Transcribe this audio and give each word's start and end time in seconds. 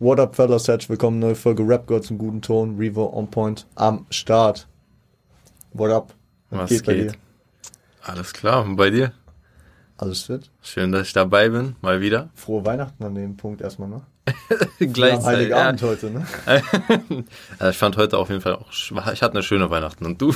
What 0.00 0.20
up, 0.20 0.36
fellas? 0.36 0.68
Herzlich 0.68 0.90
willkommen, 0.90 1.18
neue 1.18 1.34
Folge 1.34 1.66
Rap 1.66 1.88
Girl 1.88 2.00
zum 2.00 2.18
guten 2.18 2.40
Ton. 2.40 2.76
Revo 2.76 3.06
on 3.06 3.28
point 3.28 3.66
am 3.74 4.06
Start. 4.10 4.68
What 5.72 5.90
up? 5.90 6.14
Was 6.50 6.70
geht? 6.70 6.84
geht? 6.84 7.18
Alles 8.02 8.32
klar. 8.32 8.62
Und 8.64 8.76
bei 8.76 8.90
dir? 8.90 9.10
Alles 9.96 10.22
fit. 10.22 10.52
Schön, 10.62 10.92
dass 10.92 11.08
ich 11.08 11.14
dabei 11.14 11.48
bin. 11.48 11.74
Mal 11.80 12.00
wieder. 12.00 12.30
Frohe 12.34 12.64
Weihnachten 12.64 13.02
an 13.02 13.16
dem 13.16 13.36
Punkt 13.36 13.60
erstmal, 13.60 13.88
ne? 13.88 14.02
Gleichzeitig. 14.78 15.48
Ja. 15.48 15.68
Abend 15.68 15.82
heute, 15.82 16.10
ne? 16.10 16.26
also 17.58 17.70
ich 17.70 17.76
fand 17.76 17.96
heute 17.96 18.18
auf 18.18 18.28
jeden 18.28 18.40
Fall 18.40 18.54
auch, 18.54 18.70
ich 18.70 19.22
hatte 19.22 19.34
eine 19.34 19.42
schöne 19.42 19.70
Weihnachten. 19.70 20.06
Und 20.06 20.20
du? 20.20 20.32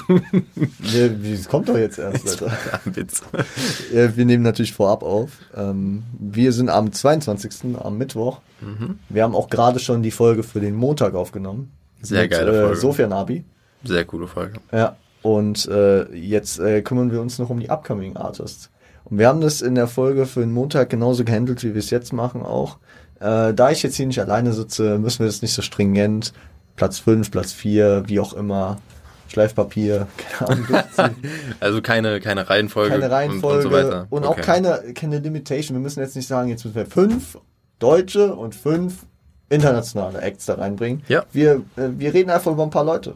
ja, 0.92 1.06
es 1.06 1.48
kommt 1.48 1.68
doch 1.68 1.76
jetzt 1.76 1.98
erst, 1.98 2.42
Alter. 2.42 2.56
Witz. 2.84 3.22
Ja, 3.92 4.16
wir 4.16 4.24
nehmen 4.24 4.42
natürlich 4.42 4.72
vorab 4.72 5.02
auf. 5.02 5.30
Ähm, 5.56 6.02
wir 6.18 6.52
sind 6.52 6.68
am 6.68 6.92
22. 6.92 7.76
am 7.80 7.98
Mittwoch. 7.98 8.40
Mhm. 8.60 8.98
Wir 9.08 9.22
haben 9.22 9.34
auch 9.34 9.48
gerade 9.48 9.78
schon 9.78 10.02
die 10.02 10.10
Folge 10.10 10.42
für 10.42 10.60
den 10.60 10.74
Montag 10.74 11.14
aufgenommen. 11.14 11.72
Sehr 12.00 12.22
mit, 12.22 12.32
geile 12.32 12.52
Folge. 12.52 12.72
Äh, 12.72 12.76
Sofia 12.76 13.06
Nabi. 13.06 13.44
Sehr 13.84 14.04
coole 14.04 14.26
Folge. 14.26 14.60
Ja. 14.72 14.96
Und 15.22 15.66
äh, 15.68 16.12
jetzt 16.14 16.58
äh, 16.58 16.82
kümmern 16.82 17.12
wir 17.12 17.20
uns 17.20 17.38
noch 17.38 17.50
um 17.50 17.60
die 17.60 17.70
Upcoming 17.70 18.16
Artists. 18.16 18.70
Und 19.04 19.18
wir 19.18 19.28
haben 19.28 19.40
das 19.40 19.62
in 19.62 19.74
der 19.74 19.86
Folge 19.86 20.26
für 20.26 20.40
den 20.40 20.52
Montag 20.52 20.90
genauso 20.90 21.24
gehandelt, 21.24 21.62
wie 21.62 21.74
wir 21.74 21.78
es 21.78 21.90
jetzt 21.90 22.12
machen 22.12 22.42
auch. 22.42 22.78
Äh, 23.22 23.54
da 23.54 23.70
ich 23.70 23.82
jetzt 23.82 23.96
hier 23.96 24.06
nicht 24.06 24.20
alleine 24.20 24.52
sitze, 24.52 24.98
müssen 24.98 25.20
wir 25.20 25.26
das 25.26 25.42
nicht 25.42 25.54
so 25.54 25.62
stringent. 25.62 26.32
Platz 26.76 26.98
5, 26.98 27.30
Platz 27.30 27.52
4, 27.52 28.04
wie 28.06 28.18
auch 28.18 28.32
immer. 28.32 28.78
Schleifpapier, 29.28 30.08
keine 30.38 30.50
Ahnung. 30.50 30.66
also 31.60 31.80
keine, 31.80 32.20
keine 32.20 32.50
Reihenfolge. 32.50 32.90
Keine 32.90 33.10
Reihenfolge. 33.10 33.58
Und, 33.60 33.64
und 33.66 33.70
so 33.70 33.76
weiter. 33.76 34.06
Und 34.10 34.24
okay. 34.24 34.40
auch 34.40 34.44
keine, 34.44 34.92
keine 34.94 35.20
Limitation. 35.20 35.76
Wir 35.76 35.80
müssen 35.80 36.00
jetzt 36.00 36.16
nicht 36.16 36.28
sagen, 36.28 36.48
jetzt 36.48 36.64
müssen 36.64 36.74
wir 36.74 36.86
fünf 36.86 37.38
deutsche 37.78 38.34
und 38.34 38.54
fünf 38.54 39.06
internationale 39.48 40.20
Acts 40.20 40.46
da 40.46 40.54
reinbringen. 40.54 41.02
Ja. 41.08 41.24
Wir, 41.32 41.62
äh, 41.76 41.88
wir 41.96 42.12
reden 42.12 42.30
einfach 42.30 42.52
über 42.52 42.62
ein 42.62 42.70
paar 42.70 42.84
Leute. 42.84 43.14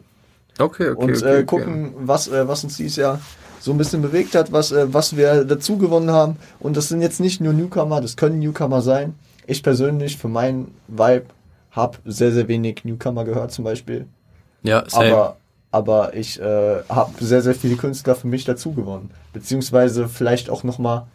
Okay, 0.58 0.90
okay. 0.90 1.02
Und 1.02 1.16
okay, 1.16 1.40
äh, 1.40 1.44
gucken, 1.44 1.94
okay. 1.94 2.04
was, 2.06 2.28
äh, 2.28 2.48
was 2.48 2.64
uns 2.64 2.76
dieses 2.76 2.96
Jahr 2.96 3.20
so 3.60 3.72
ein 3.72 3.78
bisschen 3.78 4.00
bewegt 4.00 4.34
hat, 4.34 4.52
was, 4.52 4.72
äh, 4.72 4.92
was 4.92 5.16
wir 5.16 5.44
dazu 5.44 5.76
gewonnen 5.76 6.10
haben. 6.10 6.36
Und 6.60 6.76
das 6.76 6.88
sind 6.88 7.02
jetzt 7.02 7.20
nicht 7.20 7.40
nur 7.40 7.52
Newcomer, 7.52 8.00
das 8.00 8.16
können 8.16 8.38
Newcomer 8.38 8.80
sein. 8.80 9.14
Ich 9.46 9.62
persönlich, 9.62 10.16
für 10.16 10.28
meinen 10.28 10.74
Vibe, 10.88 11.26
habe 11.70 11.98
sehr, 12.04 12.32
sehr 12.32 12.48
wenig 12.48 12.84
Newcomer 12.84 13.24
gehört 13.24 13.52
zum 13.52 13.64
Beispiel. 13.64 14.06
Ja, 14.62 14.88
same. 14.88 15.12
Aber, 15.12 15.36
aber 15.70 16.14
ich 16.14 16.40
äh, 16.40 16.82
habe 16.88 17.12
sehr, 17.24 17.42
sehr 17.42 17.54
viele 17.54 17.76
Künstler 17.76 18.14
für 18.14 18.26
mich 18.26 18.44
dazu 18.44 18.72
gewonnen. 18.72 19.10
Beziehungsweise 19.32 20.08
vielleicht 20.08 20.50
auch 20.50 20.64
nochmal 20.64 21.06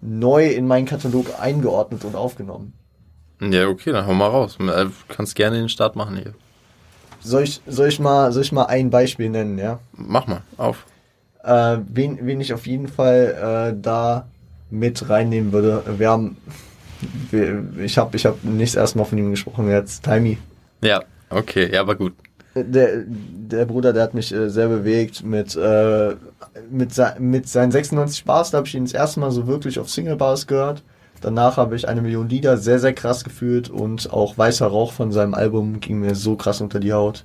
neu 0.00 0.46
in 0.46 0.66
meinen 0.66 0.86
Katalog 0.86 1.26
eingeordnet 1.40 2.04
und 2.04 2.14
aufgenommen. 2.14 2.72
Ja, 3.40 3.68
okay, 3.68 3.92
dann 3.92 4.06
hau 4.06 4.14
mal 4.14 4.28
raus. 4.28 4.56
Du 4.58 4.68
äh, 4.68 4.86
kannst 5.08 5.34
gerne 5.34 5.56
den 5.56 5.68
Start 5.68 5.96
machen 5.96 6.16
hier. 6.16 6.34
Soll 7.20 7.42
ich, 7.42 7.60
soll 7.66 7.88
ich, 7.88 7.98
mal, 7.98 8.32
soll 8.32 8.42
ich 8.42 8.52
mal 8.52 8.66
ein 8.66 8.90
Beispiel 8.90 9.28
nennen, 9.28 9.58
ja? 9.58 9.80
Mach 9.92 10.26
mal, 10.26 10.42
auf. 10.56 10.86
Äh, 11.42 11.78
wen, 11.88 12.18
wen 12.22 12.40
ich 12.40 12.52
auf 12.52 12.66
jeden 12.66 12.88
Fall 12.88 13.72
äh, 13.74 13.80
da 13.80 14.26
mit 14.70 15.08
reinnehmen 15.08 15.52
würde. 15.52 15.82
Wir 15.98 16.10
haben, 16.10 16.36
ich 17.78 17.98
habe 17.98 18.16
ich 18.16 18.26
hab 18.26 18.42
nicht 18.44 18.74
erstmal 18.74 19.04
von 19.04 19.18
ihm 19.18 19.30
gesprochen, 19.30 19.68
jetzt 19.68 20.04
Timey. 20.04 20.38
Ja, 20.82 21.02
okay, 21.30 21.70
ja, 21.72 21.80
aber 21.80 21.96
gut. 21.96 22.14
Der, 22.54 23.04
der 23.06 23.66
Bruder, 23.66 23.92
der 23.92 24.02
hat 24.02 24.14
mich 24.14 24.32
äh, 24.32 24.48
sehr 24.48 24.68
bewegt 24.68 25.22
mit, 25.22 25.54
äh, 25.54 26.16
mit, 26.70 26.92
mit 27.18 27.48
seinen 27.48 27.70
96 27.70 28.24
Bars, 28.24 28.50
da 28.50 28.58
habe 28.58 28.66
ich 28.66 28.74
ihn 28.74 28.84
das 28.84 28.94
erste 28.94 29.20
Mal 29.20 29.30
so 29.30 29.46
wirklich 29.46 29.78
auf 29.78 29.88
Single 29.88 30.16
Bars 30.16 30.46
gehört. 30.46 30.82
Danach 31.20 31.56
habe 31.56 31.74
ich 31.74 31.88
eine 31.88 32.00
Million 32.00 32.28
Lieder 32.28 32.56
sehr, 32.56 32.78
sehr 32.78 32.92
krass 32.92 33.24
gefühlt 33.24 33.68
und 33.68 34.12
auch 34.12 34.38
Weißer 34.38 34.66
Rauch 34.66 34.92
von 34.92 35.10
seinem 35.10 35.34
Album 35.34 35.80
ging 35.80 36.00
mir 36.00 36.14
so 36.14 36.36
krass 36.36 36.60
unter 36.60 36.80
die 36.80 36.92
Haut. 36.92 37.24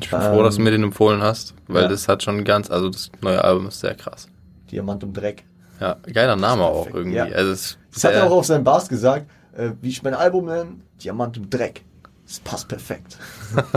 Ich 0.00 0.10
bin 0.10 0.20
ähm, 0.20 0.32
froh, 0.32 0.42
dass 0.42 0.56
du 0.56 0.62
mir 0.62 0.70
den 0.70 0.82
empfohlen 0.82 1.22
hast, 1.22 1.54
weil 1.68 1.82
ja. 1.82 1.88
das 1.88 2.08
hat 2.08 2.22
schon 2.22 2.44
ganz, 2.44 2.70
also 2.70 2.88
das 2.88 3.10
neue 3.20 3.42
Album 3.42 3.66
ist 3.68 3.80
sehr 3.80 3.94
krass. 3.94 4.28
Diamant 4.70 5.04
und 5.04 5.14
Dreck. 5.14 5.44
Ja, 5.80 5.96
geiler 6.12 6.36
Name 6.36 6.64
auch 6.64 6.86
irgendwie. 6.92 7.16
Ja. 7.16 7.24
Also 7.24 7.50
das, 7.50 7.78
das 7.92 8.04
hat 8.04 8.12
er 8.14 8.26
auch 8.26 8.32
auf 8.32 8.46
seinem 8.46 8.64
Bars 8.64 8.88
gesagt, 8.88 9.26
äh, 9.56 9.70
wie 9.80 9.88
ich 9.88 10.02
mein 10.02 10.14
Album 10.14 10.46
nenne, 10.46 10.72
Diamant 11.02 11.36
und 11.38 11.52
Dreck. 11.52 11.82
Das 12.26 12.40
passt 12.40 12.68
perfekt. 12.68 13.18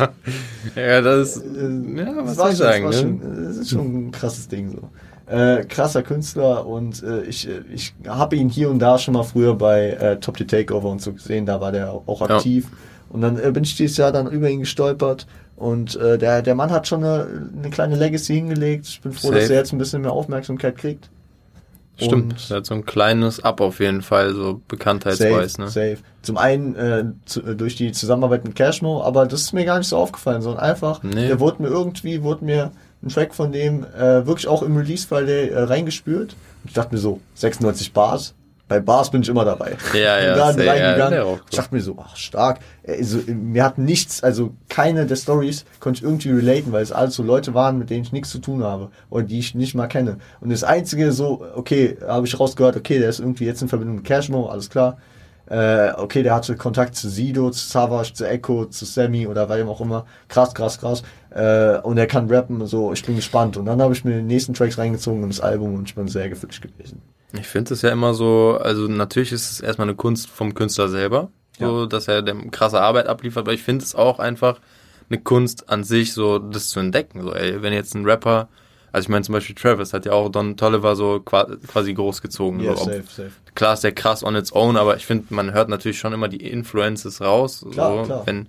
ja, 0.75 1.01
das 1.01 1.37
ist, 1.37 1.43
äh, 1.45 1.97
ja, 1.97 2.25
was 2.25 2.35
soll 2.35 2.51
ich 2.51 2.57
sagen? 2.57 2.85
Das, 2.85 2.95
ne? 2.95 3.01
schon, 3.01 3.45
das 3.45 3.57
ist 3.57 3.69
schon 3.69 4.07
ein 4.07 4.11
krasses 4.11 4.47
Ding 4.47 4.69
so. 4.71 4.89
Äh, 5.31 5.65
krasser 5.65 6.01
Künstler 6.01 6.65
und 6.65 7.03
äh, 7.03 7.21
ich, 7.21 7.47
äh, 7.47 7.61
ich 7.71 7.93
habe 8.07 8.35
ihn 8.35 8.49
hier 8.49 8.71
und 8.71 8.79
da 8.79 8.97
schon 8.97 9.13
mal 9.13 9.21
früher 9.23 9.53
bei 9.53 9.89
äh, 9.91 10.19
Top 10.19 10.39
the 10.39 10.47
Takeover 10.47 10.89
und 10.89 11.01
so 11.01 11.13
gesehen, 11.13 11.45
da 11.45 11.61
war 11.61 11.71
der 11.71 11.91
auch 11.91 12.21
aktiv. 12.23 12.65
Ja. 12.71 12.77
Und 13.09 13.21
dann 13.21 13.37
äh, 13.37 13.51
bin 13.51 13.63
ich 13.63 13.75
dieses 13.75 13.97
Jahr 13.97 14.11
dann 14.11 14.27
über 14.27 14.49
ihn 14.49 14.61
gestolpert 14.61 15.27
und 15.55 15.95
äh, 15.97 16.17
der, 16.17 16.41
der 16.41 16.55
Mann 16.55 16.71
hat 16.71 16.87
schon 16.87 17.03
eine, 17.03 17.27
eine 17.55 17.69
kleine 17.69 17.95
Legacy 17.95 18.33
hingelegt. 18.33 18.87
Ich 18.87 19.01
bin 19.01 19.11
froh, 19.11 19.27
Safe. 19.27 19.39
dass 19.39 19.49
er 19.51 19.57
jetzt 19.57 19.73
ein 19.73 19.77
bisschen 19.77 20.01
mehr 20.01 20.13
Aufmerksamkeit 20.13 20.77
kriegt. 20.77 21.11
Stimmt, 22.05 22.33
und 22.33 22.51
er 22.51 22.57
hat 22.57 22.65
so 22.65 22.73
ein 22.73 22.85
kleines 22.85 23.43
Up 23.43 23.61
auf 23.61 23.79
jeden 23.79 24.01
Fall, 24.01 24.33
so 24.33 24.61
bekanntheitsweise. 24.67 25.49
Safe, 25.49 25.61
ne? 25.61 25.67
safe. 25.67 25.97
Zum 26.21 26.37
einen 26.37 26.75
äh, 26.75 27.05
zu, 27.25 27.41
äh, 27.43 27.55
durch 27.55 27.75
die 27.75 27.91
Zusammenarbeit 27.91 28.45
mit 28.45 28.55
Cashmo, 28.55 29.03
aber 29.03 29.25
das 29.25 29.41
ist 29.41 29.53
mir 29.53 29.65
gar 29.65 29.77
nicht 29.77 29.87
so 29.87 29.97
aufgefallen, 29.97 30.41
sondern 30.41 30.63
einfach, 30.63 31.03
nee. 31.03 31.27
der 31.27 31.39
wurde 31.39 31.61
mir 31.61 31.69
irgendwie, 31.69 32.23
wurde 32.23 32.45
mir 32.45 32.71
ein 33.01 33.09
Track 33.09 33.33
von 33.33 33.51
dem 33.51 33.83
äh, 33.83 34.25
wirklich 34.25 34.47
auch 34.47 34.63
im 34.63 34.75
Release-Fall 34.75 35.29
äh, 35.29 35.57
reingespürt. 35.57 36.35
Und 36.63 36.69
ich 36.69 36.73
dachte 36.73 36.93
mir 36.93 36.99
so, 36.99 37.19
96 37.35 37.93
Bars, 37.93 38.33
bei 38.69 38.79
Bars 38.79 39.11
bin 39.11 39.23
ich 39.23 39.27
immer 39.27 39.43
dabei. 39.43 39.75
Ja, 39.93 40.19
ja. 40.19 40.35
Laden 40.35 40.67
reingegangen. 40.67 41.19
Ja, 41.19 41.25
cool. 41.25 41.41
Ich 41.49 41.57
dachte 41.57 41.75
mir 41.75 41.81
so, 41.81 41.97
ach, 41.99 42.15
stark. 42.15 42.59
Also, 42.87 43.17
mir 43.27 43.65
hat 43.65 43.77
nichts, 43.77 44.23
also 44.23 44.53
keine 44.69 45.05
der 45.05 45.17
Stories 45.17 45.65
konnte 45.79 45.97
ich 45.97 46.03
irgendwie 46.03 46.29
relaten, 46.29 46.71
weil 46.71 46.83
es 46.83 46.91
alles 46.91 47.15
so 47.15 47.23
Leute 47.23 47.53
waren, 47.53 47.77
mit 47.77 47.89
denen 47.89 48.03
ich 48.03 48.13
nichts 48.13 48.29
zu 48.29 48.39
tun 48.39 48.63
habe 48.63 48.91
oder 49.09 49.23
die 49.23 49.39
ich 49.39 49.55
nicht 49.55 49.75
mal 49.75 49.87
kenne. 49.87 50.19
Und 50.39 50.51
das 50.51 50.63
Einzige 50.63 51.11
so, 51.11 51.45
okay, 51.55 51.97
habe 52.07 52.27
ich 52.27 52.39
rausgehört, 52.39 52.77
okay, 52.77 52.99
der 52.99 53.09
ist 53.09 53.19
irgendwie 53.19 53.45
jetzt 53.45 53.61
in 53.61 53.67
Verbindung 53.67 53.97
mit 53.97 54.05
Cashmo, 54.05 54.47
alles 54.47 54.69
klar. 54.69 54.97
Äh, 55.49 55.93
okay, 55.97 56.21
der 56.21 56.35
hatte 56.35 56.55
Kontakt 56.55 56.95
zu 56.95 57.09
Sido, 57.09 57.49
zu 57.49 57.67
Savage, 57.67 58.13
zu 58.13 58.27
Echo, 58.27 58.65
zu 58.65 58.85
Sammy 58.85 59.25
oder 59.25 59.49
wem 59.49 59.67
auch 59.67 59.81
immer. 59.81 60.05
Krass, 60.27 60.53
krass, 60.53 60.79
krass. 60.79 61.03
Äh, 61.31 61.79
und 61.79 61.97
er 61.97 62.05
kann 62.05 62.29
rappen, 62.29 62.65
so, 62.67 62.93
ich 62.93 63.03
bin 63.03 63.15
gespannt. 63.15 63.57
Und 63.57 63.65
dann 63.65 63.81
habe 63.81 63.93
ich 63.93 64.05
mir 64.05 64.17
die 64.17 64.23
nächsten 64.23 64.53
Tracks 64.53 64.77
reingezogen 64.77 65.23
in 65.23 65.29
das 65.29 65.41
Album 65.41 65.73
und 65.75 65.89
ich 65.89 65.95
bin 65.95 66.07
sehr 66.07 66.29
gefühlt 66.29 66.61
gewesen. 66.61 67.01
Ich 67.33 67.47
finde 67.47 67.73
es 67.73 67.81
ja 67.81 67.89
immer 67.89 68.13
so, 68.13 68.59
also 68.61 68.87
natürlich 68.87 69.31
ist 69.31 69.51
es 69.51 69.59
erstmal 69.59 69.87
eine 69.87 69.95
Kunst 69.95 70.29
vom 70.29 70.53
Künstler 70.53 70.89
selber, 70.89 71.29
so, 71.57 71.81
ja. 71.81 71.85
dass 71.87 72.07
er 72.07 72.21
dem 72.21 72.51
krasse 72.51 72.81
Arbeit 72.81 73.07
abliefert, 73.07 73.41
aber 73.41 73.53
ich 73.53 73.63
finde 73.63 73.85
es 73.85 73.95
auch 73.95 74.19
einfach 74.19 74.59
eine 75.09 75.19
Kunst 75.19 75.69
an 75.69 75.83
sich, 75.83 76.13
so 76.13 76.39
das 76.39 76.69
zu 76.69 76.79
entdecken. 76.79 77.21
So, 77.21 77.33
ey, 77.33 77.61
wenn 77.61 77.73
jetzt 77.73 77.95
ein 77.95 78.05
Rapper, 78.05 78.49
also 78.91 79.05
ich 79.05 79.09
meine 79.09 79.23
zum 79.23 79.33
Beispiel 79.33 79.55
Travis 79.55 79.93
hat 79.93 80.05
ja 80.05 80.13
auch 80.13 80.29
Don 80.29 80.57
Tolliver 80.57 80.95
so 80.95 81.19
quasi 81.19 81.93
großgezogen. 81.93 82.59
Ja, 82.59 82.75
so, 82.75 82.85
safe, 82.85 83.03
safe. 83.07 83.31
Klar 83.55 83.73
ist 83.73 83.83
der 83.83 83.91
krass 83.91 84.23
on 84.23 84.35
its 84.35 84.53
own, 84.53 84.77
aber 84.77 84.95
ich 84.95 85.05
finde, 85.05 85.33
man 85.33 85.53
hört 85.53 85.69
natürlich 85.69 85.99
schon 85.99 86.13
immer 86.13 86.27
die 86.27 86.45
Influences 86.45 87.21
raus. 87.21 87.65
Klar, 87.71 87.97
so, 87.97 88.03
klar. 88.03 88.21
Wenn, 88.25 88.47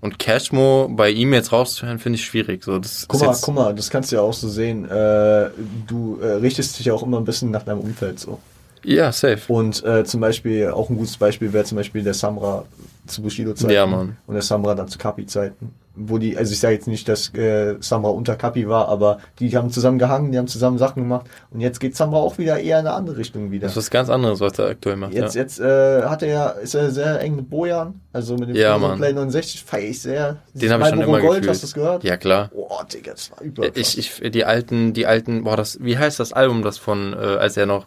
und 0.00 0.18
Cashmo 0.18 0.88
bei 0.90 1.10
ihm 1.10 1.32
jetzt 1.32 1.52
rauszuhören, 1.52 1.98
finde 1.98 2.18
ich 2.18 2.24
schwierig. 2.24 2.64
So, 2.64 2.78
das 2.78 3.06
guck 3.06 3.20
mal, 3.20 3.36
guck 3.40 3.54
mal, 3.54 3.74
das 3.74 3.88
kannst 3.88 4.10
du 4.10 4.16
ja 4.16 4.22
auch 4.22 4.32
so 4.32 4.48
sehen. 4.48 4.84
Äh, 4.84 5.50
du 5.86 6.18
äh, 6.20 6.26
richtest 6.34 6.78
dich 6.78 6.86
ja 6.86 6.92
auch 6.92 7.04
immer 7.04 7.18
ein 7.18 7.24
bisschen 7.24 7.50
nach 7.50 7.62
deinem 7.62 7.80
Umfeld 7.80 8.18
so. 8.18 8.40
Ja, 8.84 9.12
safe. 9.12 9.40
Und 9.46 9.84
äh, 9.84 10.04
zum 10.04 10.20
Beispiel, 10.20 10.68
auch 10.70 10.90
ein 10.90 10.96
gutes 10.96 11.16
Beispiel 11.16 11.52
wäre 11.52 11.64
zum 11.64 11.76
Beispiel 11.76 12.02
der 12.02 12.14
Samra 12.14 12.64
zu 13.06 13.22
Bushido-Zeiten. 13.22 13.72
Ja, 13.72 13.86
Mann. 13.86 14.16
Und 14.26 14.34
der 14.34 14.42
Samra 14.42 14.74
dann 14.74 14.88
zu 14.88 14.98
Kapi-Zeiten 14.98 15.72
wo 15.94 16.18
die, 16.18 16.36
also 16.36 16.52
ich 16.52 16.58
sage 16.58 16.74
jetzt 16.74 16.88
nicht, 16.88 17.06
dass 17.08 17.34
äh, 17.34 17.76
Samra 17.80 18.10
unter 18.10 18.36
Kapi 18.36 18.66
war, 18.68 18.88
aber 18.88 19.18
die 19.38 19.54
haben 19.56 19.70
zusammen 19.70 19.98
gehangen, 19.98 20.32
die 20.32 20.38
haben 20.38 20.46
zusammen 20.46 20.78
Sachen 20.78 21.02
gemacht 21.02 21.26
und 21.50 21.60
jetzt 21.60 21.80
geht 21.80 21.96
Samra 21.96 22.16
auch 22.16 22.38
wieder 22.38 22.58
eher 22.58 22.80
in 22.80 22.86
eine 22.86 22.94
andere 22.94 23.18
Richtung 23.18 23.50
wieder. 23.50 23.66
Das 23.66 23.72
ist 23.72 23.76
was 23.76 23.90
ganz 23.90 24.08
anderes, 24.08 24.40
was 24.40 24.58
er 24.58 24.68
aktuell 24.68 24.96
macht. 24.96 25.12
Jetzt, 25.12 25.34
ja. 25.34 25.42
jetzt 25.42 25.60
äh, 25.60 26.02
hat 26.04 26.22
er 26.22 26.28
ja, 26.28 26.48
ist 26.48 26.74
er 26.74 26.90
sehr 26.90 27.20
eng 27.20 27.36
mit 27.36 27.50
Bojan, 27.50 28.00
also 28.12 28.36
mit 28.36 28.48
dem 28.48 28.56
ja. 28.56 28.78
Play 28.78 29.12
69 29.12 29.64
feiere 29.64 29.90
ich 29.90 30.00
sehr. 30.00 30.36
Den 30.54 30.72
habe 30.72 30.82
ich 30.82 30.88
schon 30.88 31.00
immer 31.00 31.20
Gold, 31.20 31.40
gefühlt. 31.40 31.50
hast 31.50 31.62
du 31.62 31.66
das 31.66 31.74
gehört? 31.74 32.04
Ja, 32.04 32.16
klar. 32.16 32.50
Boah, 32.54 32.86
Digga, 32.90 33.12
das 33.12 33.30
war 33.30 33.42
überkrass. 33.42 33.76
Ich, 33.76 34.22
ich, 34.22 34.30
die 34.30 34.44
alten, 34.44 34.94
die 34.94 35.06
alten, 35.06 35.44
boah, 35.44 35.56
das, 35.56 35.78
wie 35.82 35.98
heißt 35.98 36.18
das 36.18 36.32
Album, 36.32 36.62
das 36.62 36.78
von, 36.78 37.12
äh, 37.12 37.16
als 37.16 37.56
er 37.56 37.66
noch 37.66 37.86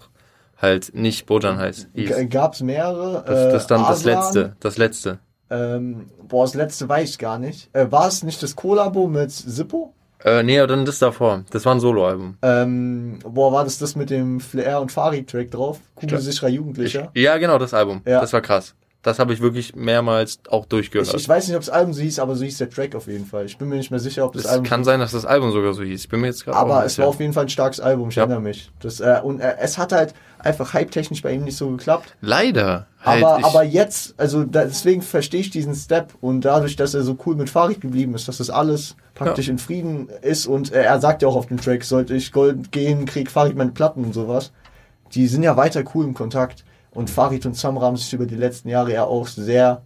halt 0.57 0.94
nicht 0.94 1.25
Bojan 1.25 1.57
heißt? 1.57 1.90
Gab's 2.30 2.62
mehrere. 2.62 3.24
Das, 3.25 3.54
das 3.54 3.68
dann 3.68 3.81
Aslan, 3.81 3.92
das 3.92 4.04
letzte, 4.04 4.56
das 4.60 4.78
letzte. 4.78 5.19
Ähm, 5.50 6.10
boah, 6.28 6.46
das 6.46 6.56
letzte 6.56 6.90
weiß 6.90 7.12
ich 7.12 7.18
gar 7.19 7.40
nicht. 7.40 7.69
Äh, 7.74 7.92
war 7.92 8.07
es 8.07 8.24
nicht 8.24 8.42
das 8.42 8.56
Kollabo 8.56 9.07
mit 9.07 9.31
Zippo? 9.31 9.94
Äh, 10.24 10.42
nee, 10.42 10.57
dann 10.66 10.86
das 10.86 10.98
davor. 10.98 11.44
Das 11.52 11.66
war 11.66 11.75
ein 11.75 11.80
Soloalbum. 11.80 12.38
Ähm, 12.42 13.19
boah, 13.24 13.52
war 13.52 13.63
das 13.63 13.78
das 13.78 13.96
mit 13.96 14.10
dem 14.10 14.40
Flair 14.40 14.81
und 14.81 14.92
Farid-Track 14.92 15.52
drauf? 15.52 15.80
Kugelsicherer 15.94 16.50
Jugendlicher? 16.50 17.12
Ich, 17.13 17.22
ja, 17.22 17.38
genau, 17.38 17.60
das 17.60 17.75
Album. 17.75 18.01
Ja. 18.08 18.22
Das 18.22 18.34
war 18.34 18.42
krass. 18.42 18.74
Das 19.06 19.19
habe 19.19 19.34
ich 19.34 19.40
wirklich 19.40 19.75
mehrmals 19.75 20.40
auch 20.50 20.66
durchgehört. 20.66 21.07
Ich, 21.10 21.13
ich, 21.13 21.30
weiß 21.30 21.48
nicht, 21.48 21.56
ob 21.56 21.62
das 21.62 21.69
Album 21.69 21.94
so 21.94 22.02
hieß, 22.02 22.18
aber 22.18 22.36
so 22.36 22.44
hieß 22.44 22.57
der 22.57 22.72
Track 22.72 22.96
auf 22.96 23.06
jeden 23.06 23.28
Fall. 23.28 23.46
Ich 23.46 23.56
bin 23.56 23.69
mir 23.69 23.75
nicht 23.75 23.92
mehr 23.92 24.00
sicher, 24.00 24.25
ob 24.25 24.34
das, 24.34 24.44
das 24.44 24.54
Album. 24.54 24.66
kann 24.66 24.84
sein, 24.84 25.00
dass 25.00 25.12
das 25.12 25.25
Album 25.25 25.52
sogar 25.52 25.74
so 25.75 25.84
hieß. 25.84 26.02
Ich 26.02 26.10
bin 26.10 26.22
mir 26.22 26.28
jetzt 26.28 26.44
gerade. 26.44 26.57
Aber 26.57 26.84
es 26.84 26.98
war 26.98 27.07
auf 27.07 27.19
jeden 27.19 27.31
Fall 27.31 27.46
ein 27.46 27.50
starkes 27.50 27.80
Album. 27.80 28.10
Ich 28.10 28.16
ja. 28.16 28.24
erinnere 28.24 28.42
mich. 28.42 28.72
Das, 28.80 29.00
äh, 29.02 29.19
und 29.24 29.42
äh, 29.42 29.57
es 29.60 29.78
hat 29.78 29.92
halt, 29.92 30.16
einfach 30.46 30.74
hype-technisch 30.74 31.22
bei 31.22 31.34
ihm 31.34 31.44
nicht 31.44 31.57
so 31.57 31.69
geklappt. 31.72 32.16
Leider. 32.22 32.88
Halt, 33.04 33.24
Aber, 33.24 33.46
aber 33.46 33.63
jetzt, 33.63 34.13
also 34.18 34.44
da, 34.44 34.66
deswegen 34.66 35.02
verstehe 35.02 35.42
ich 35.42 35.50
diesen 35.50 35.75
Step 35.75 36.13
und 36.22 36.42
dadurch, 36.42 36.75
dass 36.75 36.94
er 36.94 37.04
so 37.04 37.18
cool 37.25 37.36
mit 37.36 37.50
Farid 37.50 37.81
geblieben 37.81 38.16
ist, 38.16 38.28
dass 38.28 38.38
das 38.38 38.50
alles 38.50 38.96
praktisch 39.13 39.48
Ja. 39.48 39.54
in 39.54 39.60
Frieden 39.60 40.10
ist 40.22 40.48
und 40.48 40.72
äh, 40.72 40.84
er 40.84 41.00
sagt 41.00 41.22
ja 41.22 41.28
auch 41.28 41.36
auf 41.36 41.48
dem 41.48 41.60
Track, 41.60 41.84
sollte 41.84 42.16
ich 42.16 42.31
Gold 42.31 42.72
gehen, 42.72 43.06
krieg 43.06 43.30
Farid 43.30 43.56
meine 43.56 43.72
Platten 43.72 44.04
und 44.04 44.13
sowas. 44.13 44.51
Die 45.13 45.28
sind 45.28 45.44
ja 45.44 45.56
weiter 45.56 45.84
cool 45.94 46.06
im 46.06 46.13
Kontakt 46.13 46.65
und 46.96 47.10
Farid 47.10 47.46
und 47.46 47.56
Samra 47.56 47.86
haben 47.86 47.98
sich 47.98 48.12
über 48.14 48.26
die 48.26 48.36
letzten 48.36 48.70
Jahre 48.70 48.94
ja 48.94 49.04
auch 49.04 49.28
sehr 49.28 49.84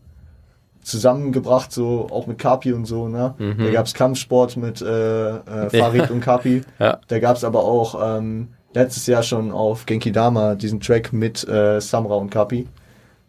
zusammengebracht, 0.82 1.72
so 1.72 2.08
auch 2.10 2.28
mit 2.28 2.38
Kapi 2.38 2.72
und 2.72 2.86
so, 2.86 3.10
ne? 3.10 3.36
Mhm. 3.38 3.58
Da 3.58 3.72
gab's 3.72 3.94
Kampfsport 3.94 4.56
mit 4.56 4.82
äh, 4.82 5.30
äh, 5.30 5.70
Farid 5.70 6.10
und 6.10 6.22
Kapi. 6.22 6.62
Ja. 6.80 7.00
Da 7.08 7.20
gab's 7.20 7.44
aber 7.44 7.66
auch 7.66 8.18
ähm, 8.18 8.50
letztes 8.74 9.06
Jahr 9.08 9.24
schon 9.24 9.52
auf 9.52 9.86
Genki 9.86 10.12
Dama 10.12 10.56
diesen 10.56 10.80
Track 10.80 11.12
mit 11.12 11.46
äh, 11.48 11.82
Samra 11.82 12.16
und 12.16 12.30
Kapi. 12.30 12.68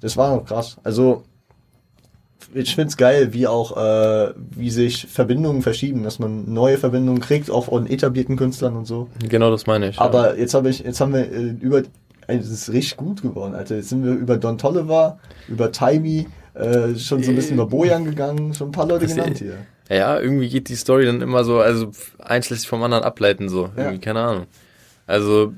Das 0.01 0.17
war 0.17 0.37
noch 0.37 0.45
krass. 0.45 0.77
Also 0.85 1.25
ich 2.55 2.75
find's 2.75 2.97
geil, 2.97 3.33
wie 3.33 3.47
auch 3.47 3.77
äh, 3.77 4.33
wie 4.37 4.71
sich 4.71 5.07
Verbindungen 5.07 5.63
verschieben, 5.63 6.03
dass 6.03 6.19
man 6.19 6.53
neue 6.53 6.79
Verbindungen 6.79 7.21
kriegt, 7.21 7.51
auch 7.51 7.67
von 7.67 7.87
etablierten 7.87 8.37
Künstlern 8.37 8.77
und 8.77 8.87
so. 8.87 9.09
genau 9.29 9.51
das 9.51 9.67
meine 9.67 9.89
ich. 9.89 9.97
ja. 9.97 10.03
Aber 10.03 10.39
jetzt 10.39 10.55
habe 10.55 10.69
ich, 10.69 10.81
jetzt 10.81 11.01
haben 11.01 11.13
wir 11.13 11.31
äh, 11.31 11.55
über, 11.61 11.83
also 12.39 12.53
es 12.53 12.63
ist 12.69 12.73
richtig 12.73 12.97
gut 12.97 13.23
geworden, 13.23 13.55
Alter. 13.55 13.77
Jetzt 13.77 13.89
sind 13.91 14.05
wir 14.05 14.13
über 14.13 14.37
Don 14.37 14.59
Tolliver, 14.59 15.19
über 15.49 15.71
Timey, 15.73 16.27
äh, 16.55 16.95
schon 16.97 17.23
so 17.23 17.31
ein 17.31 17.37
bisschen 17.37 17.55
über 17.55 17.67
Bojan 17.67 18.05
gegangen, 18.05 18.55
schon 18.55 18.69
ein 18.69 18.73
paar 18.73 18.87
Leute 18.87 19.07
Das- 19.07 19.15
genannt 19.15 19.39
hier. 19.39 19.55
Ja, 19.89 20.21
irgendwie 20.21 20.49
geht 20.49 20.69
die 20.69 20.77
Story 20.77 21.05
dann 21.05 21.21
immer 21.21 21.43
so, 21.43 21.59
also 21.59 21.91
eins 22.21 22.49
lässt 22.49 22.63
sich 22.63 22.69
vom 22.69 22.83
anderen 22.85 23.03
ableiten, 23.03 23.49
so. 23.49 23.71
Ja. 23.77 23.85
Irgendwie, 23.85 24.01
keine 24.01 24.21
Ahnung. 24.21 24.47
Also 25.07 25.53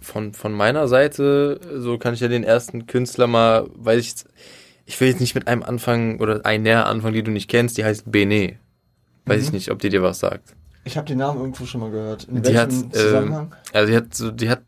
von, 0.00 0.32
von 0.34 0.52
meiner 0.52 0.88
Seite, 0.88 1.60
so 1.78 1.96
kann 1.96 2.12
ich 2.14 2.20
ja 2.20 2.26
den 2.28 2.42
ersten 2.42 2.86
Künstler 2.86 3.28
mal, 3.28 3.66
weiß 3.76 4.00
ich, 4.00 4.08
jetzt- 4.08 4.26
ich 4.86 5.00
will 5.00 5.08
jetzt 5.08 5.20
nicht 5.20 5.34
mit 5.36 5.46
einem 5.48 5.62
anfangen 5.62 6.20
oder 6.20 6.44
einer 6.44 6.86
anfangen, 6.86 7.14
die 7.14 7.22
du 7.22 7.30
nicht 7.30 7.48
kennst, 7.48 7.76
die 7.78 7.84
heißt 7.84 8.10
Bene. 8.10 8.54
Weiß 9.24 9.42
ich 9.42 9.52
nicht, 9.52 9.70
ob 9.72 9.80
die 9.80 9.88
dir 9.88 10.02
was 10.02 10.20
sagt. 10.20 10.54
Ich 10.84 10.96
habe 10.96 11.06
den 11.08 11.18
Namen 11.18 11.40
irgendwo 11.40 11.66
schon 11.66 11.80
mal 11.80 11.90
gehört. 11.90 12.24
In 12.24 12.42
Die 12.42 12.56
hat, 12.56 12.70
welchem 12.70 12.84
ähm, 12.86 12.92
Zusammenhang? 12.92 13.54
also 13.72 13.90
die 13.90 13.96
hat 13.96 14.14
so, 14.14 14.30
die 14.30 14.48
hat, 14.48 14.62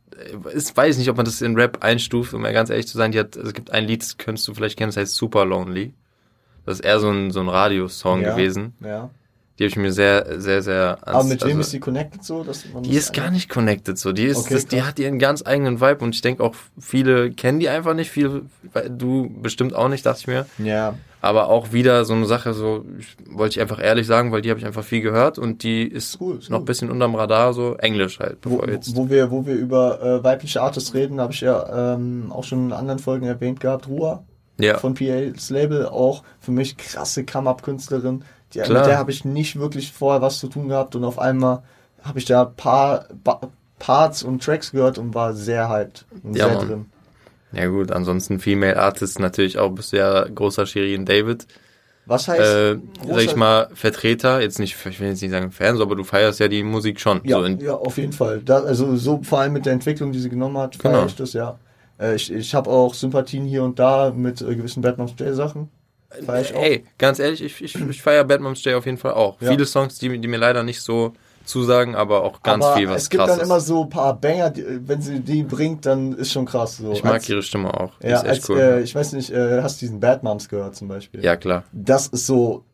ich 0.55 0.77
weiß 0.77 0.99
nicht, 0.99 1.09
ob 1.11 1.17
man 1.17 1.25
das 1.25 1.41
in 1.43 1.55
Rap 1.55 1.83
einstuft, 1.85 2.35
um 2.35 2.43
mal 2.43 2.53
ganz 2.53 2.71
ehrlich 2.71 2.89
zu 2.89 2.97
sein, 2.99 3.13
die 3.13 3.19
hat, 3.19 3.37
es 3.37 3.53
gibt 3.55 3.71
ein 3.71 3.85
Lied, 3.85 4.03
das 4.03 4.19
könntest 4.19 4.47
du 4.49 4.55
vielleicht 4.55 4.77
kennen, 4.79 4.89
das 4.91 4.97
heißt 4.97 5.15
Super 5.15 5.45
Lonely. 5.45 5.95
Das 6.67 6.81
ist 6.81 6.85
eher 6.85 7.01
so 7.01 7.11
ein, 7.11 7.31
so 7.31 7.41
ein 7.41 7.49
Radiosong 7.49 8.23
Ja. 8.23 8.33
gewesen. 8.33 8.75
Ja. 8.81 9.11
Die 9.59 9.65
habe 9.65 9.71
ich 9.71 9.77
mir 9.77 9.93
sehr, 9.93 10.41
sehr, 10.41 10.63
sehr 10.63 10.99
Aber 11.03 11.25
mit 11.25 11.41
wem 11.43 11.49
also- 11.49 11.61
ist 11.63 11.73
die 11.73 11.81
connected 11.81 12.23
so? 12.23 12.45
Die 12.83 12.95
ist 12.95 13.13
gar 13.13 13.31
nicht 13.33 13.49
connected 13.49 13.99
so. 13.99 14.13
Die 14.13 14.25
ist, 14.25 14.39
Okay, 14.39 14.55
das, 14.55 14.67
die 14.67 14.83
hat 14.83 14.99
ihren 15.01 15.19
ganz 15.19 15.45
eigenen 15.45 15.81
Vibe 15.81 16.05
und 16.05 16.15
ich 16.15 16.21
denke 16.21 16.45
auch 16.45 16.55
viele 16.79 17.33
kennen 17.33 17.59
die 17.59 17.69
einfach 17.69 17.95
nicht. 17.95 18.11
Viele, 18.11 18.43
du 18.89 19.29
bestimmt 19.43 19.75
auch 19.75 19.89
nicht, 19.89 20.07
dachte 20.07 20.21
ich 20.21 20.27
mir. 20.29 20.47
Ja. 20.65 20.95
Aber 21.21 21.49
auch 21.49 21.73
wieder 21.73 22.05
so 22.05 22.15
eine 22.15 22.27
Sache, 22.27 22.55
so 22.55 22.85
ich, 23.01 23.17
wollte 23.29 23.55
ich 23.57 23.61
einfach 23.61 23.83
ehrlich 23.83 24.07
sagen, 24.07 24.31
weil 24.31 24.43
die 24.43 24.51
habe 24.51 24.61
ich 24.61 24.67
einfach 24.67 24.85
viel 24.85 25.01
gehört 25.01 25.37
und 25.37 25.65
die 25.65 25.83
ist 25.83 26.21
Cool, 26.21 26.39
ist 26.39 26.49
noch 26.51 26.59
ein 26.59 26.61
cool. 26.61 26.67
bisschen 26.67 26.91
unterm 26.93 27.17
Radar, 27.17 27.53
so 27.53 27.75
Englisch 27.75 28.21
halt, 28.21 28.39
Wo, 28.45 28.59
bevor 28.59 28.69
jetzt. 28.73 28.95
wo 28.95 29.11
wir, 29.11 29.29
wo 29.33 29.45
wir 29.45 29.55
über 29.57 30.01
äh, 30.01 30.23
weibliche 30.23 30.63
Artists 30.63 30.95
reden, 30.95 31.21
habe 31.21 31.33
ich 31.33 31.41
ja 31.41 31.95
ähm, 31.95 32.31
auch 32.31 32.45
schon 32.45 32.67
in 32.67 32.73
anderen 32.73 33.01
Folgen 33.01 33.27
erwähnt 33.27 33.59
gehabt. 33.59 33.89
Ruha 33.89 34.23
ja, 34.61 34.79
von 34.79 34.95
PA's 34.95 35.51
Label, 35.51 35.87
auch 35.87 36.23
für 36.39 36.53
mich 36.53 36.77
krasse 36.77 37.25
Come-Up-Künstlerin. 37.25 38.23
Die, 38.55 38.59
mit 38.61 38.69
der 38.71 38.99
habe 38.99 39.11
ich 39.11 39.25
nicht 39.25 39.59
wirklich 39.59 39.93
vorher 39.93 40.23
was 40.23 40.39
zu 40.39 40.49
tun 40.49 40.69
gehabt 40.69 40.97
und 40.97 41.05
auf 41.05 41.19
einmal 41.19 41.63
habe 42.03 42.19
ich 42.19 42.25
da 42.25 42.45
paar 42.45 43.07
ba 43.25 43.41
Parts 43.79 44.23
und 44.25 44.43
Tracks 44.43 44.73
gehört 44.73 44.99
und 44.99 45.15
war 45.15 45.35
sehr 45.35 45.69
hyped 45.69 46.05
und 46.25 46.35
Ja, 46.37 46.47
sehr 46.49 46.57
Mann. 46.57 46.67
drin. 46.69 46.87
ja 47.53 47.67
gut, 47.67 47.93
ansonsten 47.93 48.41
Female 48.41 48.77
Artists 48.77 49.19
natürlich 49.21 49.57
auch 49.59 49.71
bist 49.71 49.93
du 49.93 49.99
ja 49.99 50.25
großer 50.25 50.67
Shirin 50.67 51.05
David. 51.07 51.47
Was 52.07 52.27
heißt, 52.27 52.41
Äh, 52.41 52.79
sag 53.07 53.21
ich 53.23 53.37
mal, 53.37 53.69
Vertreter, 53.75 54.41
jetzt 54.41 54.59
nicht, 54.59 54.75
ich 54.89 54.99
will 54.99 55.09
jetzt 55.09 55.21
nicht 55.23 55.31
sagen 55.31 55.53
Fans, 55.53 55.79
aber 55.81 55.95
du 55.95 56.03
feierst 56.05 56.41
ja 56.41 56.49
die 56.49 56.63
Musik 56.65 56.99
schon. 57.01 57.21
ja, 57.25 57.39
so 57.39 57.45
in, 57.45 57.61
ja, 57.61 57.75
auf 57.75 57.99
jeden 57.99 58.13
Fall. 58.15 58.41
Da, 58.43 58.61
also 58.63 58.97
so 58.97 59.21
vor 59.23 59.41
allem 59.41 59.53
mit 59.53 59.67
der 59.67 59.75
Entwicklung, 59.75 60.11
die 60.11 60.19
sie 60.19 60.31
genommen 60.31 60.57
hat, 60.59 60.75
feiere 60.77 60.93
Genau. 60.95 61.07
ich 61.07 61.15
das, 61.17 61.35
ja. 61.35 61.59
Äh, 62.01 62.15
ich 62.17 62.33
ich 62.33 62.55
habe 62.55 62.71
auch 62.71 62.95
Sympathien 62.95 63.45
hier 63.45 63.63
und 63.63 63.79
da 63.79 64.11
mit 64.11 64.41
äh, 64.41 64.57
gewissen 64.57 64.81
Batman 64.81 65.09
J-Sachen. 65.19 65.69
Feier. 66.11 66.55
Ey, 66.55 66.85
ganz 66.97 67.19
ehrlich, 67.19 67.43
ich, 67.43 67.63
ich, 67.63 67.75
ich 67.75 68.03
feiere 68.03 68.25
Batman's 68.25 68.63
Day 68.63 68.75
auf 68.75 68.87
jeden 68.87 68.99
Fall 68.99 69.13
auch. 69.13 69.41
Ja. 69.41 69.51
Viele 69.51 69.67
Songs, 69.67 69.99
die, 69.99 70.19
die 70.19 70.29
mir 70.29 70.39
leider 70.39 70.63
nicht 70.63 70.81
so 70.81 71.13
zusagen, 71.45 71.95
aber 71.95 72.23
auch 72.23 72.43
ganz 72.43 72.65
Aber 72.65 72.77
viel, 72.77 72.89
was 72.89 73.03
es 73.03 73.11
gibt 73.11 73.25
krass 73.25 73.37
dann 73.37 73.45
immer 73.47 73.61
so 73.61 73.83
ein 73.85 73.89
paar 73.89 74.15
Banger, 74.19 74.51
die, 74.51 74.65
wenn 74.89 75.01
sie 75.03 75.21
die 75.21 75.43
bringt, 75.43 75.85
dann 75.87 76.13
ist 76.15 76.33
schon 76.33 76.47
krass. 76.47 76.79
So. 76.79 76.93
Ich 76.93 77.03
mag 77.05 77.15
als, 77.15 77.29
ihre 77.29 77.43
Stimme 77.43 77.73
auch. 77.79 77.93
Die 78.03 78.09
Ja, 78.09 78.21
als, 78.21 78.49
cool. 78.49 78.59
äh, 78.59 78.81
ich 78.83 78.95
weiß 78.95 79.13
nicht, 79.13 79.31
äh, 79.31 79.63
hast 79.63 79.81
du 79.81 79.87
diesen 79.87 80.01
Bad 80.01 80.23
Moms 80.23 80.49
gehört 80.49 80.77
zum 80.77 80.89
Beispiel? 80.89 81.23
ja, 81.23 81.37
klar. 81.37 81.65
Das 81.73 82.07
ist 82.09 82.27
so, 82.27 82.65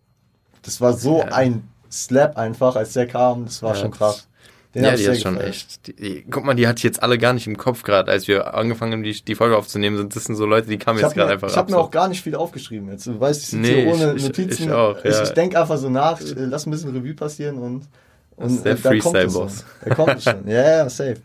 das 0.62 0.80
war 0.80 0.92
so 0.92 1.18
Ja. 1.18 1.24
ein 1.26 1.68
Slap 1.90 2.36
einfach, 2.36 2.76
als 2.76 2.92
der 2.94 3.06
kam, 3.06 3.44
das 3.46 3.62
war 3.62 3.74
Ja, 3.74 3.80
schon 3.80 3.90
krass. 3.92 4.28
Den 4.74 4.82
ja, 4.84 4.94
ich 4.94 5.02
die 5.04 5.06
ist 5.06 5.22
schon 5.22 5.40
echt. 5.40 5.86
Die, 5.86 5.92
die, 5.94 6.26
guck 6.28 6.44
mal, 6.44 6.54
die 6.54 6.66
hatte 6.66 6.78
ich 6.78 6.82
jetzt 6.82 7.02
alle 7.02 7.16
gar 7.16 7.32
nicht 7.32 7.46
im 7.46 7.56
Kopf 7.56 7.82
gerade, 7.84 8.10
als 8.10 8.26
wir 8.26 8.54
angefangen 8.54 8.92
haben, 8.92 9.02
die, 9.04 9.12
die 9.24 9.34
Folge 9.36 9.56
aufzunehmen. 9.56 9.96
Sind 9.96 10.16
das 10.16 10.24
sind 10.24 10.34
so 10.34 10.46
Leute, 10.46 10.66
die 10.68 10.78
kamen 10.78 10.98
Ich 10.98 11.02
jetzt 11.02 11.10
habe 11.12 11.20
gerade 11.20 11.32
einfach 11.34 11.48
ich 11.48 11.56
hab 11.56 11.66
ab. 11.66 11.70
mir 11.70 11.78
auch 11.78 11.90
gar 11.92 12.08
nicht 12.08 12.22
viel 12.22 12.34
aufgeschrieben 12.34 12.90
jetzt. 12.90 13.06
Du 13.06 13.18
weißt, 13.20 13.40
ich 13.42 13.48
sitze 13.50 13.62
Nee, 13.62 13.82
hier 13.84 13.92
ohne 13.94 14.10
ich- 14.10 14.16
ich- 14.16 14.22
Notizen. 14.24 14.62
ich 14.64 14.70
auch, 14.72 14.98
ich, 15.04 15.14
ja. 15.14 15.22
ich 15.22 15.30
denke 15.30 15.60
einfach 15.60 15.78
so 15.78 15.88
nach, 15.88 16.20
äh, 16.20 16.24
lass 16.36 16.66
ein 16.66 16.72
bisschen 16.72 16.90
Revue 16.90 17.14
passieren 17.14 17.58
und, 17.58 17.82
ist 17.82 17.88
und 18.36 18.64
der 18.64 18.72
äh, 18.72 18.76
da 18.76 18.88
kommt 18.88 18.96
es 18.96 19.02
Freestyle-Boss. 19.12 19.64
schon. 19.80 19.88
Da 19.88 19.94
kommt 19.94 20.22
schon. 20.22 20.48
Ja, 20.48 20.62
ja, 20.78 20.88
safe. 20.90 21.16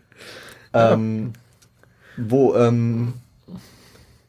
Ähm, 0.73 1.33
wo, 2.17 2.53
ähm, 2.55 3.13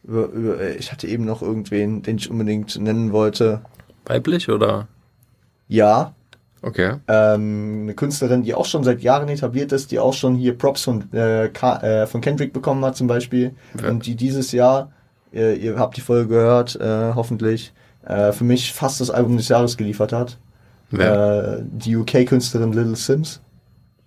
äh, 0.09 0.77
ich 0.77 0.93
hatte 0.93 1.07
eben 1.07 1.25
noch 1.25 1.43
irgendwen, 1.43 2.03
den 2.03 2.17
ich 2.17 2.31
unbedingt 2.31 2.79
nennen 2.81 3.13
wollte. 3.13 3.61
Weiblich 4.07 4.49
oder? 4.49 4.89
Ja, 5.69 6.15
Okay. 6.63 6.97
ähm, 7.09 7.81
eine 7.85 7.95
Künstlerin, 7.95 8.43
die 8.43 8.55
auch 8.55 8.67
schon 8.67 8.85
seit 8.85 9.01
Jahren 9.01 9.29
etabliert 9.29 9.73
ist, 9.73 9.91
die 9.91 9.99
auch 9.99 10.13
schon 10.15 10.35
hier 10.35 10.57
Props 10.59 10.83
von, 10.85 11.11
äh, 11.13 11.47
äh, 11.47 12.07
von 12.07 12.21
Kendrick 12.21 12.53
bekommen 12.53 12.85
hat 12.85 12.97
zum 12.97 13.07
Beispiel 13.07 13.55
Ja. 13.83 13.89
und 13.89 14.05
die 14.07 14.15
dieses 14.15 14.53
Jahr, 14.53 14.93
ihr, 15.33 15.57
ihr 15.57 15.79
habt 15.79 15.97
die 15.97 16.03
Folge 16.03 16.29
gehört, 16.29 16.77
äh, 16.81 17.13
hoffentlich, 17.15 17.73
äh, 18.07 18.33
für 18.33 18.45
mich 18.45 18.73
fast 18.75 19.01
das 19.01 19.11
Album 19.11 19.37
des 19.39 19.49
Jahres 19.49 19.77
geliefert 19.77 20.13
hat. 20.13 20.39
Wer? 20.91 21.59
Äh, 21.61 21.63
die 21.63 21.97
UK-Künstlerin 21.97 22.73
Little 22.73 22.97
Sims. 22.97 23.41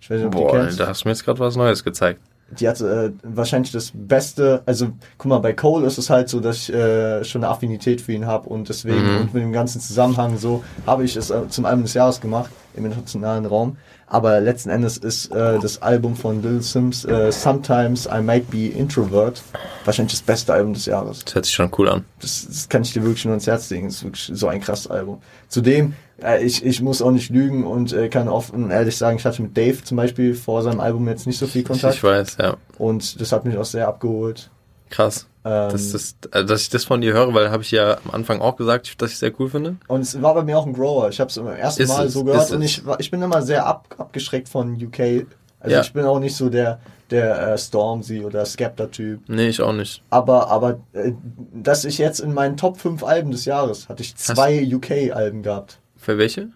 Ich 0.00 0.10
weiß 0.10 0.18
nicht, 0.18 0.26
ob 0.26 0.32
Boah, 0.32 0.52
kennst. 0.52 0.78
da 0.78 0.86
hast 0.86 1.02
du 1.04 1.08
mir 1.08 1.12
jetzt 1.12 1.24
gerade 1.24 1.40
was 1.40 1.56
Neues 1.56 1.82
gezeigt. 1.82 2.20
Die 2.60 2.68
hat 2.68 2.80
äh, 2.80 3.10
wahrscheinlich 3.22 3.72
das 3.72 3.90
Beste, 3.94 4.62
also 4.66 4.88
guck 5.18 5.28
mal, 5.28 5.38
bei 5.38 5.52
Cole 5.52 5.86
ist 5.86 5.98
es 5.98 6.10
halt 6.10 6.28
so, 6.28 6.40
dass 6.40 6.56
ich 6.68 6.72
äh, 6.74 7.24
schon 7.24 7.42
eine 7.44 7.50
Affinität 7.52 8.00
für 8.00 8.12
ihn 8.12 8.26
habe 8.26 8.48
und 8.48 8.68
deswegen 8.68 9.02
Mhm. 9.04 9.20
und 9.22 9.34
mit 9.34 9.42
dem 9.42 9.52
ganzen 9.52 9.80
Zusammenhang 9.80 10.38
so 10.38 10.62
habe 10.86 11.04
ich 11.04 11.16
es 11.16 11.30
äh, 11.30 11.48
zum 11.48 11.64
Album 11.64 11.82
des 11.84 11.94
Jahres 11.94 12.20
gemacht 12.20 12.50
im 12.76 12.84
internationalen 12.84 13.46
Raum. 13.46 13.76
Aber 14.06 14.40
letzten 14.40 14.70
Endes 14.70 14.96
ist 14.98 15.32
äh, 15.32 15.58
das 15.58 15.82
Album 15.82 16.14
von 16.14 16.42
Lil 16.42 16.62
Sims 16.62 17.04
äh, 17.04 17.32
Sometimes 17.32 18.06
I 18.06 18.20
Might 18.20 18.50
Be 18.50 18.66
Introvert 18.66 19.42
wahrscheinlich 19.84 20.12
das 20.12 20.22
beste 20.22 20.52
Album 20.52 20.74
des 20.74 20.86
Jahres. 20.86 21.24
Das 21.24 21.34
hört 21.34 21.44
sich 21.46 21.54
schon 21.54 21.70
cool 21.78 21.88
an. 21.88 22.04
Das, 22.20 22.46
das 22.46 22.68
kann 22.68 22.82
ich 22.82 22.92
dir 22.92 23.02
wirklich 23.02 23.24
nur 23.24 23.32
ans 23.32 23.46
Herz 23.46 23.70
legen. 23.70 23.86
Das 23.86 23.96
ist 23.96 24.04
wirklich 24.04 24.30
so 24.32 24.48
ein 24.48 24.60
krasses 24.60 24.88
Album. 24.88 25.20
Zudem, 25.48 25.94
äh, 26.22 26.44
ich, 26.44 26.64
ich 26.64 26.80
muss 26.80 27.02
auch 27.02 27.10
nicht 27.10 27.30
lügen 27.30 27.64
und 27.64 27.92
äh, 27.92 28.08
kann 28.08 28.28
offen 28.28 28.64
und 28.64 28.70
ehrlich 28.70 28.96
sagen, 28.96 29.16
ich 29.18 29.24
hatte 29.24 29.42
mit 29.42 29.56
Dave 29.56 29.82
zum 29.82 29.96
Beispiel 29.96 30.34
vor 30.34 30.62
seinem 30.62 30.80
Album 30.80 31.08
jetzt 31.08 31.26
nicht 31.26 31.38
so 31.38 31.46
viel 31.46 31.64
Kontakt. 31.64 31.96
ich 31.96 32.04
weiß, 32.04 32.36
ja. 32.40 32.56
Und 32.78 33.20
das 33.20 33.32
hat 33.32 33.44
mich 33.44 33.56
auch 33.56 33.64
sehr 33.64 33.88
abgeholt. 33.88 34.50
Krass. 34.94 35.26
Ähm, 35.44 35.70
Das 35.72 35.92
ist, 35.94 36.28
also, 36.34 36.46
dass 36.46 36.62
ich 36.62 36.70
das 36.70 36.84
von 36.84 37.00
dir 37.00 37.12
höre, 37.12 37.34
weil 37.34 37.50
habe 37.50 37.62
ich 37.62 37.70
ja 37.70 37.98
am 38.04 38.10
Anfang 38.12 38.40
auch 38.40 38.56
gesagt, 38.56 39.00
dass 39.02 39.10
ich 39.12 39.18
sehr 39.18 39.32
cool 39.40 39.48
finde. 39.50 39.76
und 39.88 40.00
es 40.00 40.20
war 40.22 40.34
bei 40.34 40.42
mir 40.42 40.58
auch 40.58 40.66
ein 40.66 40.72
Grower. 40.72 41.08
Ich 41.08 41.20
habe 41.20 41.28
es 41.30 41.36
im 41.36 41.46
ersten 41.46 41.82
Ist 41.82 41.88
Mal 41.88 42.06
es, 42.06 42.12
so 42.12 42.24
gehört 42.24 42.50
und 42.52 42.62
es. 42.62 42.78
ich, 42.78 42.82
ich 42.98 43.10
bin 43.10 43.20
immer 43.22 43.42
sehr 43.42 43.66
ab, 43.66 43.94
abgeschreckt 43.98 44.48
von 44.48 44.74
UK. 44.74 45.26
Also 45.60 45.76
Ja. 45.76 45.80
ich 45.80 45.92
bin 45.92 46.04
auch 46.04 46.18
nicht 46.18 46.36
so 46.36 46.48
der, 46.50 46.78
der 47.10 47.52
äh, 47.54 47.58
Stormzy 47.58 48.20
oder 48.24 48.44
Skepta-Typ. 48.44 49.20
Nee, 49.28 49.48
ich 49.48 49.60
auch 49.62 49.72
nicht. 49.72 50.02
Aber, 50.10 50.48
aber 50.50 50.80
äh, 50.92 51.12
dass 51.52 51.84
ich 51.84 51.98
jetzt 51.98 52.20
in 52.20 52.32
meinen 52.34 52.56
Top 52.56 52.78
5 52.78 53.02
Alben 53.02 53.30
des 53.30 53.44
Jahres 53.46 53.88
hatte 53.88 54.02
ich 54.02 54.14
zwei 54.16 54.62
UK-Alben 54.72 55.42
gehabt. 55.42 55.78
Für 55.96 56.18
welche? 56.18 56.48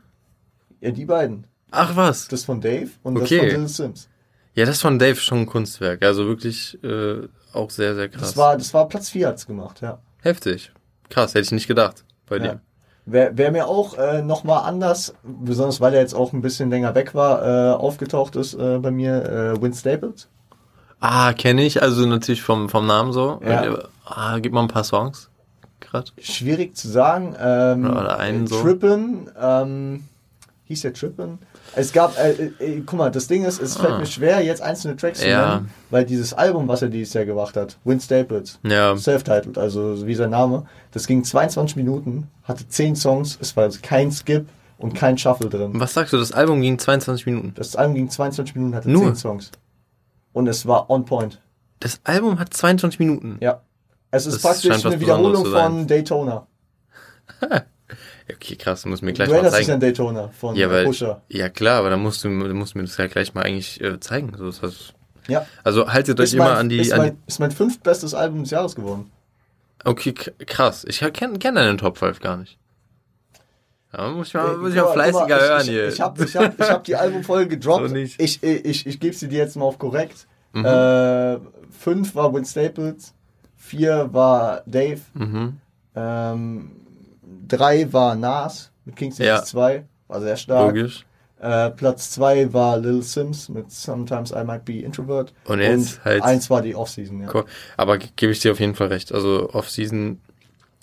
Ja, 0.81 0.91
die 0.91 1.05
beiden. 1.07 1.45
Ach 1.71 1.97
was. 1.97 2.29
Das 2.29 2.45
von 2.45 2.61
Dave 2.61 2.91
und 3.03 3.17
Okay. 3.17 3.39
das 3.39 3.51
von 3.51 3.61
Lil 3.61 3.69
Sims. 3.69 4.09
Ja, 4.55 4.65
das 4.67 4.81
von 4.81 4.99
Dave 4.99 5.17
schon 5.17 5.39
ein 5.41 5.47
Kunstwerk. 5.47 6.03
Also 6.03 6.27
wirklich 6.27 6.79
äh, 6.83 7.29
auch 7.59 7.71
sehr, 7.71 7.95
sehr 7.95 8.09
krass. 8.09 8.21
Das 8.23 8.37
war, 8.37 8.57
das 8.57 8.73
war 8.73 8.89
Platz 8.89 9.11
4 9.11 9.29
hat's 9.29 9.47
gemacht, 9.47 9.81
ja. 9.83 9.99
Heftig. 10.23 10.73
Krass, 11.11 11.35
hätte 11.35 11.45
ich 11.45 11.53
nicht 11.53 11.69
gedacht 11.69 12.05
bei 12.29 12.37
Ja. 12.37 12.43
dir. 12.43 12.61
Wer, 13.11 13.39
wer 13.39 13.51
mir 13.53 13.67
auch 13.69 13.97
äh, 13.97 14.21
nochmal 14.21 14.69
anders, 14.69 15.15
besonders 15.23 15.81
weil 15.81 15.95
er 15.95 16.01
jetzt 16.01 16.15
auch 16.15 16.35
ein 16.35 16.43
bisschen 16.43 16.69
länger 16.69 16.95
weg 16.95 17.15
war, 17.15 17.43
äh, 17.43 17.75
aufgetaucht 17.75 18.37
ist 18.37 18.53
äh, 18.55 18.79
bei 18.79 18.91
mir, 18.91 19.25
äh, 19.57 19.63
Win 19.63 19.73
Staples. 19.73 20.29
Ah, 21.01 21.33
kenne 21.33 21.63
ich. 21.65 21.81
Also 21.81 22.05
natürlich 22.07 22.43
vom, 22.43 22.69
vom 22.69 22.87
Namen 22.87 23.13
so. 23.13 23.41
Ja. 23.47 23.79
Ah, 24.05 24.39
gib 24.41 24.53
mal 24.53 24.63
ein 24.63 24.69
paar 24.69 24.85
Songs. 24.85 25.31
Gerade. 25.81 26.11
Schwierig 26.21 26.77
zu 26.77 26.89
sagen. 26.89 27.35
Ähm, 27.41 27.89
Oder 27.91 28.19
einen 28.19 28.47
so. 28.47 28.61
Trippen, 28.61 29.31
ähm, 29.41 30.05
Hieß 30.69 30.83
der 30.83 30.93
Trippin? 30.93 31.39
Es 31.75 31.93
gab, 31.95 32.19
äh, 32.19 32.31
äh, 32.33 32.53
äh, 32.77 32.83
guck 32.85 32.99
mal, 32.99 33.11
das 33.11 33.27
Ding 33.27 33.45
ist, 33.45 33.61
es 33.61 33.79
fällt 33.79 33.95
Ah. 33.95 33.99
mir 33.99 34.07
schwer, 34.07 34.43
jetzt 34.45 34.61
einzelne 34.61 34.97
Tracks 34.97 35.21
zu 35.21 35.29
Ja. 35.29 35.55
nennen, 35.57 35.71
weil 35.89 36.05
dieses 36.05 36.35
Album, 36.35 36.69
was 36.69 36.83
er 36.83 36.89
dieses 36.91 37.15
Jahr 37.15 37.25
gemacht 37.25 37.57
hat, 37.57 37.79
Win 37.85 37.99
Staples, 38.01 38.59
Ja. 38.63 38.95
self-titled, 38.97 39.57
also 39.57 40.07
wie 40.07 40.15
sein 40.15 40.29
Name, 40.31 40.67
das 40.93 41.07
ging 41.07 41.25
22 41.25 41.75
Minuten, 41.77 42.29
hatte 42.45 42.69
10 42.69 42.97
Songs, 42.97 43.39
es 43.41 43.57
war 43.57 43.69
kein 43.83 44.13
Skip 44.13 44.47
und 44.77 44.95
kein 44.95 45.17
Shuffle 45.17 45.49
drin. 45.49 45.71
Was 45.75 45.95
sagst 45.95 46.13
du, 46.13 46.19
das 46.19 46.33
Album 46.33 46.61
ging 46.61 46.79
22 46.79 47.25
Minuten. 47.25 47.53
Das 47.57 47.75
Album 47.75 47.95
ging 47.95 48.11
22 48.11 48.55
Minuten, 48.55 48.75
hatte 48.77 48.91
Nur? 48.91 49.05
10 49.07 49.17
Songs. 49.17 49.51
Und 50.35 50.47
es 50.49 50.67
war 50.67 50.91
on 50.91 51.07
point. 51.07 51.41
Das 51.81 51.99
Album 52.05 52.39
hat 52.39 52.53
22 52.53 52.99
Minuten. 52.99 53.39
Ja. 53.41 53.63
Es 54.11 54.27
ist 54.27 54.35
Das 54.35 54.43
praktisch 54.43 54.85
eine 54.85 55.01
Wiederholung 55.01 55.47
von 55.47 55.87
Daytona. 55.87 56.47
Okay, 58.31 58.57
krass, 58.57 58.83
du 58.83 58.91
musst 58.91 59.03
mir 59.03 59.13
gleich 59.13 59.29
du 59.29 59.33
mal 59.33 59.39
erinnerst 59.39 59.59
dich 59.59 59.73
an 59.73 59.81
zeigen. 59.81 59.97
Daytona 59.97 60.29
von 60.29 60.55
Ja, 60.55 60.71
weil, 60.71 60.85
Pusher. 60.85 61.23
ja 61.29 61.49
klar, 61.49 61.79
aber 61.79 61.91
dann 61.91 62.01
musst 62.01 62.25
du, 62.25 62.29
du 62.29 62.55
musst 62.55 62.75
mir 62.75 62.83
das 62.83 62.97
ja 62.97 63.07
gleich 63.07 63.35
mal 63.35 63.43
eigentlich 63.43 63.81
äh, 63.81 63.99
zeigen. 64.01 64.33
So 64.37 64.49
ist 64.49 64.63
das. 64.63 64.93
Ja. 65.29 65.47
Also 65.65 65.89
haltet 65.93 66.19
euch 66.21 66.25
Ist 66.25 66.35
immer 66.35 66.45
mein, 66.45 66.57
an 66.57 66.69
die, 66.69 66.79
ist, 66.79 66.93
an 66.93 66.99
mein, 66.99 67.19
ist 67.27 67.39
mein 67.39 67.51
fünftbestes 67.51 68.15
Album 68.15 68.43
des 68.43 68.51
Jahres 68.51 68.75
geworden. 68.75 69.11
Okay, 69.85 70.13
krass. 70.13 70.85
Ich 70.89 70.99
kenne 71.13 71.39
kenn 71.39 71.55
deinen 71.55 71.79
Top 71.79 71.99
5 71.99 72.21
gar 72.21 72.37
nicht. 72.37 72.59
Ja, 73.93 74.11
muss 74.11 74.29
ich 74.29 74.35
mal, 74.35 74.57
muss 74.59 74.71
ich 74.71 74.77
mal 74.77 74.93
fleißiger 74.93 75.27
mal, 75.29 75.41
hören 75.41 75.61
ich, 75.63 75.69
hier. 75.69 75.89
Ich, 75.89 75.95
ich 75.95 76.01
habe 76.01 76.25
ich 76.25 76.37
hab, 76.37 76.61
ich 76.61 76.69
hab 76.69 76.85
die 76.85 76.97
Albumfolge 76.97 77.49
gedroppt. 77.57 77.89
So 77.89 77.95
nicht. 77.95 78.21
ich 78.21 78.43
ich, 78.43 78.65
ich, 78.65 78.87
ich 78.87 79.01
gebe 79.01 79.15
sie 79.15 79.29
dir 79.29 79.39
jetzt 79.39 79.57
mal 79.57 79.65
auf 79.65 79.79
korrekt. 79.79 80.27
Mhm. 80.53 80.65
Äh, 80.65 81.39
fünf 81.71 82.15
war 82.15 82.35
Win 82.35 82.45
Staples, 82.45 83.15
vier 83.57 84.09
war 84.13 84.63
Dave, 84.67 85.01
mhm. 85.15 85.59
ähm, 85.95 86.71
drei 87.49 87.93
war 87.93 88.15
Nas 88.15 88.71
mit 88.85 88.97
King's 88.97 89.19
Ja. 89.19 89.43
2, 89.43 89.85
war 90.09 90.21
sehr 90.21 90.37
stark. 90.37 90.75
Logisch. 90.75 91.05
Äh, 91.41 91.71
Platz 91.71 92.11
zwei 92.11 92.53
war 92.53 92.79
Lil 92.79 93.01
Sims 93.03 93.49
mit 93.49 93.71
Sometimes 93.71 94.33
I 94.33 94.43
Might 94.45 94.65
Be 94.65 94.81
Introvert. 94.81 95.33
Und 95.45 95.61
jetzt 95.61 96.05
halt- 96.05 96.23
eins 96.23 96.51
war 96.51 96.63
die 96.63 96.75
Offseason, 96.75 97.21
ja. 97.23 97.29
Cool. 97.33 97.45
Aber 97.77 97.97
ge- 97.99 98.09
gebe 98.17 98.33
ich 98.33 98.41
dir 98.41 98.51
auf 98.51 98.59
jeden 98.59 98.75
Fall 98.75 98.89
recht. 98.89 99.13
Also 99.13 99.49
Off-Season 99.53 100.21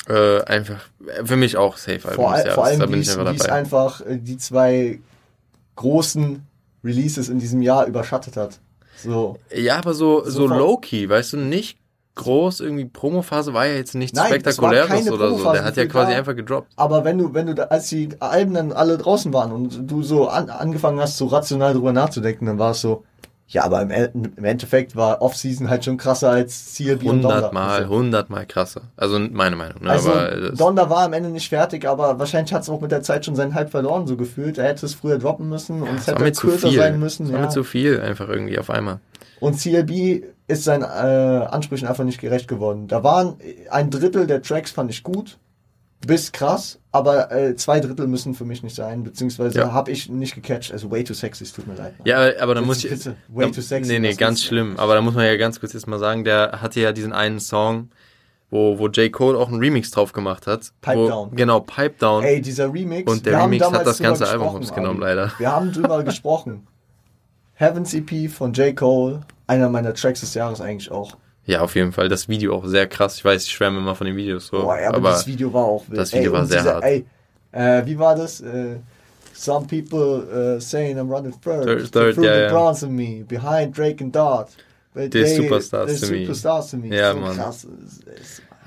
äh, 0.08 0.42
einfach 0.44 0.80
für 1.26 1.36
mich 1.36 1.58
auch 1.58 1.76
safe 1.78 2.08
Album 2.08 2.16
Vor, 2.26 2.34
all, 2.34 2.42
vor 2.52 2.64
Jahres. 2.66 2.78
Da 2.78 2.84
allem, 2.84 2.92
bin 2.92 3.02
ich 3.02 3.10
einfach 3.18 3.50
einfach 3.50 4.02
äh, 4.06 4.18
die 4.18 4.38
zwei 4.38 5.00
großen 5.76 6.46
Releases 6.84 7.30
in 7.30 7.40
diesem 7.40 7.62
Jahr 7.62 7.86
überschattet 7.86 8.38
hat. 8.38 8.60
So. 8.98 9.38
Ja, 9.54 9.78
aber 9.78 9.94
so, 9.94 10.24
so, 10.24 10.48
So 10.48 10.48
low-key, 10.48 11.10
weißt 11.10 11.34
du, 11.34 11.38
nicht 11.38 11.78
groß, 12.16 12.62
irgendwie 12.62 12.86
Promophase 12.86 13.54
war 13.54 13.68
ja 13.68 13.74
jetzt 13.76 13.94
nichts 13.96 14.18
Nein, 14.18 14.26
es 14.44 14.58
war 14.62 14.72
Spektakuläres 14.74 15.12
oder 15.12 15.30
so. 15.36 15.52
Der 15.52 15.64
hat 15.64 15.78
ja 15.78 15.86
quasi 15.86 16.12
da. 16.14 16.18
einfach 16.18 16.36
gedroppt. 16.36 16.72
Aber 16.76 17.04
wenn 17.06 17.18
du, 17.18 17.34
wenn 17.34 17.48
du, 17.48 17.56
da, 17.56 17.64
als 17.66 17.90
die 17.90 18.10
Alben 18.20 18.54
dann 18.54 18.72
alle 18.72 18.98
draußen 18.98 19.34
waren 19.34 19.52
und 19.52 19.90
du 19.92 20.02
so 20.02 20.28
an, 20.28 20.50
angefangen 20.50 21.00
hast, 21.00 21.18
so 21.18 21.28
rational 21.28 21.74
drüber 21.74 21.92
nachzudenken, 21.94 22.46
dann 22.46 22.58
war 22.58 22.72
es 22.72 22.82
so, 22.82 23.04
ja, 23.48 23.64
aber 23.64 23.84
im, 23.84 23.92
im 23.92 24.44
Endeffekt 24.44 24.96
war 24.96 25.22
Off-Season 25.22 25.70
halt 25.70 25.86
schon 25.86 25.98
krasser 25.98 26.32
als 26.32 26.74
CLB 26.74 27.04
und 27.04 27.22
Donda. 27.22 27.36
Hundertmal, 27.36 27.70
Also, 27.82 27.90
hundertmal 27.90 28.46
krasser. 28.48 28.82
Also 28.98 29.20
meine 29.20 29.56
Meinung. 29.56 29.84
Ne? 29.84 29.90
also 29.92 30.12
aber 30.12 30.52
Donda 30.52 30.90
war 30.90 31.04
am 31.04 31.14
Ende 31.14 31.30
nicht 31.30 31.50
fertig, 31.50 31.88
aber 31.88 32.18
wahrscheinlich 32.18 32.54
hat 32.54 32.64
es 32.64 32.70
auch 32.70 32.82
mit 32.82 32.92
der 32.92 33.04
Zeit 33.04 33.24
schon 33.26 33.36
seinen 33.36 33.54
Hype 33.54 33.70
verloren, 33.70 34.08
so 34.08 34.18
gefühlt. 34.18 34.58
Er 34.58 34.66
hätte 34.70 34.88
es 34.88 34.96
früher 34.96 35.20
droppen 35.20 35.48
müssen 35.48 35.84
und 35.84 36.00
es 36.00 36.06
das 36.06 36.16
war 36.16 36.26
hätte 36.26 36.42
kürzer 36.42 36.72
sein 36.72 37.00
müssen. 37.00 37.26
Das 37.26 37.34
war 37.34 37.40
Ja. 37.42 37.46
mir 37.46 37.52
zu 37.52 37.64
viel, 37.64 38.00
einfach 38.02 38.30
irgendwie 38.30 38.58
auf 38.58 38.72
einmal. 38.72 39.00
Und 39.46 39.60
CLB 39.60 40.24
ist 40.48 40.64
seinen 40.64 40.82
äh, 40.82 41.46
Ansprüchen 41.46 41.88
einfach 41.88 42.04
nicht 42.04 42.20
gerecht 42.20 42.48
geworden. 42.48 42.88
Da 42.88 43.04
waren 43.04 43.40
äh, 43.40 43.70
ein 43.70 43.92
Drittel 43.92 44.26
der 44.26 44.42
Tracks 44.42 44.72
fand 44.72 44.90
ich 44.90 45.04
gut, 45.04 45.38
bis 46.04 46.32
krass, 46.32 46.80
aber 46.92 47.32
äh, 47.32 47.56
zwei 47.56 47.80
Drittel 47.80 48.08
müssen 48.08 48.34
für 48.34 48.44
mich 48.44 48.64
nicht 48.64 48.76
sein, 48.76 49.04
beziehungsweise 49.04 49.60
Ja. 49.60 49.72
habe 49.72 49.92
ich 49.92 50.10
nicht 50.10 50.34
gecatcht. 50.34 50.72
Also 50.72 50.90
way 50.90 51.04
too 51.04 51.14
sexy, 51.14 51.44
es 51.44 51.54
tut 51.54 51.68
mir 51.68 51.76
leid. 51.76 51.94
Ja, 52.06 52.18
aber, 52.18 52.34
aber 52.42 52.56
da 52.56 52.62
muss 52.62 52.84
ich. 52.84 52.90
bitte. 52.90 53.18
Way 53.28 53.46
da, 53.46 53.52
too 53.52 53.62
sexy, 53.62 53.92
Nee, 53.92 54.00
nee, 54.00 54.16
ganz 54.16 54.44
schlimm. 54.44 54.80
Aber 54.80 54.96
da 54.96 55.02
muss 55.02 55.14
man 55.14 55.26
ja 55.28 55.38
ganz 55.38 55.60
kurz 55.60 55.74
jetzt 55.74 55.86
mal 55.86 56.00
sagen, 56.00 56.24
der 56.24 56.64
hatte 56.64 56.80
ja 56.80 56.92
diesen 56.92 57.14
einen 57.14 57.40
Song, 57.40 57.90
wo, 58.50 58.80
wo 58.80 58.88
J. 58.88 59.12
Cole 59.12 59.38
auch 59.38 59.50
einen 59.50 59.60
Remix 59.60 59.92
drauf 59.92 60.12
gemacht 60.12 60.48
hat. 60.48 60.72
Pipe 60.82 60.98
wo, 60.98 61.08
Down. 61.08 61.36
Genau, 61.36 61.60
Pipe 61.60 61.94
Down. 62.00 62.24
Ey, 62.24 62.42
dieser 62.42 62.74
Remix. 62.74 63.12
Und 63.12 63.28
der 63.28 63.44
Remix 63.44 63.64
hat 63.72 63.86
das 63.86 64.00
ganze 64.00 64.28
Album 64.28 64.60
genommen, 64.74 65.02
leider. 65.02 65.34
Wir 65.38 65.52
haben 65.52 65.72
drüber 65.72 66.02
gesprochen. 66.04 66.66
Heaven's 67.54 67.94
EP 67.94 68.28
von 68.32 68.52
J. 68.52 68.76
Cole, 68.76 69.22
einer 69.48 69.70
meiner 69.70 69.94
Tracks 69.94 70.22
des 70.22 70.34
Jahres 70.34 70.62
eigentlich 70.62 70.92
auch. 70.92 71.18
Ja, 71.46 71.62
auf 71.62 71.76
jeden 71.76 71.92
Fall. 71.92 72.10
Das 72.10 72.28
Video 72.28 72.56
auch 72.56 72.66
sehr 72.66 72.88
krass. 72.88 73.18
Ich 73.18 73.26
weiß, 73.26 73.44
ich 73.46 73.52
schwärme 73.52 73.78
immer 73.78 73.94
von 73.96 74.08
den 74.08 74.16
Videos 74.16 74.48
so. 74.48 74.62
Boah, 74.64 74.80
ja, 74.80 74.88
aber, 74.90 74.98
aber 74.98 75.10
das 75.12 75.28
Video 75.28 75.54
war 75.54 75.66
auch 75.66 75.84
wild. 75.88 76.00
das 76.00 76.12
Video 76.14 76.32
war 76.32 76.42
und 76.42 76.48
sehr 76.48 76.64
hart. 76.64 76.84
Ey, 76.84 77.06
äh, 77.52 77.86
wie 77.86 77.98
war 78.00 78.16
das? 78.16 78.42
Äh, 78.42 78.78
some 79.34 79.68
people 79.68 80.56
uh, 80.58 80.60
saying 80.60 80.98
I'm 80.98 81.10
running 81.10 81.34
first. 81.40 81.68
Third, 81.68 81.92
third, 81.92 82.16
the 82.16 82.24
ja. 82.26 82.50
bronze 82.50 82.86
in 82.88 82.96
me. 82.96 83.24
Behind 83.28 83.78
Drake 83.78 84.04
and 84.04 84.16
Dart. 84.16 84.50
But 84.94 85.12
They're 85.12 85.26
they- 85.26 85.38
superstars 85.38 85.88
they're 85.88 86.08
to 86.08 86.14
me. 86.14 86.26
superstars 86.26 86.72
to 86.72 86.78
me. 86.78 86.88
Ja, 86.96 87.14
so 87.14 87.20
Mann. 87.20 87.36
krass. 87.36 87.68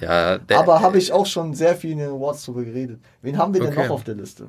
Ja, 0.00 0.38
der, 0.38 0.58
Aber 0.60 0.80
habe 0.80 0.98
ich 0.98 1.12
auch 1.12 1.26
schon 1.26 1.54
sehr 1.54 1.74
viel 1.74 1.92
in 1.92 1.98
den 1.98 2.10
Awards 2.10 2.44
drüber 2.44 2.62
geredet. 2.62 3.00
Wen 3.22 3.36
haben 3.36 3.52
wir 3.52 3.60
denn 3.62 3.70
Okay. 3.70 3.84
noch 3.88 3.94
auf 3.94 4.04
der 4.04 4.14
Liste? 4.14 4.46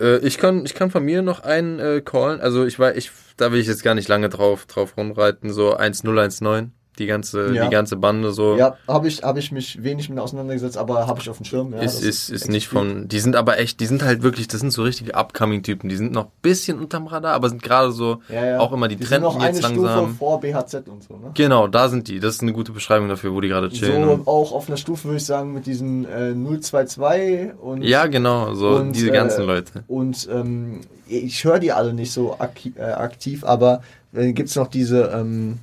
Äh, 0.00 0.18
ich 0.26 0.38
kann, 0.38 0.64
ich 0.64 0.74
kann 0.74 0.90
von 0.90 1.04
mir 1.04 1.22
noch 1.22 1.40
einen 1.44 1.78
äh, 1.78 2.00
callen. 2.00 2.40
Also 2.40 2.64
ich 2.64 2.78
war, 2.78 2.96
ich, 2.96 3.12
da 3.40 3.52
will 3.52 3.60
ich 3.60 3.66
jetzt 3.66 3.82
gar 3.82 3.94
nicht 3.94 4.08
lange 4.08 4.28
drauf, 4.28 4.66
drauf 4.66 4.96
rumreiten. 4.96 5.52
So 5.52 5.74
1019, 5.74 6.72
die 7.00 7.06
ganze, 7.06 7.52
Ja. 7.52 7.64
die 7.64 7.70
ganze 7.70 7.96
Bande 7.96 8.30
so. 8.30 8.56
Ja, 8.56 8.76
habe 8.86 9.08
ich, 9.08 9.22
hab 9.24 9.36
ich 9.36 9.50
mich 9.50 9.82
wenig 9.82 10.08
mit 10.08 10.18
auseinandergesetzt, 10.20 10.76
aber 10.76 11.08
habe 11.08 11.18
ich 11.20 11.28
auf 11.28 11.38
dem 11.38 11.44
Schirm. 11.46 11.72
Ja, 11.72 11.80
ist, 11.80 12.04
ist, 12.04 12.28
ist 12.30 12.48
nicht 12.48 12.68
von, 12.68 13.08
die 13.08 13.18
sind 13.18 13.34
aber 13.34 13.58
echt, 13.58 13.80
die 13.80 13.86
sind 13.86 14.04
halt 14.04 14.22
wirklich, 14.22 14.46
das 14.46 14.60
sind 14.60 14.70
so 14.72 14.82
richtige 14.84 15.14
Upcoming-Typen. 15.16 15.88
Die 15.88 15.96
sind 15.96 16.12
noch 16.12 16.26
ein 16.26 16.30
bisschen 16.42 16.78
unterm 16.78 17.08
Radar, 17.08 17.34
aber 17.34 17.48
sind 17.48 17.62
gerade 17.62 17.90
so 17.90 18.20
Ja, 18.28 18.44
ja. 18.46 18.58
auch 18.60 18.72
immer 18.72 18.86
die, 18.86 18.96
die 18.96 19.06
eine 19.12 19.26
jetzt 19.40 19.64
Stufe 19.64 19.82
langsam. 19.82 20.14
vor 20.14 20.40
BHZ 20.40 20.86
und 20.88 21.02
so, 21.02 21.14
ne? 21.16 21.30
Genau, 21.34 21.66
da 21.66 21.88
sind 21.88 22.06
die. 22.06 22.20
Das 22.20 22.36
ist 22.36 22.42
eine 22.42 22.52
gute 22.52 22.70
Beschreibung 22.72 23.08
dafür, 23.08 23.32
wo 23.34 23.40
die 23.40 23.48
gerade 23.48 23.68
chillen. 23.70 24.04
So 24.04 24.22
auch 24.26 24.52
auf 24.52 24.68
einer 24.68 24.76
Stufe 24.76 25.04
würde 25.04 25.16
ich 25.16 25.24
sagen 25.24 25.52
mit 25.54 25.66
diesen 25.66 26.04
äh, 26.04 26.34
022 26.60 27.52
und 27.60 27.82
ja, 27.82 28.06
genau, 28.06 28.54
so 28.54 28.68
Und, 28.76 28.94
diese 28.94 29.08
äh, 29.08 29.12
ganzen 29.12 29.46
Leute. 29.46 29.84
und 29.88 30.28
ähm, 30.30 30.80
ich 31.08 31.42
höre 31.44 31.58
die 31.58 31.72
alle 31.72 31.92
nicht 31.92 32.12
so 32.12 32.36
ak 32.38 32.52
äh, 32.76 32.82
aktiv, 32.82 33.44
aber 33.44 33.82
äh, 34.14 34.32
gibt's 34.32 34.54
noch 34.56 34.68
diese 34.68 35.10
ähm, 35.14 35.58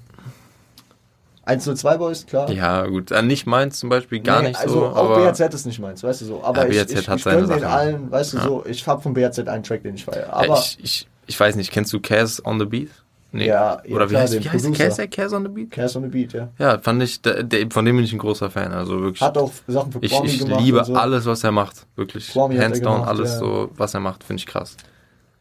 102 1.47 1.97
Boys, 1.97 2.25
klar. 2.25 2.51
Ja, 2.51 2.85
gut. 2.87 3.11
Äh, 3.11 3.21
nicht 3.21 3.47
meins 3.47 3.79
zum 3.79 3.89
Beispiel 3.89 4.19
gar 4.19 4.41
Nee, 4.41 4.49
nicht 4.49 4.59
also 4.59 4.81
so, 4.81 4.85
auch 4.87 4.95
aber 5.15 5.31
BHZ 5.31 5.53
ist 5.53 5.65
nicht 5.65 5.79
meins, 5.79 6.03
weißt 6.03 6.21
du 6.21 6.25
so. 6.25 6.43
Aber 6.43 6.67
Ja, 6.67 6.81
ich, 6.83 6.87
BHZ 6.87 6.99
ich, 7.01 7.09
hat 7.09 7.17
ich 7.17 7.23
seine 7.23 7.47
Sachen. 7.47 7.63
allen, 7.63 8.11
weißt 8.11 8.33
du 8.33 8.37
Ja. 8.37 8.43
so, 8.43 8.65
ich 8.67 8.85
hab 8.85 9.01
von 9.01 9.13
BHZ 9.13 9.47
einen 9.47 9.63
Track, 9.63 9.83
den 9.83 9.95
ich 9.95 10.03
feiere. 10.05 10.27
Ja, 10.27 10.33
Aber 10.33 10.59
ich, 10.59 10.77
ich, 10.83 11.07
ich 11.25 11.39
weiß 11.39 11.55
nicht, 11.55 11.71
kennst 11.71 11.93
du 11.93 11.99
Cass 12.01 12.43
on 12.45 12.59
the 12.59 12.65
Beat? 12.65 12.89
Nee. 13.31 13.47
Ja, 13.47 13.81
ja, 13.85 13.95
Oder 13.95 14.05
wie 14.09 14.11
klar, 14.13 14.21
heißt, 14.23 14.33
wie 14.43 14.49
heißt? 14.49 14.65
Producer. 14.65 15.05
Cass, 15.07 15.09
Cass 15.15 15.33
on 15.33 15.43
the 15.43 15.49
Beat? 15.49 15.71
Cash 15.71 15.95
on 15.97 16.03
the 16.03 16.09
Beat, 16.09 16.33
ja. 16.33 16.47
Ja, 16.57 16.79
fand 16.79 17.03
ich, 17.03 17.21
der, 17.21 17.43
der, 17.43 17.69
von 17.69 17.83
dem 17.85 17.95
bin 17.97 18.05
ich 18.05 18.13
ein 18.13 18.19
großer 18.19 18.49
Fan, 18.49 18.71
also 18.71 19.01
wirklich. 19.01 19.21
Hat 19.21 19.37
auch 19.37 19.51
Sachen 19.67 19.91
für 19.91 19.99
ich 20.01 20.11
Kwame 20.11 20.27
ich 20.27 20.39
gemacht. 20.39 20.61
liebe 20.61 20.79
und 20.79 20.85
so. 20.85 20.95
alles, 20.95 21.25
was 21.25 21.43
er 21.43 21.51
macht, 21.51 21.85
wirklich. 21.97 22.29
Kwame 22.29 22.57
Hands 22.61 22.79
down, 22.81 22.93
gemacht, 22.95 23.09
alles 23.09 23.31
ja. 23.33 23.39
so, 23.39 23.69
was 23.75 23.93
er 23.93 23.99
macht, 23.99 24.23
finde 24.23 24.39
ich 24.41 24.45
krass. 24.47 24.77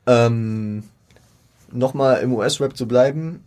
Ähm, 0.06 0.82
Nochmal 1.72 2.20
im 2.22 2.32
US-Rap 2.32 2.76
zu 2.76 2.86
bleiben. 2.86 3.42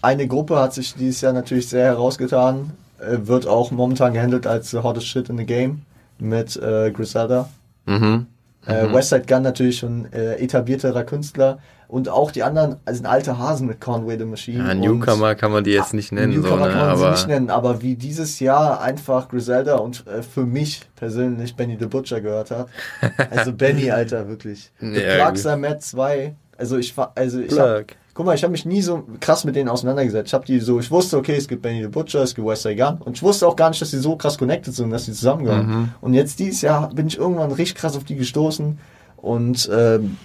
Eine 0.00 0.26
Gruppe 0.26 0.56
hat 0.56 0.74
sich 0.74 0.94
dieses 0.94 1.20
Jahr 1.20 1.32
natürlich 1.32 1.68
sehr 1.68 1.84
herausgetan. 1.84 2.72
Äh, 2.98 3.26
wird 3.26 3.46
auch 3.46 3.70
momentan 3.70 4.12
gehandelt 4.12 4.46
als 4.46 4.70
the 4.70 4.78
hottest 4.78 5.06
shit 5.06 5.28
in 5.28 5.38
the 5.38 5.46
game 5.46 5.82
mit 6.18 6.56
äh, 6.56 6.90
Griselda. 6.90 7.48
Mhm. 7.86 8.26
Äh, 8.66 8.92
Westside 8.92 9.24
Gun 9.26 9.42
natürlich 9.42 9.78
schon 9.78 10.12
äh, 10.12 10.34
etablierterer 10.34 11.04
Künstler. 11.04 11.58
Und 11.88 12.10
auch 12.10 12.30
die 12.30 12.42
anderen 12.42 12.76
also 12.84 12.98
sind 12.98 13.06
alte 13.06 13.38
Hasen 13.38 13.66
mit 13.66 13.80
Conway 13.80 14.18
the 14.18 14.26
Machine. 14.26 14.58
Ja, 14.58 14.74
Newcomer 14.74 15.34
kann 15.34 15.52
man 15.52 15.64
die 15.64 15.70
jetzt 15.70 15.94
nicht 15.94 16.12
nennen, 16.12 16.34
so, 16.34 16.40
Newcomer 16.40 16.66
ne? 16.66 16.72
kann 16.72 16.86
man 16.86 16.96
sie 16.98 17.04
aber 17.04 17.12
nicht 17.12 17.28
nennen, 17.28 17.50
aber 17.50 17.80
wie 17.80 17.94
dieses 17.94 18.40
Jahr 18.40 18.82
einfach 18.82 19.28
Griselda 19.30 19.76
und 19.76 20.06
äh, 20.06 20.22
für 20.22 20.44
mich 20.44 20.82
persönlich 20.96 21.56
Benny 21.56 21.78
the 21.80 21.86
Butcher 21.86 22.20
gehört 22.20 22.50
hat. 22.50 22.68
Also 23.30 23.54
Benny, 23.54 23.90
Alter, 23.90 24.28
wirklich. 24.28 24.70
The 24.80 25.00
Ja, 25.00 25.24
Plugs 25.24 25.44
Mad 25.44 25.78
2. 25.80 26.34
Also 26.58 26.76
ich 26.76 26.94
also 27.14 27.40
ich 27.40 27.58
hab, 27.58 27.86
Plug. 27.86 27.96
Guck 28.18 28.26
mal, 28.26 28.34
ich 28.34 28.42
habe 28.42 28.50
mich 28.50 28.66
nie 28.66 28.82
so 28.82 29.06
krass 29.20 29.44
mit 29.44 29.54
denen 29.54 29.68
auseinandergesetzt. 29.68 30.26
Ich 30.26 30.34
habe 30.34 30.44
die 30.44 30.58
so, 30.58 30.80
ich 30.80 30.90
wusste, 30.90 31.16
okay, 31.16 31.36
es 31.36 31.46
gibt 31.46 31.62
Benny 31.62 31.82
the 31.82 31.88
Butcher, 31.88 32.20
es 32.20 32.34
gibt 32.34 32.48
West 32.48 32.62
Side 32.62 32.74
Gun 32.74 32.96
und 32.98 33.16
ich 33.16 33.22
wusste 33.22 33.46
auch 33.46 33.54
gar 33.54 33.70
nicht, 33.70 33.80
dass 33.80 33.90
die 33.90 33.98
so 33.98 34.16
krass 34.16 34.36
connected 34.36 34.74
sind, 34.74 34.90
dass 34.90 35.04
die 35.04 35.12
zusammengehören. 35.12 35.66
Mhm. 35.68 35.88
Und 36.00 36.14
jetzt 36.14 36.40
dieses 36.40 36.62
Jahr 36.62 36.92
bin 36.92 37.06
ich 37.06 37.16
irgendwann 37.16 37.52
richtig 37.52 37.76
krass 37.76 37.96
auf 37.96 38.02
die 38.02 38.16
gestoßen 38.16 38.76
und 39.18 39.70
ähm, 39.72 40.16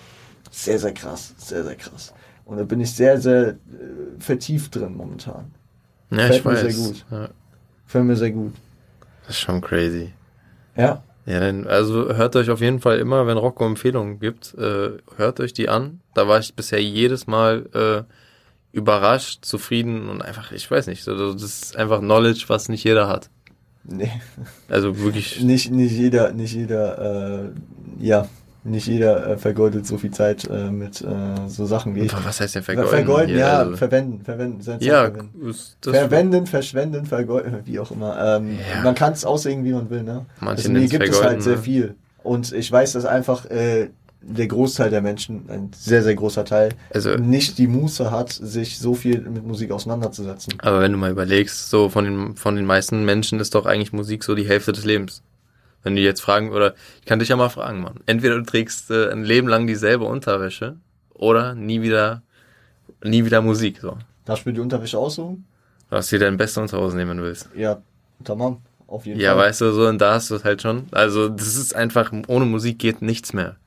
sehr, 0.50 0.80
sehr 0.80 0.92
krass, 0.96 1.36
sehr, 1.38 1.64
sehr 1.64 1.76
krass. 1.76 2.16
Und 2.46 2.58
da 2.58 2.64
bin 2.64 2.82
ich 2.82 2.92
sehr, 2.96 3.22
sehr 3.22 3.50
äh, 3.50 3.56
vertieft 4.18 4.76
drin 4.76 4.98
momentan. 4.98 5.52
Ja, 6.10 6.18
Fällt 6.18 6.34
ich 6.40 6.46
mir 6.46 6.56
sehr 6.56 6.66
weiß. 6.70 6.78
gut. 6.88 7.06
Ja, 7.12 7.30
Fällt 7.86 8.06
mir 8.06 8.16
sehr 8.16 8.32
gut. 8.32 8.54
das 9.28 9.36
ist 9.36 9.42
schon 9.42 9.62
crazy. 9.62 10.12
Ja. 10.76 11.04
Ja, 11.26 11.40
dann, 11.40 11.68
also 11.68 12.14
hört 12.16 12.36
euch 12.36 12.50
auf 12.50 12.60
jeden 12.60 12.82
Fall 12.82 13.00
immer, 13.00 13.26
wenn 13.28 13.38
Rocco 13.38 13.66
Empfehlungen 13.66 14.20
gibt, 14.20 14.54
äh, 14.56 14.92
hört 15.16 15.40
euch 15.40 15.54
die 15.54 15.70
an. 15.70 16.02
Da 16.14 16.28
war 16.28 16.40
ich 16.40 16.54
bisher 16.54 16.82
jedes 16.82 17.28
Mal 17.28 17.70
äh, 17.74 18.04
überrascht, 18.74 19.46
zufrieden 19.46 20.10
und 20.10 20.22
einfach, 20.22 20.52
ich 20.52 20.70
weiß 20.70 20.88
nicht, 20.88 21.04
so, 21.04 21.34
das 21.34 21.42
ist 21.42 21.78
einfach 21.78 22.00
Knowledge, 22.00 22.46
was 22.48 22.68
nicht 22.68 22.84
jeder 22.84 23.08
hat. 23.08 23.30
Nee, 23.86 24.12
Also 24.68 24.98
wirklich, 25.00 25.42
nicht, 25.44 25.72
nicht 25.72 25.92
jeder, 25.92 26.34
nicht 26.34 26.54
jeder, 26.54 27.46
äh, 27.46 27.50
ja. 28.00 28.28
Nicht 28.64 28.88
jeder 28.88 29.28
äh, 29.28 29.38
vergeudet 29.38 29.86
so 29.86 29.98
viel 29.98 30.12
Zeit 30.12 30.48
äh, 30.50 30.72
mit 30.72 31.02
äh, 31.02 31.06
so 31.48 31.66
Sachen 31.66 31.96
wie. 31.96 32.10
Was 32.12 32.40
heißt 32.40 32.56
denn 32.56 32.64
vergeuden? 32.64 32.90
Vergeuden, 32.90 33.28
hier? 33.30 33.38
ja, 33.40 33.60
Also- 33.60 33.76
verwenden, 33.78 34.24
verwenden, 34.24 34.62
seine 34.62 34.80
Zeit 34.80 34.88
ja, 34.88 35.04
verwenden. 35.04 35.54
Verwenden, 35.82 36.48
verschwenden, 36.48 37.06
vergeuden, 37.06 37.58
wie 37.66 37.80
auch 37.80 37.92
immer. 37.92 38.38
Ähm, 38.38 38.58
Ja. 38.76 38.84
Man 38.84 38.96
kann 38.96 39.14
es 39.14 39.26
auslegen, 39.26 39.64
wie 39.66 39.74
man 39.74 39.90
will. 39.90 40.04
Ne? 40.04 40.26
Manche 40.40 40.68
also, 40.68 40.72
mir 40.72 40.88
gibt 40.88 41.08
es 41.10 41.22
halt 41.24 41.44
sehr 41.44 41.56
ne? 41.58 41.62
viel. 41.62 41.96
Und 42.24 42.54
ich 42.54 42.72
weiß, 42.72 42.94
dass 42.94 43.06
einfach 43.06 43.46
äh, 43.50 43.90
der 44.26 44.48
Großteil 44.48 44.90
der 44.90 45.02
Menschen, 45.02 45.50
ein 45.50 45.72
sehr, 45.76 46.02
sehr 46.02 46.16
großer 46.16 46.46
Teil, 46.46 46.70
Also- 46.94 47.16
nicht 47.16 47.58
die 47.58 47.68
Muße 47.68 48.10
hat, 48.12 48.32
sich 48.32 48.80
so 48.80 48.94
viel 48.94 49.20
mit 49.20 49.46
Musik 49.46 49.72
auseinanderzusetzen. 49.72 50.54
Aber 50.60 50.80
wenn 50.80 50.94
du 50.94 50.98
mal 50.98 51.12
überlegst, 51.12 51.70
so 51.70 51.90
von 51.90 52.06
den, 52.06 52.36
von 52.38 52.56
den 52.56 52.66
meisten 52.66 53.04
Menschen 53.04 53.42
ist 53.42 53.54
doch 53.56 53.66
eigentlich 53.66 53.92
Musik 53.92 54.24
so 54.24 54.36
die 54.36 54.48
Hälfte 54.48 54.72
des 54.72 54.86
Lebens. 54.86 55.22
Wenn 55.84 55.96
du 55.96 56.02
jetzt 56.02 56.22
fragen, 56.22 56.52
oder 56.52 56.76
ich 57.00 57.06
kann 57.06 57.20
dich 57.20 57.30
ja 57.30 57.36
mal 57.36 57.50
fragen, 57.50 57.82
Mann. 57.82 58.00
Entweder 58.06 58.36
du 58.36 58.44
trägst 58.44 58.90
äh, 58.92 59.12
ein 59.12 59.24
Leben 59.24 59.48
lang 59.48 59.68
dieselbe 59.68 60.06
Unterwäsche 60.06 60.78
oder 61.14 61.56
nie 61.56 61.82
wieder, 61.82 62.22
nie 63.04 63.26
wieder 63.26 63.42
Musik, 63.42 63.80
so. 63.82 63.98
Darfst 64.26 64.46
du 64.46 64.50
mir 64.50 64.54
die 64.56 64.62
Unterwäsche 64.62 64.98
aussuchen? 64.98 65.46
Du 65.90 65.98
hast 65.98 66.12
dir 66.12 66.20
dein 66.20 66.38
beste 66.38 66.62
Unterhose 66.62 66.96
nehmen, 66.96 67.12
wenn 67.12 67.18
du 67.18 67.24
willst. 67.24 67.50
Ja, 67.56 67.82
tamam, 68.24 68.62
auf 68.88 69.06
jeden 69.06 69.20
Ja, 69.20 69.36
Fall. 69.36 69.46
weißt 69.50 69.62
du, 69.62 69.72
so, 69.74 69.88
und 69.88 70.00
da 70.00 70.14
hast 70.16 70.30
du 70.32 70.36
es 70.36 70.44
halt 70.44 70.62
schon. 70.62 70.88
Also, 70.92 71.30
das 71.30 71.56
ist 71.56 71.76
einfach, 71.76 72.12
ohne 72.28 72.46
Musik 72.46 72.80
geht 72.80 73.02
nichts 73.02 73.34
mehr. 73.34 73.58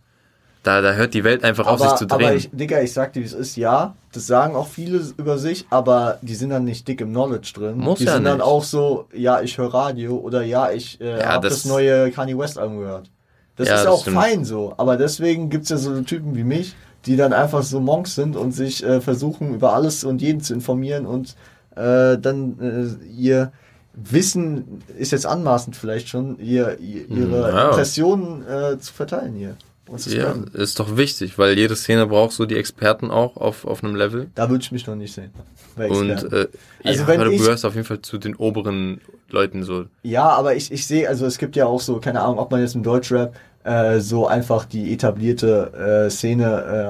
Da, 0.66 0.80
da 0.80 0.94
hört 0.94 1.14
die 1.14 1.22
Welt 1.22 1.44
einfach 1.44 1.66
auf, 1.66 1.78
sich 1.78 1.88
aber, 1.88 1.96
zu 1.96 2.04
aber 2.10 2.18
drehen. 2.24 2.36
ich, 2.38 2.50
Digga, 2.52 2.80
ich 2.80 2.92
sag 2.92 3.12
dir, 3.12 3.20
wie 3.20 3.24
es 3.26 3.32
ist, 3.32 3.56
ja, 3.56 3.94
das 4.12 4.26
sagen 4.26 4.56
auch 4.56 4.66
viele 4.66 5.00
über 5.16 5.38
sich, 5.38 5.64
aber 5.70 6.18
die 6.22 6.34
sind 6.34 6.50
dann 6.50 6.64
nicht 6.64 6.88
dick 6.88 7.00
im 7.00 7.10
Knowledge 7.10 7.52
drin. 7.54 7.78
Muss 7.78 7.98
die 8.00 8.04
ja 8.06 8.14
sind 8.14 8.24
dann 8.24 8.38
nicht. 8.38 8.46
auch 8.46 8.64
so, 8.64 9.06
ja, 9.14 9.40
ich 9.42 9.58
höre 9.58 9.72
Radio 9.72 10.16
oder 10.16 10.42
ja, 10.42 10.70
ich 10.72 11.00
äh, 11.00 11.20
Ja, 11.20 11.34
hab 11.34 11.42
das, 11.42 11.52
das- 11.62 11.64
neue 11.66 12.10
Kanye 12.10 12.36
West 12.36 12.58
Album 12.58 12.78
gehört. 12.78 13.10
Das 13.56 13.68
Ja, 13.68 13.74
ist 13.76 13.84
das 13.84 13.92
auch 13.92 14.00
stimmt. 14.02 14.16
fein 14.16 14.44
so, 14.44 14.74
aber 14.76 14.96
deswegen 14.96 15.50
gibt's 15.50 15.68
ja 15.70 15.76
so 15.76 15.98
Typen 16.02 16.34
wie 16.34 16.44
mich, 16.44 16.74
die 17.06 17.16
dann 17.16 17.32
einfach 17.32 17.62
so 17.62 17.78
Monks 17.80 18.14
sind 18.16 18.34
und 18.36 18.50
sich 18.52 18.82
äh, 18.84 19.00
versuchen, 19.00 19.54
über 19.54 19.72
alles 19.72 20.02
und 20.04 20.20
jeden 20.20 20.40
zu 20.40 20.52
informieren 20.52 21.06
und 21.06 21.36
äh, 21.76 22.18
dann 22.18 22.58
äh, 22.60 23.06
ihr 23.16 23.52
Wissen 23.94 24.82
ist 24.98 25.12
jetzt 25.12 25.24
anmaßend 25.26 25.74
vielleicht 25.74 26.08
schon, 26.08 26.38
ihr, 26.38 26.78
ihr 26.80 27.08
ihre 27.08 27.50
Ja. 27.50 27.68
Impressionen 27.68 28.42
äh, 28.46 28.78
zu 28.78 28.92
verteilen 28.92 29.34
hier. 29.36 29.56
Zu 29.96 30.10
Ja, 30.10 30.22
spreaden. 30.32 30.50
ist 30.54 30.80
doch 30.80 30.96
wichtig, 30.96 31.38
weil 31.38 31.56
jede 31.56 31.76
Szene 31.76 32.06
braucht 32.06 32.32
so 32.32 32.44
die 32.44 32.56
Experten 32.56 33.10
auch 33.10 33.36
auf, 33.36 33.64
auf 33.64 33.84
einem 33.84 33.94
Level. 33.94 34.28
Da 34.34 34.50
würde 34.50 34.62
ich 34.62 34.72
mich 34.72 34.86
noch 34.86 34.96
nicht 34.96 35.12
sehen. 35.14 35.30
Und 35.76 36.10
äh, 36.32 36.48
Also 36.84 37.02
ja, 37.02 37.06
wenn 37.06 37.20
du 37.20 37.30
ich- 37.30 37.40
gehörst 37.40 37.64
auf 37.64 37.74
jeden 37.74 37.86
Fall 37.86 38.00
zu 38.02 38.18
den 38.18 38.34
oberen 38.34 39.00
Leuten 39.30 39.62
so. 39.62 39.84
ja, 40.02 40.24
aber 40.28 40.54
ich, 40.56 40.72
ich 40.72 40.86
sehe, 40.86 41.08
also 41.08 41.26
es 41.26 41.38
gibt 41.38 41.56
ja 41.56 41.66
auch 41.66 41.80
so, 41.80 41.98
keine 41.98 42.20
Ahnung, 42.22 42.38
ob 42.38 42.50
man 42.50 42.60
jetzt 42.60 42.74
im 42.74 42.82
Deutschrap 42.82 43.34
äh, 43.64 43.98
so 44.00 44.26
einfach 44.28 44.64
die 44.64 44.92
etablierte 44.92 46.04
äh, 46.06 46.10
Szene 46.10 46.44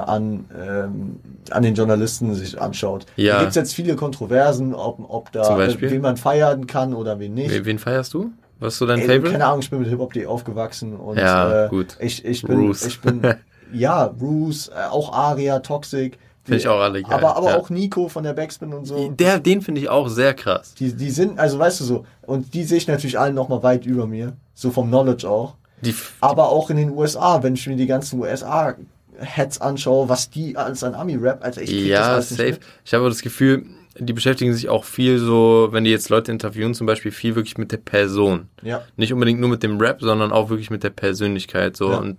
äh, 0.05 0.11
an, 0.11 0.45
ähm, 0.55 1.17
an 1.51 1.63
den 1.63 1.75
Journalisten 1.75 2.35
sich 2.35 2.61
anschaut. 2.61 3.07
Ja. 3.17 3.37
Da 3.37 3.41
gibt's 3.41 3.57
jetzt 3.57 3.75
viele 3.75 3.97
Kontroversen, 3.97 4.75
ob, 4.75 4.99
ob 5.09 5.33
da 5.33 5.59
wen 5.81 6.03
man 6.03 6.17
feiern 6.19 6.67
kann 6.67 6.93
oder 6.95 7.19
wen 7.19 7.33
nicht. 7.35 7.51
Wen, 7.51 7.65
wen 7.65 7.79
feierst 7.79 8.13
du? 8.15 8.31
Was 8.59 8.75
ist 8.75 8.79
so 8.79 8.87
dein 8.87 9.01
Ey, 9.01 9.07
Favorite? 9.07 9.33
keine 9.33 9.47
Ahnung, 9.47 9.61
ich 9.61 9.71
bin 9.71 9.81
mit 9.81 9.89
Hip-Hop.de 9.89 10.27
aufgewachsen 10.27 10.97
und 10.97 11.19
Ja, 11.19 11.67
äh, 11.67 11.69
gut. 11.69 11.97
Ich, 12.01 12.25
ich 12.25 12.43
bin, 12.43 12.67
Bruce. 12.67 12.87
ich 12.87 13.01
bin, 13.01 13.23
ja, 13.73 14.07
Bruce, 14.09 14.69
äh, 14.69 14.89
auch 14.91 15.13
Aria, 15.13 15.59
Toxic. 15.59 16.19
Finde 16.45 16.59
ich 16.59 16.69
auch 16.69 16.79
alle 16.81 17.03
geil, 17.03 17.13
Aber, 17.13 17.37
aber 17.37 17.51
ja. 17.51 17.57
auch 17.59 17.71
Nico 17.71 18.09
von 18.09 18.23
der 18.23 18.33
Backspin 18.33 18.73
und 18.73 18.85
so. 18.85 19.11
Der, 19.11 19.41
den 19.41 19.63
finde 19.63 19.81
ich 19.81 19.89
auch 19.89 20.09
sehr 20.09 20.33
krass. 20.33 20.75
Die, 20.75 20.93
die 20.93 21.11
sind, 21.11 21.39
also 21.41 21.59
weißt 21.59 21.81
du 21.81 21.85
so, 21.85 22.07
und 22.23 22.55
die 22.55 22.63
sehe 22.63 22.79
ich 22.79 22.87
natürlich 22.87 23.19
alle 23.19 23.33
nochmal 23.33 23.63
weit 23.65 23.85
über 23.85 24.07
mir, 24.07 24.35
so 24.55 24.71
vom 24.71 24.87
Knowledge 24.89 25.29
auch. 25.29 25.55
Die, 25.83 25.95
Aber 26.21 26.49
auch 26.51 26.71
in 26.71 26.77
den 26.77 26.91
USA, 26.91 27.43
wenn 27.43 27.55
ich 27.55 27.67
mir 27.67 27.77
die 27.77 27.87
ganzen 27.87 28.21
USA-Heads 28.21 29.61
anschaue, 29.61 30.09
was 30.09 30.31
die 30.31 30.57
alles 30.57 30.83
an 30.85 30.95
Ami-Rap, 30.95 31.45
also 31.45 31.61
ich 31.61 31.69
krieg 31.71 31.81
das 31.81 31.89
ja, 31.89 32.13
alles 32.13 32.31
nicht 32.31 32.39
safe. 32.41 32.59
Ich 32.85 32.95
habe 32.95 33.09
das 33.09 33.23
Gefühl, 33.23 33.67
die 33.99 34.13
beschäftigen 34.13 34.53
sich 34.53 34.69
auch 34.69 34.85
viel 34.85 35.19
so, 35.19 35.69
wenn 35.71 35.85
die 35.85 35.91
jetzt 35.91 36.09
Leute 36.09 36.33
interviewen, 36.33 36.75
zum 36.75 36.87
Beispiel 36.87 37.13
viel 37.13 37.35
wirklich 37.35 37.59
mit 37.59 37.73
der 37.73 37.79
Person. 37.79 38.49
Ja. 38.63 38.83
Nicht 38.97 39.13
unbedingt 39.13 39.41
nur 39.41 39.49
mit 39.49 39.63
dem 39.63 39.79
Rap, 39.79 40.01
sondern 40.01 40.33
auch 40.33 40.51
wirklich 40.51 40.71
mit 40.71 40.83
der 40.83 40.91
Persönlichkeit. 40.91 41.77
So. 41.77 41.91
Ja. 41.91 41.99
Und 41.99 42.19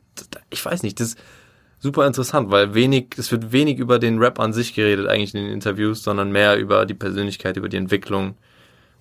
ich 0.50 0.63
weiß 0.63 0.84
nicht, 0.84 1.00
das 1.00 1.10
ist 1.10 1.19
super 1.79 2.07
interessant, 2.07 2.50
weil 2.50 2.74
wenig, 2.74 3.15
es 3.17 3.31
wird 3.31 3.51
wenig 3.51 3.79
über 3.79 4.00
den 4.00 4.20
Rap 4.20 4.40
an 4.40 4.53
sich 4.53 4.74
geredet, 4.74 5.07
eigentlich 5.07 5.33
in 5.33 5.44
den 5.44 5.53
Interviews, 5.53 6.03
sondern 6.03 6.31
mehr 6.31 6.57
über 6.57 6.85
die 6.85 6.94
Persönlichkeit, 6.94 7.57
über 7.57 7.70
die 7.70 7.77
Entwicklung 7.77 8.35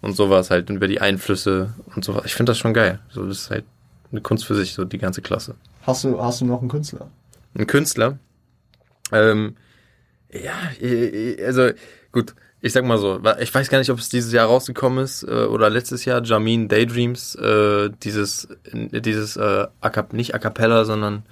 und 0.02 0.14
sowas 0.14 0.50
halt 0.50 0.70
und 0.70 0.76
über 0.76 0.88
die 0.88 1.00
Einflüsse 1.00 1.74
und 1.94 2.04
sowas. 2.04 2.24
Ich 2.26 2.34
finde 2.34 2.50
das 2.50 2.58
schon 2.58 2.74
geil. 2.74 3.00
So, 3.10 3.26
das 3.26 3.42
ist 3.42 3.50
halt 3.50 3.64
eine 4.12 4.20
Kunst 4.20 4.44
für 4.44 4.54
sich, 4.54 4.74
so 4.74 4.84
die 4.84 4.98
ganze 4.98 5.22
Klasse. 5.22 5.54
Hast 5.82 6.04
du, 6.04 6.20
hast 6.20 6.40
du 6.40 6.44
noch 6.44 6.60
einen 6.60 6.68
Künstler? 6.68 7.10
Ein 7.54 7.66
Künstler. 7.66 8.18
Ähm, 9.12 9.56
ja, 10.32 10.54
äh, 10.80 11.42
also 11.44 11.70
gut, 12.12 12.34
ich 12.60 12.72
sag 12.72 12.84
mal 12.84 12.98
so, 12.98 13.20
ich 13.40 13.54
weiß 13.54 13.68
gar 13.68 13.78
nicht, 13.78 13.90
ob 13.90 13.98
es 13.98 14.08
dieses 14.08 14.32
Jahr 14.32 14.46
rausgekommen 14.46 15.04
ist 15.04 15.22
äh, 15.22 15.44
oder 15.44 15.70
letztes 15.70 16.04
Jahr, 16.04 16.22
Jamin 16.24 16.68
Daydreams, 16.68 17.34
äh, 17.36 17.90
dieses, 18.02 18.48
dieses 18.72 19.36
äh, 19.36 19.66
nicht 20.12 20.34
a 20.34 20.38
cappella, 20.38 20.84
sondern 20.84 21.22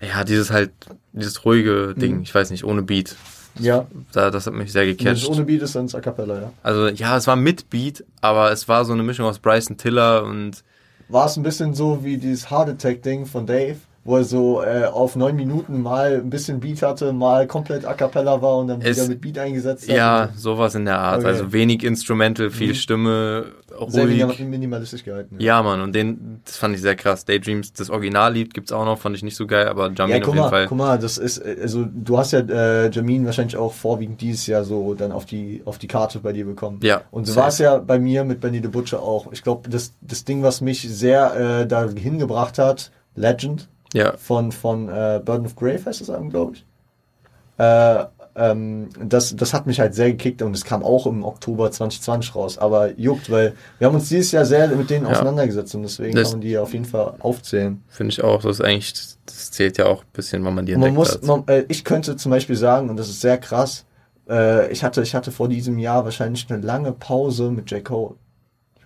ja, 0.00 0.24
dieses 0.24 0.50
halt, 0.50 0.70
dieses 1.12 1.44
ruhige 1.44 1.94
Ding, 1.94 2.16
Mhm. 2.16 2.22
ich 2.22 2.34
weiß 2.34 2.50
nicht, 2.50 2.64
ohne 2.64 2.82
Beat. 2.82 3.14
Ja. 3.58 3.86
Da, 4.12 4.30
das 4.30 4.46
hat 4.46 4.54
mich 4.54 4.72
sehr 4.72 4.86
gecatcht. 4.86 5.28
ohne 5.28 5.44
Beat 5.44 5.62
ist, 5.62 5.74
dann 5.76 5.88
A 5.92 6.00
Cappella, 6.00 6.40
ja. 6.40 6.52
Also 6.62 6.88
ja, 6.88 7.16
es 7.16 7.26
war 7.26 7.36
mit 7.36 7.68
Beat, 7.70 8.02
aber 8.20 8.50
es 8.50 8.66
war 8.66 8.84
so 8.84 8.94
eine 8.94 9.02
Mischung 9.02 9.26
aus 9.26 9.38
Bryson 9.38 9.76
Tiller 9.76 10.24
und 10.24 10.64
War 11.08 11.26
es 11.26 11.36
ein 11.36 11.42
bisschen 11.42 11.74
so 11.74 12.02
wie 12.02 12.16
dieses 12.16 12.50
Heart 12.50 12.70
Attack-Ding 12.70 13.26
von 13.26 13.46
Dave, 13.46 13.76
wo 14.04 14.16
er 14.16 14.24
so 14.24 14.62
äh, 14.62 14.84
auf 14.86 15.14
neun 15.14 15.36
Minuten 15.36 15.80
mal 15.80 16.14
ein 16.16 16.28
bisschen 16.30 16.58
Beat 16.58 16.82
hatte, 16.82 17.12
mal 17.12 17.46
komplett 17.46 17.84
A 17.84 17.94
Cappella 17.94 18.42
war 18.42 18.58
und 18.58 18.66
dann 18.68 18.80
Es- 18.82 18.96
wieder 18.96 19.08
mit 19.08 19.20
Beat 19.20 19.38
eingesetzt 19.38 19.88
hat. 19.88 19.96
ja, 19.96 20.28
sowas 20.36 20.74
in 20.74 20.84
der 20.86 20.98
Art. 20.98 21.18
Okay. 21.20 21.28
Also 21.28 21.52
wenig 21.52 21.84
Instrumental, 21.84 22.50
viel 22.50 22.70
Mhm. 22.70 22.74
Stimme, 22.74 23.44
Sehr 23.88 24.04
ruhig. 24.04 24.26
minim- 24.26 24.50
minimalistisch 24.50 25.04
gehalten. 25.04 25.36
Ja, 25.38 25.62
Mann, 25.62 25.80
und 25.80 25.94
den, 25.94 26.40
das 26.44 26.56
fand 26.56 26.74
ich 26.74 26.80
sehr 26.82 26.96
krass. 26.96 27.24
Daydreams, 27.24 27.72
das 27.72 27.90
Originallied 27.90 28.52
gibt's 28.54 28.72
auch 28.72 28.84
noch, 28.84 28.98
fand 28.98 29.16
ich 29.16 29.22
nicht 29.22 29.36
so 29.36 29.46
geil, 29.46 29.68
aber 29.68 29.90
Jamin 29.92 30.16
Ja, 30.16 30.20
auf 30.22 30.26
jeden 30.26 30.36
mal, 30.38 30.48
Fall. 30.50 30.66
guck 30.66 30.78
mal, 30.78 30.98
das 30.98 31.16
ist, 31.18 31.38
äh, 31.38 31.56
also 31.62 31.84
du 31.84 32.18
hast 32.18 32.32
ja 32.32 32.40
äh, 32.40 32.90
Jamin 32.90 33.24
wahrscheinlich 33.24 33.56
auch 33.56 33.72
vorwiegend 33.72 34.20
dieses 34.20 34.46
Jahr 34.48 34.64
so 34.64 34.94
dann 34.94 35.12
auf 35.12 35.26
die 35.26 35.62
auf 35.64 35.78
die 35.78 35.86
Karte 35.88 36.18
bei 36.18 36.32
dir 36.32 36.44
bekommen. 36.44 36.80
Ja, 36.82 37.02
Und 37.12 37.26
so 37.26 37.36
war 37.36 37.48
es 37.48 37.58
ja 37.58 37.78
bei 37.78 37.98
mir 38.00 38.24
mit 38.24 38.40
Benny 38.40 38.60
the 38.60 38.68
Butcher 38.68 39.00
auch. 39.00 39.30
Ich 39.32 39.42
glaube, 39.42 39.70
das, 39.70 39.92
das 40.00 40.24
Ding, 40.24 40.42
was 40.42 40.60
mich 40.60 40.82
sehr 40.82 41.60
äh, 41.62 41.66
dahin 41.66 42.18
gebracht 42.18 42.58
hat, 42.58 42.90
Legend 43.14 43.68
Ja, 43.92 44.16
von, 44.16 44.52
von 44.52 44.88
äh, 44.88 45.20
Burden 45.24 45.46
of 45.46 45.56
Grave 45.56 45.84
heißt 45.84 46.00
das 46.00 46.10
Album, 46.10 46.30
glaube 46.30 46.54
ich. 46.54 46.64
Äh, 47.58 48.04
ähm, 48.34 48.88
das, 48.98 49.36
das 49.36 49.52
hat 49.52 49.66
mich 49.66 49.78
halt 49.78 49.94
sehr 49.94 50.10
gekickt 50.10 50.40
und 50.40 50.54
es 50.56 50.64
kam 50.64 50.82
auch 50.82 51.06
im 51.06 51.22
Oktober 51.22 51.70
2020 51.70 52.34
raus. 52.34 52.56
Aber 52.58 52.98
juckt, 52.98 53.30
weil 53.30 53.52
wir 53.78 53.86
haben 53.86 53.94
uns 53.94 54.08
dieses 54.08 54.32
Jahr 54.32 54.46
sehr 54.46 54.68
mit 54.68 54.88
denen 54.88 55.04
Ja. 55.04 55.12
auseinandergesetzt 55.12 55.74
und 55.74 55.82
deswegen 55.82 56.14
Das- 56.16 56.30
kann 56.30 56.38
man 56.38 56.40
die 56.40 56.56
auf 56.56 56.72
jeden 56.72 56.86
Fall 56.86 57.14
aufzählen. 57.18 57.82
finde 57.88 58.12
ich 58.12 58.24
auch. 58.24 58.42
Das 58.42 58.58
ist 58.58 58.64
eigentlich, 58.64 58.94
das 59.26 59.50
zählt 59.50 59.76
ja 59.76 59.84
auch 59.86 60.00
ein 60.02 60.08
bisschen, 60.14 60.42
wann 60.44 60.54
man 60.54 60.64
die 60.64 60.72
Man 60.72 60.84
entdeckt 60.84 60.96
muss, 60.96 61.12
hat. 61.14 61.24
man, 61.24 61.44
äh, 61.46 61.64
ich 61.68 61.84
könnte 61.84 62.16
zum 62.16 62.30
Beispiel 62.30 62.56
sagen, 62.56 62.88
und 62.88 62.96
das 62.96 63.10
ist 63.10 63.20
sehr 63.20 63.36
krass, 63.36 63.84
äh, 64.30 64.72
ich 64.72 64.82
hatte, 64.82 65.02
ich 65.02 65.14
hatte 65.14 65.30
vor 65.30 65.48
diesem 65.48 65.78
Jahr 65.78 66.04
wahrscheinlich 66.06 66.50
eine 66.50 66.62
lange 66.64 66.92
Pause 66.92 67.50
mit 67.50 67.70
J. 67.70 67.84
Cole. 67.84 68.14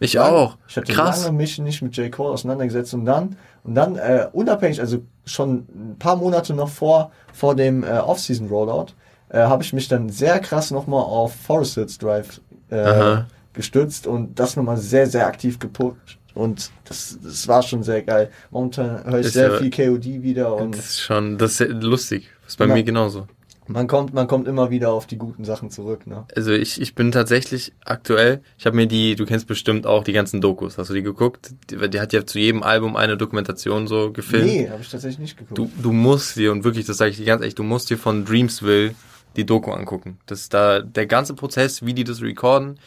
Ich 0.01 0.15
Lang- 0.15 0.33
auch. 0.33 0.57
Ich 0.69 0.75
Krass. 0.85 1.25
lange 1.25 1.37
mich 1.37 1.59
nicht 1.59 1.83
mit 1.83 1.97
J. 1.97 2.11
Cole 2.13 2.31
auseinandergesetzt 2.31 2.95
und 2.95 3.05
dann, 3.05 3.37
und 3.65 3.75
dann, 3.75 3.97
äh, 3.97 4.27
unabhängig, 4.33 4.81
also 4.81 4.99
schon 5.25 5.67
ein 5.75 5.97
paar 5.99 6.17
Monate 6.17 6.55
noch 6.55 6.69
vor, 6.69 7.11
vor 7.33 7.55
dem 7.55 7.83
äh, 7.85 7.89
Off-Season 7.99 8.49
Rollout, 8.49 8.93
äh, 9.31 9.39
habe 9.39 9.63
ich 9.63 9.73
mich 9.73 9.89
dann 9.89 10.09
sehr 10.11 10.39
krass 10.39 10.71
nochmal 10.71 11.03
auf 11.03 11.35
Forest 11.35 11.75
Hills 11.75 11.99
Drive 11.99 12.41
äh, 12.71 13.19
gestützt 13.53 14.07
und 14.07 14.39
das 14.39 14.57
nochmal 14.57 14.77
sehr, 14.77 15.07
sehr 15.07 15.27
aktiv 15.27 15.59
gepusht. 15.59 16.19
Und 16.35 16.71
das, 16.85 17.19
das 17.25 17.49
war 17.49 17.63
schon 17.63 17.83
sehr 17.83 18.03
geil. 18.03 18.31
Momentan 18.51 19.05
höre 19.05 19.21
ich 19.21 19.27
Ist 19.27 19.33
sehr 19.33 19.53
ja- 19.53 19.59
viel 19.59 19.71
KOD 19.71 20.23
wieder 20.23 20.55
und 20.55 20.77
Das 20.77 20.91
ist 20.91 21.01
schon, 21.01 21.39
das 21.39 21.61
ist 21.61 21.83
lustig. 21.83 22.29
Das 22.43 22.53
ist 22.53 22.57
bei 22.59 22.67
Ja. 22.67 22.75
mir 22.75 22.85
genauso. 22.85 23.27
Man 23.69 23.87
kommt, 23.87 24.15
man 24.15 24.27
kommt 24.27 24.49
immer 24.49 24.71
wieder 24.71 24.93
auf 24.93 25.07
die 25.07 25.19
guten 25.19 25.45
Sachen 25.45 25.71
zurück, 25.71 26.07
ne? 26.07 26.25
Also 26.35 26.53
ich, 26.53 26.81
ich 26.81 26.95
bin 26.95 27.13
tatsächlich 27.13 27.73
aktuell, 27.85 28.43
ich 28.59 28.67
habe 28.67 28.77
mir 28.77 28.87
die, 28.87 29.17
du 29.17 29.27
kennst 29.27 29.47
bestimmt 29.47 29.87
auch 29.87 30.05
die 30.05 30.13
ganzen 30.13 30.41
Dokus, 30.41 30.79
hast 30.79 30.91
du 30.91 30.95
die 30.95 31.03
geguckt? 31.03 31.53
Die, 31.71 31.91
die 31.91 32.01
hat 32.01 32.13
ja 32.13 32.25
zu 32.27 32.39
jedem 32.39 32.63
Album 32.63 32.97
eine 32.97 33.17
Dokumentation 33.17 33.87
so 33.87 34.13
gefilmt. 34.13 34.47
Nee, 34.47 34.69
habe 34.69 34.83
ich 34.83 34.89
tatsächlich 34.89 35.19
nicht 35.19 35.37
geguckt. 35.37 35.59
Du, 35.59 35.71
du 35.83 35.93
musst 35.93 36.37
dir, 36.37 36.53
und 36.53 36.65
wirklich, 36.65 36.87
das 36.87 36.97
sage 36.97 37.11
ich 37.11 37.17
dir 37.17 37.27
ganz 37.27 37.41
ehrlich, 37.41 37.55
du 37.55 37.63
musst 37.63 37.91
dir 37.91 37.99
von 37.99 38.25
Dreamsville 38.25 38.95
die 39.37 39.45
Doku 39.45 39.71
angucken. 39.71 40.19
Das 40.27 40.41
ist 40.41 40.55
da 40.55 40.81
der 40.81 41.07
ganze 41.07 41.35
Prozess, 41.35 41.85
wie 41.85 41.95
die 41.95 42.05
das 42.05 42.23
recorden, 42.23 42.79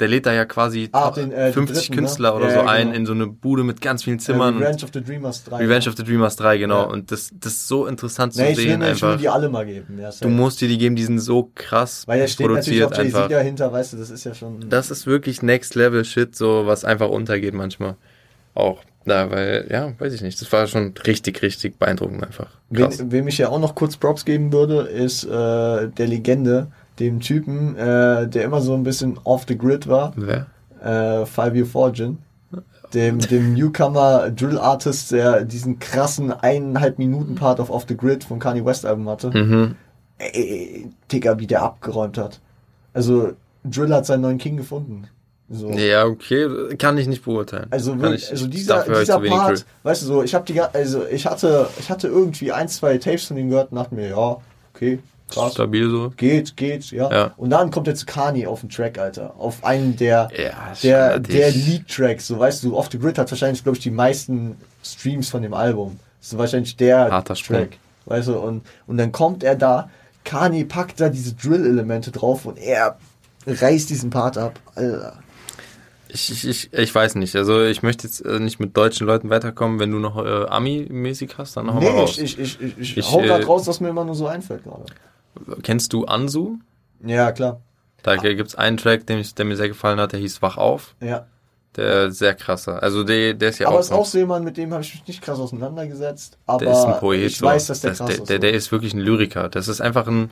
der 0.00 0.08
lädt 0.08 0.26
da 0.26 0.32
ja 0.32 0.44
quasi 0.44 0.88
Ah, 0.92 1.10
den, 1.10 1.30
äh, 1.32 1.44
den 1.46 1.52
50 1.52 1.76
dritten, 1.78 1.92
ne? 1.92 1.96
Künstler 2.02 2.36
oder 2.36 2.46
Ja, 2.46 2.50
so 2.52 2.58
ja, 2.60 2.66
ein 2.66 2.86
genau. 2.88 2.96
in 2.98 3.06
so 3.06 3.12
eine 3.12 3.26
Bude 3.28 3.62
mit 3.64 3.80
ganz 3.80 4.02
vielen 4.04 4.16
äh, 4.16 4.20
Zimmern. 4.20 4.54
Revenge 4.58 4.74
und 4.76 4.84
of 4.84 4.90
the 4.92 5.00
Dreamers 5.02 5.44
3. 5.44 5.56
Revenge 5.56 5.88
of 5.88 5.96
the 5.96 6.02
Dreamers 6.04 6.36
3, 6.36 6.58
genau. 6.58 6.80
Ja. 6.82 6.86
Und 6.88 7.12
das, 7.12 7.30
das 7.38 7.52
ist 7.52 7.68
so 7.68 7.86
interessant 7.86 8.34
zu 8.34 8.42
nee, 8.42 8.48
will, 8.48 8.54
sehen 8.56 8.80
mir- 8.80 8.92
ich 8.92 9.00
will 9.02 9.08
einfach. 9.10 9.20
die 9.20 9.28
alle 9.28 9.48
mal 9.48 9.64
geben. 9.66 9.98
Ja, 10.00 10.10
Du 10.20 10.28
musst 10.28 10.60
dir 10.60 10.68
die 10.68 10.78
geben, 10.78 10.96
die 10.96 11.04
sind 11.04 11.20
so 11.20 11.50
krass 11.54 12.06
Weil 12.08 12.20
da 12.20 12.26
steht 12.28 12.46
natürlich 12.48 12.80
produziert 12.80 12.92
auch 12.92 12.96
Jay-Z 12.98 13.14
einfach. 13.16 13.28
dahinter, 13.28 13.72
weißt 13.72 13.92
du, 13.92 13.96
das 13.98 14.10
ist 14.10 14.24
ja 14.24 14.34
schon... 14.34 14.68
Das 14.68 14.90
ist 14.90 15.06
wirklich 15.06 15.42
Next 15.42 15.74
Level 15.74 16.04
Shit, 16.04 16.34
so 16.34 16.66
was 16.66 16.84
einfach 16.84 17.08
untergeht 17.08 17.54
manchmal. 17.54 17.94
Auch. 18.54 18.82
Da, 19.06 19.30
weil, 19.30 19.66
ja, 19.70 19.92
weiß 19.98 20.14
ich 20.14 20.22
nicht. 20.22 20.40
Das 20.40 20.50
war 20.50 20.66
schon 20.66 20.94
richtig, 21.06 21.42
richtig 21.42 21.78
beeindruckend 21.78 22.24
einfach. 22.24 22.48
Krass. 22.72 22.98
Wem, 23.00 23.12
wem 23.12 23.28
ich 23.28 23.36
ja 23.36 23.50
auch 23.50 23.58
noch 23.58 23.74
kurz 23.74 23.98
Props 23.98 24.24
geben 24.24 24.50
würde, 24.50 24.80
ist 24.82 25.24
äh, 25.24 25.28
der 25.88 26.06
Legende, 26.06 26.68
dem 26.98 27.20
Typen, 27.20 27.76
äh, 27.76 28.28
der 28.28 28.44
immer 28.44 28.60
so 28.60 28.74
ein 28.74 28.82
bisschen 28.82 29.18
off 29.24 29.44
the 29.48 29.58
grid 29.58 29.88
war. 29.88 30.12
Wer? 30.16 30.46
Äh, 30.82 31.26
Five 31.26 31.54
Year 31.54 31.66
Fortune. 31.66 32.18
Dem, 32.92 33.18
dem 33.18 33.54
Newcomer 33.54 34.30
Drill 34.30 34.56
Artist, 34.56 35.10
der 35.10 35.44
diesen 35.44 35.80
krassen 35.80 36.30
eineinhalb 36.30 36.98
Minuten 36.98 37.34
Part 37.34 37.58
auf 37.58 37.68
Off 37.68 37.86
the 37.88 37.96
Grid 37.96 38.22
von 38.22 38.38
Kanye 38.38 38.64
West 38.64 38.86
Album 38.86 39.08
hatte. 39.08 39.30
Mhm. 39.36 39.74
Ey, 40.18 40.88
Digga, 41.10 41.40
wie 41.40 41.48
der 41.48 41.62
abgeräumt 41.62 42.16
hat. 42.16 42.40
Also, 42.92 43.32
Drill 43.64 43.92
hat 43.92 44.06
seinen 44.06 44.20
neuen 44.20 44.38
King 44.38 44.56
gefunden. 44.56 45.08
So. 45.50 45.70
Ja, 45.70 46.06
okay, 46.06 46.76
kann 46.78 46.96
ich 46.96 47.08
nicht 47.08 47.24
beurteilen. 47.24 47.66
Also, 47.70 47.96
ich, 48.12 48.30
also 48.30 48.46
dieser, 48.46 48.84
dieser 48.84 49.18
Part, 49.18 49.48
Drill. 49.48 49.64
weißt 49.82 50.02
du 50.02 50.06
so, 50.06 50.22
ich 50.22 50.34
habe 50.34 50.44
die, 50.44 50.60
also 50.60 51.04
ich 51.06 51.26
hatte, 51.26 51.68
ich 51.80 51.90
hatte 51.90 52.06
irgendwie 52.06 52.52
ein, 52.52 52.68
zwei 52.68 52.96
Tapes 52.98 53.24
von 53.24 53.36
ihm 53.36 53.50
gehört 53.50 53.72
und 53.72 53.76
dachte 53.76 53.94
mir, 53.94 54.10
ja, 54.10 54.36
okay, 54.72 55.00
krass, 55.34 55.52
Stabil 55.54 55.90
so. 55.90 56.10
geht, 56.16 56.56
geht, 56.56 56.90
ja. 56.90 57.10
Ja. 57.10 57.34
Und 57.36 57.50
dann 57.50 57.70
kommt 57.70 57.88
er 57.88 57.94
zu 57.94 58.06
Kanye 58.06 58.46
auf 58.46 58.60
den 58.60 58.70
Track, 58.70 58.98
Alter, 58.98 59.34
auf 59.38 59.64
einen 59.64 59.96
der, 59.96 60.28
Ja, 60.36 60.72
der, 60.82 61.18
der 61.20 61.50
Lead-Tracks, 61.50 62.26
so 62.26 62.38
weißt 62.38 62.64
du, 62.64 62.76
Off 62.76 62.88
the 62.90 62.98
Grid 62.98 63.18
hat 63.18 63.30
wahrscheinlich, 63.30 63.62
glaube 63.62 63.76
ich, 63.76 63.82
die 63.82 63.90
meisten 63.90 64.56
Streams 64.84 65.28
von 65.28 65.42
dem 65.42 65.54
Album. 65.54 65.98
Das 66.20 66.32
ist 66.32 66.38
wahrscheinlich 66.38 66.76
der 66.76 67.10
Harter 67.10 67.34
Sprung. 67.36 67.58
Track, 67.58 67.78
weißt 68.06 68.28
du, 68.28 68.38
und, 68.38 68.62
und 68.86 68.96
dann 68.96 69.12
kommt 69.12 69.42
er 69.44 69.56
da, 69.56 69.90
Kanye 70.24 70.64
packt 70.64 71.00
da 71.00 71.08
diese 71.10 71.34
Drill-Elemente 71.34 72.10
drauf 72.10 72.46
und 72.46 72.58
er 72.58 72.96
reißt 73.46 73.90
diesen 73.90 74.10
Part 74.10 74.38
ab, 74.38 74.58
Alter. 74.74 75.18
Ich, 76.08 76.30
ich, 76.30 76.46
ich, 76.48 76.72
ich 76.72 76.94
weiß 76.94 77.16
nicht. 77.16 77.34
Also 77.34 77.64
ich 77.64 77.82
möchte 77.82 78.06
jetzt 78.06 78.20
äh, 78.24 78.38
nicht 78.38 78.60
mit 78.60 78.76
deutschen 78.76 79.04
Leuten 79.04 79.30
weiterkommen. 79.30 79.80
Wenn 79.80 79.90
du 79.90 79.98
noch 79.98 80.16
äh, 80.24 80.46
Ami-mäßig 80.46 81.36
hast, 81.38 81.56
dann 81.56 81.74
hau 81.74 81.80
mal 81.80 81.92
Nee, 81.92 81.98
raus. 82.00 82.18
ich, 82.18 82.38
ich, 82.38 82.60
ich, 82.60 82.78
ich, 82.78 82.96
ich, 82.98 83.10
hau 83.10 83.20
äh, 83.20 83.26
grad 83.26 83.48
raus, 83.48 83.66
was 83.66 83.80
mir 83.80 83.88
immer 83.88 84.04
nur 84.04 84.14
so 84.14 84.28
einfällt 84.28 84.62
gerade. 84.62 84.84
Kennst 85.62 85.92
du 85.92 86.04
Ansu? 86.04 86.58
Ja, 87.04 87.32
klar. 87.32 87.60
Da 88.02 88.16
gibt's 88.16 88.54
einen 88.54 88.76
Track, 88.76 89.06
den 89.06 89.18
ich, 89.18 89.34
der 89.34 89.46
mir 89.46 89.56
sehr 89.56 89.68
gefallen 89.68 89.98
hat, 89.98 90.12
der 90.12 90.20
hieß 90.20 90.42
Wach 90.42 90.58
auf. 90.58 90.94
Ja. 91.00 91.26
Der 91.76 92.06
ist 92.06 92.18
sehr 92.18 92.34
krasser. 92.34 92.82
Also 92.82 93.02
der, 93.02 93.34
der 93.34 93.48
ist 93.48 93.58
ja 93.58 93.66
aber 93.66 93.76
auch, 93.76 93.80
ist 93.80 93.92
auch 93.92 94.06
so 94.06 94.18
jemand, 94.18 94.44
mit 94.44 94.56
dem 94.56 94.72
habe 94.72 94.82
ich 94.82 94.94
mich 94.94 95.06
nicht 95.08 95.22
krass 95.22 95.40
auseinandergesetzt. 95.40 96.38
Aber 96.46 96.64
der 96.64 96.72
ist 96.72 96.84
ein 96.84 97.00
Poet. 97.00 97.26
ich 97.26 97.38
so. 97.38 97.46
weiß, 97.46 97.66
dass 97.66 97.80
der 97.80 97.90
das, 97.90 97.98
krass 97.98 98.08
der, 98.08 98.16
ist. 98.18 98.30
der, 98.30 98.38
der 98.38 98.52
ist 98.52 98.70
wirklich 98.70 98.94
ein 98.94 99.00
Lyriker. 99.00 99.48
Das 99.48 99.66
ist 99.66 99.80
einfach 99.80 100.06
ein, 100.06 100.30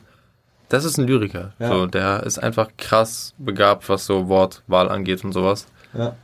das 0.69 0.85
ist 0.85 0.97
ein 0.97 1.05
Lyriker. 1.05 1.53
Ja. 1.59 1.67
So, 1.67 1.87
der 1.87 2.23
ist 2.23 2.37
einfach 2.37 2.69
krass 2.77 3.33
begabt, 3.39 3.89
was 3.89 4.05
so 4.05 4.29
Wortwahl 4.29 4.89
angeht 4.89 5.23
und 5.25 5.33
sowas. 5.33 5.67
ja. 5.93 6.15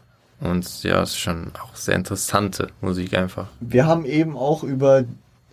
Und 0.42 0.84
ja, 0.84 1.04
ist 1.04 1.18
schon 1.18 1.52
auch 1.62 1.76
sehr 1.76 1.96
interessante 1.96 2.70
Musik 2.80 3.13
einfach. 3.13 3.48
Wir 3.60 3.86
haben 3.86 4.06
eben 4.06 4.38
auch 4.38 4.63
über 4.63 5.04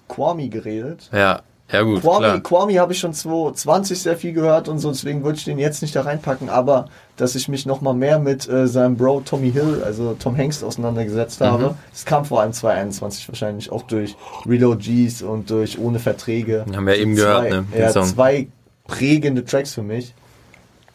Kwame 0.09 0.49
geredet. 0.49 1.11
Ja, 1.12 1.43
ja 1.72 1.83
gut, 1.83 2.00
Kwame. 2.02 2.40
Kwame 2.42 2.79
habe 2.79 2.92
ich 2.92 2.98
schon 3.00 3.12
2020 3.12 4.00
sehr 4.00 4.16
viel 4.16 4.33
gehört 4.33 4.68
und 4.68 4.79
so, 4.79 4.90
deswegen 4.90 5.24
würde 5.24 5.37
ich 5.38 5.44
den 5.44 5.59
jetzt 5.59 5.83
nicht 5.83 5.94
da 5.96 6.02
reinpacken, 6.02 6.48
aber 6.48 6.87
dass 7.16 7.35
ich 7.35 7.48
mich 7.48 7.66
nochmal 7.66 7.94
mehr 7.94 8.18
mit 8.18 8.48
äh, 8.48 8.66
seinem 8.68 8.96
Bro 8.96 9.22
Tommy 9.24 9.50
Hill, 9.50 9.83
also 9.85 10.14
Tom 10.18 10.37
Hanks, 10.37 10.62
auseinandergesetzt 10.62 11.40
habe, 11.40 11.70
Mhm. 11.70 11.74
das 11.92 12.05
kam 12.05 12.24
vor 12.24 12.40
allem 12.42 12.52
2021 12.52 13.29
wahrscheinlich 13.29 13.72
auch 13.72 13.83
durch 13.83 14.14
Real 14.46 14.76
G's 14.76 15.22
und 15.22 15.50
durch 15.50 15.79
Ohne 15.79 15.98
Verträge. 15.98 16.64
Haben 16.74 16.87
wir 16.87 16.94
So 16.94 17.00
eben 17.00 17.16
zwei, 17.16 17.22
gehört, 17.22 17.50
ne, 17.50 17.64
den 17.72 17.81
Ja, 17.81 17.90
Song. 17.90 18.05
zwei 18.07 18.48
prägende 18.87 19.44
Tracks 19.44 19.74
für 19.74 19.83
mich, 19.83 20.14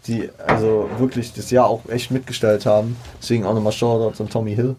die 0.08 0.30
also 0.48 0.90
wirklich 1.00 1.34
das 1.34 1.52
Jahr 1.52 1.68
auch 1.68 1.82
echt 1.90 2.12
mitgestaltet 2.12 2.66
haben. 2.66 2.96
Deswegen 3.22 3.46
auch 3.46 3.54
nochmal 3.54 3.74
Shoutouts 3.74 4.22
an 4.22 4.30
Tommy 4.30 4.56
Hill 4.56 4.76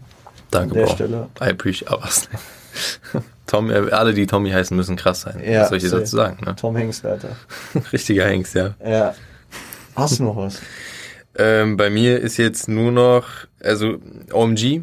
Danke, 0.50 0.70
an 0.70 0.74
der 0.78 0.85
Bro. 0.87 0.94
Stelle. 0.94 1.28
I 1.40 1.50
appreciate 1.50 1.92
was. 2.00 2.28
Tom, 3.53 3.71
äh, 3.71 3.91
alle, 3.91 4.15
die 4.15 4.27
Tommy 4.27 4.51
heißen, 4.51 4.75
müssen 4.75 4.97
krass 4.97 5.21
sein. 5.21 5.43
Ja, 5.45 5.61
was 5.61 5.69
soll 5.69 5.77
ich 5.77 5.85
dir 5.85 5.91
dazu 5.91 6.17
sagen? 6.17 6.38
Ne? 6.43 6.57
Tom 6.57 6.75
Hanks, 6.75 7.05
Alter. 7.05 7.37
Richtiger 7.93 8.25
Hengst, 8.27 8.55
ja. 8.55 8.75
Ja. 8.83 9.15
Hast 9.95 10.19
du 10.19 10.25
noch 10.25 10.37
was? 10.37 10.62
Ähm, 11.37 11.77
bei 11.77 11.91
mir 11.91 12.19
ist 12.19 12.38
jetzt 12.38 12.67
nur 12.67 12.91
noch, 12.93 13.27
also 13.62 13.99
OMG 14.33 14.81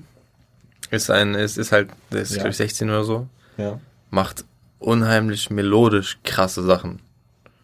ist 0.91 1.09
ein, 1.09 1.33
ist, 1.33 1.57
ist 1.57 1.71
halt, 1.71 1.89
der 2.11 2.21
ist 2.21 2.29
Ja. 2.31 2.37
glaube 2.37 2.49
ich 2.51 2.57
16 2.57 2.91
oder 2.91 3.03
so, 3.03 3.27
Ja. 3.57 3.79
macht 4.11 4.45
unheimlich 4.77 5.49
melodisch 5.49 6.19
krasse 6.23 6.61
Sachen. 6.61 6.99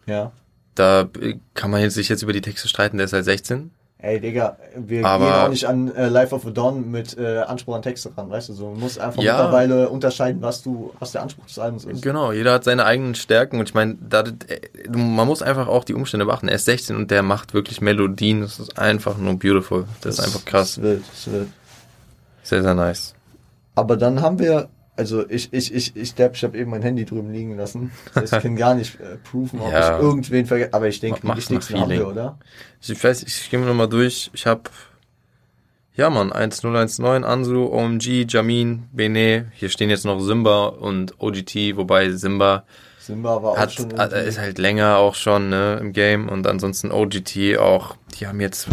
Ja. 0.06 0.32
Da 0.74 1.02
äh, 1.20 1.36
kann 1.54 1.70
man 1.70 1.82
jetzt 1.82 1.94
sich 1.94 2.08
jetzt 2.08 2.22
über 2.24 2.32
die 2.32 2.40
Texte 2.40 2.66
streiten, 2.66 2.96
der 2.96 3.04
ist 3.06 3.12
halt 3.12 3.24
16. 3.24 3.70
Ey, 4.06 4.20
Digga, 4.20 4.56
wir 4.76 5.04
Aber- 5.04 5.24
gehen 5.24 5.34
auch 5.34 5.48
nicht 5.48 5.64
an 5.64 5.92
äh, 5.96 6.06
Life 6.08 6.32
of 6.32 6.46
a 6.46 6.50
Dawn 6.50 6.90
mit 6.92 7.18
äh, 7.18 7.38
Anspruch 7.40 7.74
an 7.74 7.82
Texte 7.82 8.10
ran, 8.16 8.30
weißt 8.30 8.50
du 8.50 8.52
so. 8.52 8.72
Du 8.72 8.78
musst 8.80 9.00
einfach 9.00 9.20
Ja. 9.20 9.32
mittlerweile 9.32 9.88
unterscheiden, 9.88 10.40
was 10.42 10.62
du, 10.62 10.92
was 11.00 11.10
der 11.10 11.22
Anspruch 11.22 11.46
des 11.46 11.58
Albums 11.58 11.84
ist. 11.86 12.02
Genau, 12.02 12.30
jeder 12.30 12.52
hat 12.52 12.62
seine 12.62 12.84
eigenen 12.84 13.16
Stärken 13.16 13.58
und 13.58 13.68
ich 13.68 13.74
meine, 13.74 13.94
äh, 14.12 14.88
man 14.96 15.26
muss 15.26 15.42
einfach 15.42 15.66
auch 15.66 15.82
die 15.82 15.94
Umstände 15.94 16.24
beachten. 16.26 16.46
Er 16.48 16.54
ist 16.54 16.66
16 16.66 16.94
und 16.94 17.10
der 17.10 17.24
macht 17.24 17.52
wirklich 17.52 17.80
Melodien, 17.80 18.42
das 18.42 18.60
ist 18.60 18.78
einfach 18.78 19.18
nur 19.18 19.38
beautiful. 19.38 19.86
Das, 20.02 20.18
ist 20.18 20.20
einfach 20.24 20.40
Das 20.42 20.44
krass. 20.44 20.70
ist 20.76 20.82
wild, 20.82 21.02
das 21.10 21.18
ist 21.26 21.32
wild. 21.32 21.48
Sehr, 22.44 22.62
sehr 22.62 22.74
nice. 22.74 23.14
Aber 23.74 23.96
dann 23.96 24.20
haben 24.22 24.38
wir, 24.38 24.68
also 24.96 25.28
ich, 25.28 25.52
ich, 25.52 25.72
ich, 25.74 25.94
ich, 25.96 26.14
Depp, 26.14 26.34
ich 26.36 26.42
habe 26.44 26.56
eben 26.58 26.70
mein 26.70 26.82
Handy 26.82 27.04
drüben 27.04 27.30
liegen 27.32 27.56
lassen. 27.56 27.92
Das 28.14 28.32
ich 28.32 28.40
kann 28.42 28.56
gar 28.56 28.74
nicht 28.74 28.98
äh, 29.00 29.16
proven, 29.30 29.60
ob 29.60 29.70
Ja. 29.72 29.96
ich 29.98 30.02
irgendwen 30.02 30.46
vergesse. 30.46 30.72
Aber 30.74 30.88
ich 30.88 31.00
denke, 31.00 31.20
die 31.22 31.36
wichtigsten 31.36 31.78
haben 31.80 31.90
wir, 31.90 32.08
oder? 32.08 32.38
Ich 32.86 33.02
weiß, 33.02 33.22
ich 33.22 33.50
gehe 33.50 33.58
mir 33.60 33.66
nochmal 33.66 33.88
durch. 33.88 34.30
Ich 34.32 34.46
habe, 34.46 34.62
ja 35.94 36.10
Mann, 36.10 36.32
1019, 36.32 37.24
Ansu, 37.24 37.66
OMG, 37.72 38.26
Jamin, 38.28 38.84
Bene. 38.92 39.50
Hier 39.54 39.68
stehen 39.68 39.90
jetzt 39.90 40.04
noch 40.04 40.20
Simba 40.20 40.66
und 40.66 41.14
OGT, 41.20 41.76
wobei 41.76 42.10
Simba 42.10 42.64
Simba 43.06 43.42
war 43.42 43.52
auch 43.52 43.56
hat, 43.56 43.72
schon. 43.72 43.90
irgendwie- 43.90 44.16
ist 44.28 44.38
halt 44.40 44.58
länger 44.58 44.96
auch 44.98 45.14
schon 45.14 45.48
ne, 45.48 45.78
im 45.80 45.92
Game 45.92 46.28
und 46.28 46.46
ansonsten 46.46 46.90
OGT 46.90 47.56
auch, 47.58 47.96
die 48.18 48.26
haben 48.26 48.40
jetzt 48.40 48.68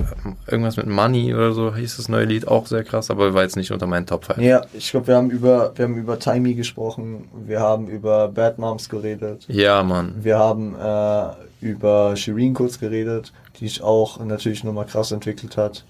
irgendwas 0.47 0.77
mit 0.77 0.87
Money 0.87 1.33
oder 1.35 1.51
so, 1.53 1.75
hieß 1.75 1.97
das 1.97 2.09
neue 2.09 2.25
Lied, 2.25 2.47
auch 2.47 2.65
sehr 2.67 2.83
krass, 2.83 3.11
aber 3.11 3.33
war 3.33 3.43
jetzt 3.43 3.55
nicht 3.57 3.71
unter 3.71 3.85
meinen 3.87 4.05
Top 4.05 4.25
5. 4.25 4.39
Ja, 4.39 4.61
ich 4.73 4.89
glaube, 4.91 5.07
wir 5.07 5.15
haben 5.17 5.29
über, 5.29 5.71
wir 5.75 5.85
haben 5.85 5.95
über 5.97 6.17
Timey 6.19 6.55
gesprochen, 6.55 7.27
wir 7.45 7.59
haben 7.59 7.87
über 7.87 8.27
Bad 8.29 8.57
Moms 8.57 8.89
geredet, 8.89 9.45
Ja, 9.47 9.83
Mann. 9.83 10.15
wir 10.21 10.39
haben 10.39 10.75
äh, 10.75 11.65
über 11.65 12.15
Shireen 12.15 12.53
kurz 12.53 12.79
geredet, 12.79 13.31
die 13.59 13.67
sich 13.67 13.81
auch 13.83 14.19
natürlich 14.23 14.63
nochmal 14.63 14.85
krass 14.85 15.11
entwickelt 15.11 15.57
hat. 15.57 15.85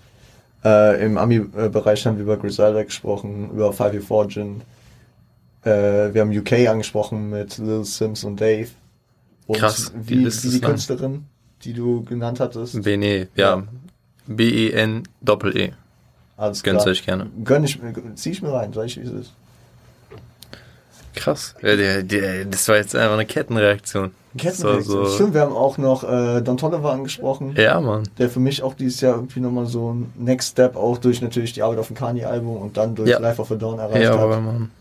Äh, 0.66 1.04
Im 1.06 1.18
Ami-Bereich 1.18 2.06
haben 2.06 2.18
wir 2.18 2.24
über 2.24 2.38
Griselda 2.38 2.84
gesprochen, 2.84 3.50
über 3.54 3.74
5 3.74 3.94
Year 3.94 4.02
Fortune. 4.02 4.62
Äh, 5.65 6.13
wir 6.13 6.21
haben 6.21 6.38
UK 6.38 6.67
angesprochen 6.67 7.30
mit 7.30 7.58
Lil 7.58 7.84
Sims 7.86 8.23
und 8.23 8.39
Dave. 8.41 8.69
Und 9.47 9.60
Krass, 9.60 9.91
die 9.95 10.10
wie, 10.10 10.13
Liste 10.23 10.43
wie 10.47 10.49
die 10.52 10.56
ist 10.58 10.62
lang. 10.62 10.71
Künstlerin, 10.71 11.26
die 11.63 11.73
du 11.73 12.04
genannt 12.04 12.39
hattest. 12.39 12.82
Bene, 12.84 13.28
ja. 13.36 13.56
Ja. 13.58 13.63
B-E-N 14.28 15.04
Doppel-E. 15.21 15.71
Alles 16.38 16.63
Gönnt 16.63 16.80
klar. 16.80 16.91
euch 16.91 17.06
gerne. 17.06 17.28
Gönn 17.43 17.63
ich, 17.63 17.82
mir- 17.82 17.93
zieh 18.15 18.32
ich 18.32 18.41
mir 18.41 18.52
rein, 18.54 18.71
sag 18.73 18.86
ich 18.86 18.97
wie 18.97 19.06
es 19.06 19.12
ist. 19.12 19.34
Krass. 21.15 21.54
Ja, 21.62 21.76
das 22.45 22.67
war 22.67 22.78
jetzt 22.78 22.95
einfach 22.95 23.13
eine 23.13 23.26
Kettenreaktion. 23.26 24.12
Kettenreaktion. 24.36 25.06
So. 25.06 25.13
Stimmt, 25.13 25.36
wir 25.36 25.41
haben 25.41 25.54
auch 25.54 25.78
noch 25.78 26.04
äh, 26.04 26.41
Don 26.41 26.58
Tolliver 26.58 26.91
angesprochen, 26.91 27.54
Ja, 27.56 27.80
Mann. 27.80 28.04
der 28.17 28.30
für 28.32 28.39
mich 28.39 28.63
auch 28.63 28.73
dieses 28.73 28.99
Jahr 29.02 29.15
irgendwie 29.15 29.39
nochmal 29.39 29.67
so 29.67 29.93
ein 29.93 30.12
Next 30.17 30.52
Step 30.54 30.76
auch 30.76 30.97
durch 30.97 31.21
natürlich 31.21 31.54
die 31.54 31.62
Arbeit 31.62 31.78
auf 31.78 31.88
dem 31.88 31.95
Kanye-Album 31.95 32.58
und 32.58 32.78
dann 32.78 32.95
durch 32.95 33.10
Ja. 33.10 33.19
Life 33.19 33.39
of 33.39 33.52
a 33.52 33.56
Dawn 33.56 33.78
erreicht 33.78 34.02
Ja, 34.04 34.15
aber 34.15 34.38
hat. 34.38 34.43
Mann. 34.43 34.71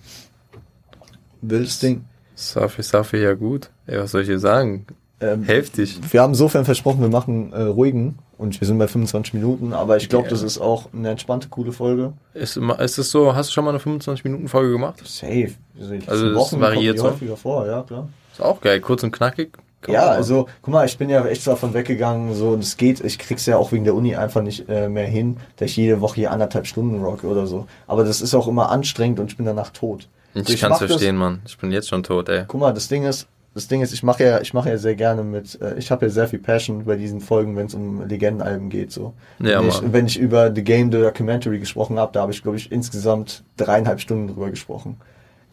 Wildes 1.42 1.78
Ding. 1.78 2.05
Safi, 2.35 2.83
Safi, 2.83 3.18
ja 3.18 3.35
gut. 3.35 3.70
Ey, 3.87 3.98
was 3.98 4.12
soll 4.12 4.22
ich 4.22 4.28
dir 4.28 4.38
sagen? 4.38 4.87
Ähm, 5.20 5.44
Heftig. 5.44 6.00
wir 6.11 6.20
haben 6.22 6.31
insofern 6.33 6.64
versprochen, 6.64 7.00
wir 7.00 7.09
machen 7.09 7.52
äh, 7.52 7.62
ruhigen 7.62 8.18
und 8.38 8.61
wir 8.61 8.66
sind 8.66 8.78
bei 8.78 8.88
25 8.88 9.35
Minuten, 9.35 9.72
aber 9.72 9.96
ich 9.96 10.09
glaube, 10.09 10.24
Ja. 10.24 10.31
das 10.31 10.42
ist 10.42 10.59
auch 10.59 10.88
eine 10.92 11.11
entspannte, 11.11 11.48
coole 11.48 11.70
Folge. 11.70 12.14
Ist, 12.35 12.57
immer- 12.57 12.81
ist 12.81 12.98
es 12.98 13.11
so, 13.12 13.33
hast 13.35 13.50
du 13.50 13.52
schon 13.52 13.64
mal 13.64 13.70
eine 13.70 13.78
25-Minuten-Folge 13.78 14.72
gemacht? 14.72 15.00
Safe. 15.07 15.50
Also, 15.78 15.94
Also, 16.09 16.26
es 16.28 16.35
Wochen 16.35 16.61
variiert 16.61 16.96
kommt 16.96 16.96
die 16.96 16.98
so? 16.98 17.05
häufiger 17.14 17.37
vor, 17.37 17.66
ja 17.66 17.83
klar. 17.83 18.09
Ist 18.33 18.40
auch 18.42 18.61
geil, 18.61 18.81
kurz 18.81 19.05
und 19.05 19.12
knackig. 19.12 19.52
Kann 19.83 19.94
Ja, 19.94 20.07
also, 20.09 20.46
guck 20.61 20.74
mal, 20.74 20.87
ich 20.87 20.96
bin 20.98 21.09
ja 21.11 21.24
echt 21.26 21.46
davon 21.46 21.72
weggegangen, 21.74 22.35
so, 22.35 22.57
das 22.57 22.76
geht, 22.76 23.00
ich 23.05 23.18
krieg's 23.18 23.46
ja 23.46 23.57
auch 23.59 23.70
wegen 23.70 23.85
der 23.85 23.94
Uni 23.94 24.16
einfach 24.16 24.42
nicht 24.42 24.68
äh, 24.68 24.88
mehr 24.88 25.07
hin, 25.07 25.37
dass 25.57 25.70
ich 25.70 25.76
jede 25.76 26.00
Woche 26.00 26.16
hier 26.16 26.31
anderthalb 26.33 26.66
Stunden 26.66 27.00
rock 27.02 27.22
oder 27.22 27.46
so. 27.46 27.66
Aber 27.87 28.02
das 28.05 28.20
ist 28.20 28.35
auch 28.35 28.48
immer 28.48 28.70
anstrengend 28.70 29.20
und 29.20 29.31
ich 29.31 29.37
bin 29.37 29.46
danach 29.46 29.70
tot. 29.70 30.09
Ich, 30.34 30.48
ich 30.48 30.60
kann's 30.60 30.72
mach 30.74 30.78
das- 30.80 30.90
verstehen, 30.92 31.16
Mann. 31.16 31.42
Ich 31.46 31.58
bin 31.58 31.72
jetzt 31.72 31.88
schon 31.88 32.02
tot, 32.02 32.28
ey. 32.28 32.44
Guck 32.48 32.60
mal, 32.60 32.72
das 32.72 32.88
Ding 32.88 33.04
ist, 33.04 33.26
das 33.54 33.68
Ding 33.68 33.82
ist, 33.82 33.92
ich 33.92 34.02
mache 34.02 34.24
ja, 34.24 34.40
ich 34.40 34.54
mache 34.54 34.70
ja 34.70 34.78
sehr 34.78 34.94
gerne 34.94 35.22
mit, 35.22 35.60
äh, 35.60 35.74
ich 35.76 35.90
habe 35.90 36.06
ja 36.06 36.10
sehr 36.10 36.26
viel 36.28 36.38
Passion 36.38 36.84
bei 36.84 36.96
diesen 36.96 37.20
Folgen, 37.20 37.54
wenn 37.56 37.66
es 37.66 37.74
um 37.74 38.06
Legendenalben 38.06 38.70
geht, 38.70 38.92
so. 38.92 39.12
Ja, 39.40 39.60
wenn, 39.60 39.68
ich, 39.68 39.92
wenn 39.92 40.06
ich 40.06 40.18
über 40.18 40.52
The 40.54 40.62
Game 40.64 40.90
The 40.90 40.98
Documentary 40.98 41.58
gesprochen 41.58 41.98
habe, 41.98 42.12
da 42.12 42.22
habe 42.22 42.32
ich, 42.32 42.42
glaube 42.42 42.56
ich, 42.56 42.72
insgesamt 42.72 43.44
dreieinhalb 43.58 44.00
Stunden 44.00 44.28
drüber 44.28 44.50
gesprochen. 44.50 44.96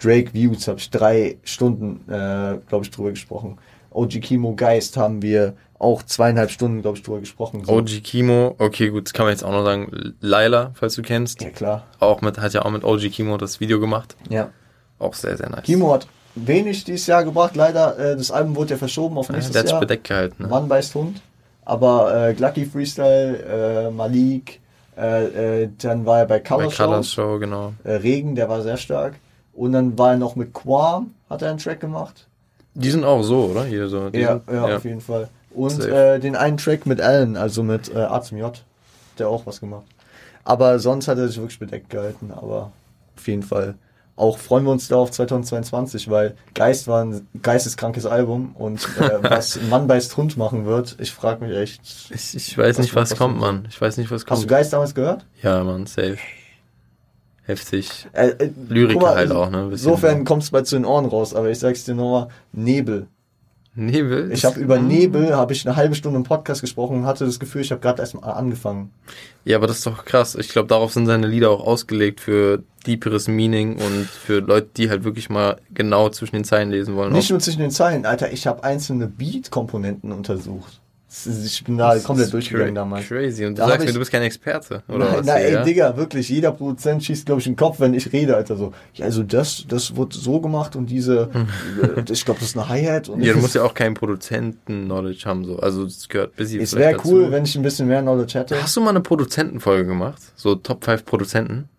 Drake 0.01 0.33
Views 0.33 0.67
habe 0.69 0.79
ich 0.79 0.89
drei 0.89 1.37
Stunden, 1.43 2.09
äh, 2.09 2.57
glaube 2.69 2.83
ich, 2.85 2.91
drüber 2.91 3.09
gesprochen. 3.09 3.57
OG 3.91 4.21
Kimo 4.21 4.55
Geist 4.55 4.95
haben 4.95 5.21
wir 5.21 5.55
auch 5.77 6.03
zweieinhalb 6.03 6.51
Stunden, 6.51 6.81
glaube 6.81 6.97
ich, 6.97 7.03
drüber 7.03 7.19
gesprochen. 7.19 7.63
So. 7.65 7.73
OG 7.73 8.01
Kimo, 8.03 8.55
okay, 8.59 8.89
gut, 8.89 9.07
das 9.07 9.13
kann 9.13 9.25
man 9.25 9.31
jetzt 9.33 9.43
auch 9.43 9.51
noch 9.51 9.63
sagen. 9.65 10.13
Laila, 10.21 10.71
falls 10.73 10.95
du 10.95 11.01
kennst. 11.01 11.41
Ja, 11.41 11.49
klar. 11.49 11.85
Auch 11.99 12.21
mit, 12.21 12.39
hat 12.39 12.53
ja 12.53 12.63
auch 12.63 12.71
mit 12.71 12.83
OG 12.85 13.09
Kimo 13.09 13.37
das 13.37 13.59
Video 13.59 13.79
gemacht. 13.79 14.15
Ja. 14.29 14.51
Auch 14.99 15.13
sehr, 15.13 15.38
sehr 15.38 15.49
nice. 15.49 15.63
Kimo 15.63 15.93
hat 15.93 16.07
wenig 16.35 16.83
dieses 16.83 17.07
Jahr 17.07 17.23
gebracht, 17.23 17.55
leider. 17.55 17.97
Äh, 17.97 18.15
das 18.17 18.31
Album 18.31 18.55
wurde 18.55 18.71
ja 18.71 18.77
verschoben 18.77 19.17
auf 19.17 19.27
ja, 19.29 19.35
nächstes 19.35 19.53
der 19.53 19.59
hat 19.62 19.67
sich 19.67 19.71
Jahr. 19.73 19.79
bedeckt 19.81 20.07
gehalten. 20.07 20.43
Ne? 20.43 20.49
Mann 20.49 20.67
beißt 20.67 20.93
Hund. 20.95 21.21
Aber 21.65 22.29
äh, 22.29 22.33
Glucky 22.33 22.65
Freestyle, 22.65 23.88
äh, 23.88 23.91
Malik, 23.91 24.59
äh, 24.97 25.63
äh, 25.63 25.69
dann 25.81 26.05
war 26.05 26.19
er 26.19 26.25
bei 26.25 26.39
Bei 26.39 26.39
Color 26.39 26.71
Show. 26.71 26.83
Colors 26.83 27.12
Show, 27.12 27.39
genau. 27.39 27.73
Äh, 27.83 27.93
Regen, 27.93 28.35
der 28.35 28.49
war 28.49 28.62
sehr 28.62 28.77
stark. 28.77 29.15
Und 29.53 29.73
dann 29.73 29.97
war 29.97 30.12
er 30.12 30.17
noch 30.17 30.35
mit 30.35 30.53
Quam, 30.53 31.12
hat 31.29 31.41
er 31.41 31.49
einen 31.49 31.59
Track 31.59 31.79
gemacht. 31.79 32.27
Die 32.73 32.89
sind 32.89 33.03
auch 33.03 33.21
so, 33.23 33.45
oder? 33.45 33.65
Hier 33.65 33.88
so. 33.88 34.09
Ja, 34.13 34.41
sind, 34.45 34.51
ja, 34.51 34.75
auf 34.75 34.85
jeden 34.85 35.01
Fall. 35.01 35.29
Und 35.51 35.83
äh, 35.83 36.19
den 36.19 36.35
einen 36.35 36.57
Track 36.57 36.85
mit 36.85 37.01
Alan, 37.01 37.35
also 37.35 37.63
mit 37.63 37.93
äh, 37.93 37.99
A 37.99 38.21
zum 38.21 38.38
J, 38.38 38.63
der 39.17 39.29
auch 39.29 39.45
was 39.45 39.59
gemacht. 39.59 39.85
Aber 40.43 40.79
sonst 40.79 41.07
hat 41.07 41.17
er 41.17 41.27
sich 41.27 41.38
wirklich 41.38 41.59
bedeckt 41.59 41.89
gehalten, 41.89 42.31
aber 42.31 42.71
auf 43.17 43.27
jeden 43.27 43.43
Fall. 43.43 43.75
Auch 44.19 44.38
freuen 44.38 44.65
wir 44.65 44.71
uns 44.71 44.89
da 44.89 44.97
auf 44.97 45.12
2022, 45.12 46.10
weil 46.10 46.36
Geist 46.53 46.89
war 46.89 47.05
ein 47.05 47.25
geisteskrankes 47.41 48.05
Album 48.05 48.53
und 48.53 48.84
äh, 48.99 49.12
was 49.23 49.62
Mann 49.69 49.88
beißt 49.88 50.17
Hund 50.17 50.36
machen 50.36 50.65
wird, 50.65 50.97
ich 50.99 51.12
frage 51.12 51.45
mich 51.45 51.55
echt. 51.55 51.82
Ich, 52.13 52.36
ich 52.36 52.58
weiß 52.58 52.77
Was 52.77 52.84
nicht, 52.84 52.95
was 52.95 53.12
passieren? 53.12 53.32
kommt, 53.32 53.39
Mann. 53.39 53.67
Ich 53.69 53.79
weiß 53.79 53.95
nicht, 53.95 54.12
was 54.12 54.23
Hast 54.23 54.29
du 54.29 54.36
kommt. 54.36 54.47
Geist 54.49 54.73
damals 54.73 54.93
gehört? 54.93 55.25
Ja, 55.41 55.63
Mann, 55.63 55.86
safe. 55.86 56.17
Heftig. 57.43 58.10
Äh, 58.12 58.27
äh, 58.27 58.95
mal, 58.95 59.15
halt 59.15 59.32
auch, 59.32 59.49
ne? 59.49 59.69
Insofern 59.71 60.17
so. 60.19 60.23
kommt 60.25 60.43
es 60.43 60.51
bei 60.51 60.63
zu 60.63 60.75
den 60.75 60.84
Ohren 60.84 61.05
raus, 61.05 61.34
aber 61.34 61.49
ich 61.49 61.60
sag's 61.60 61.86
dir 61.86 61.95
nochmal, 61.95 62.27
Nebel. 62.51 63.08
Nebel? 63.79 64.31
Ich 64.31 64.45
habe 64.45 64.59
über 64.59 64.79
Nebel, 64.79 65.35
habe 65.35 65.53
ich 65.53 65.65
eine 65.67 65.75
halbe 65.75 65.95
Stunde 65.95 66.17
im 66.17 66.23
Podcast 66.23 66.61
gesprochen 66.61 66.97
und 66.97 67.05
hatte 67.05 67.25
das 67.25 67.39
Gefühl, 67.39 67.61
ich 67.61 67.71
habe 67.71 67.81
gerade 67.81 68.01
erst 68.01 68.15
mal 68.15 68.29
angefangen. 68.29 68.91
Ja, 69.45 69.57
aber 69.57 69.67
das 69.67 69.77
ist 69.77 69.85
doch 69.85 70.05
krass. 70.05 70.35
Ich 70.35 70.49
glaube, 70.49 70.67
darauf 70.67 70.93
sind 70.93 71.05
seine 71.05 71.27
Lieder 71.27 71.49
auch 71.49 71.65
ausgelegt 71.65 72.19
für 72.19 72.63
deeperes 72.85 73.27
Meaning 73.27 73.77
und 73.77 74.05
für 74.05 74.39
Leute, 74.39 74.69
die 74.77 74.89
halt 74.89 75.03
wirklich 75.03 75.29
mal 75.29 75.57
genau 75.73 76.09
zwischen 76.09 76.35
den 76.35 76.43
Zeilen 76.43 76.69
lesen 76.69 76.95
wollen. 76.95 77.13
Nicht 77.13 77.29
nur 77.29 77.39
zwischen 77.39 77.61
den 77.61 77.71
Zeilen, 77.71 78.05
Alter, 78.05 78.31
ich 78.31 78.47
habe 78.47 78.63
einzelne 78.63 79.07
Beat-Komponenten 79.07 80.11
untersucht. 80.11 80.81
Ich 81.12 81.63
bin 81.63 81.78
da 81.78 81.95
Das 81.95 82.04
komplett 82.04 82.32
durchgegangen 82.32 82.76
damals. 82.76 83.08
Crazy. 83.08 83.45
Und 83.45 83.58
du 83.58 83.62
Da 83.62 83.67
sagst 83.69 83.88
mir, 83.88 83.93
du 83.93 84.00
bist 84.00 84.12
kein 84.12 84.22
Experte, 84.22 84.84
oder 84.88 85.06
Nein, 85.06 85.17
was? 85.17 85.26
nein, 85.26 85.38
ey, 85.43 85.54
ja? 85.54 85.63
Digga, 85.63 85.98
wirklich, 85.98 86.30
jeder 86.30 86.52
Produzent 86.52 87.04
schießt, 87.04 87.26
glaube 87.26 87.41
ich, 87.41 87.48
in 87.48 87.54
den 87.54 87.58
Kopf, 87.58 87.80
wenn 87.80 87.95
ich 87.95 88.13
rede, 88.13 88.36
Alter, 88.36 88.56
so, 88.56 88.74
ja, 88.93 89.06
also 89.06 89.24
das, 89.24 89.65
das 89.67 89.95
wird 89.95 90.13
so 90.13 90.39
gemacht 90.39 90.76
und 90.76 90.86
diese, 90.86 91.30
äh, 91.82 92.12
ich 92.12 92.26
glaube, 92.26 92.39
das 92.39 92.50
ist 92.50 92.58
eine 92.58 92.69
Hi-Hat 92.69 93.10
und 93.10 93.24
Ja, 93.24 93.34
du 93.34 93.39
musst 93.39 93.56
ja 93.56 93.63
auch 93.63 93.74
keinen 93.74 93.95
Produzenten-Knowledge 93.95 95.24
haben, 95.26 95.45
so. 95.45 95.58
Also, 95.58 95.86
das 95.86 96.08
gehört 96.10 96.36
bis 96.36 96.54
es 96.54 96.76
wäre 96.76 97.00
cool, 97.06 97.32
wenn 97.32 97.43
ich 97.43 97.56
ein 97.56 97.63
bisschen 97.63 97.88
mehr 97.88 98.02
Knowledge 98.02 98.38
hätte. 98.38 98.62
Hast 98.62 98.76
du 98.76 98.82
mal 98.82 98.91
eine 98.91 99.02
Produzentenfolge 99.02 99.86
gemacht? 99.88 100.22
So 100.36 100.56
Top 100.56 100.84
5 100.86 101.06
Produzenten? 101.06 101.69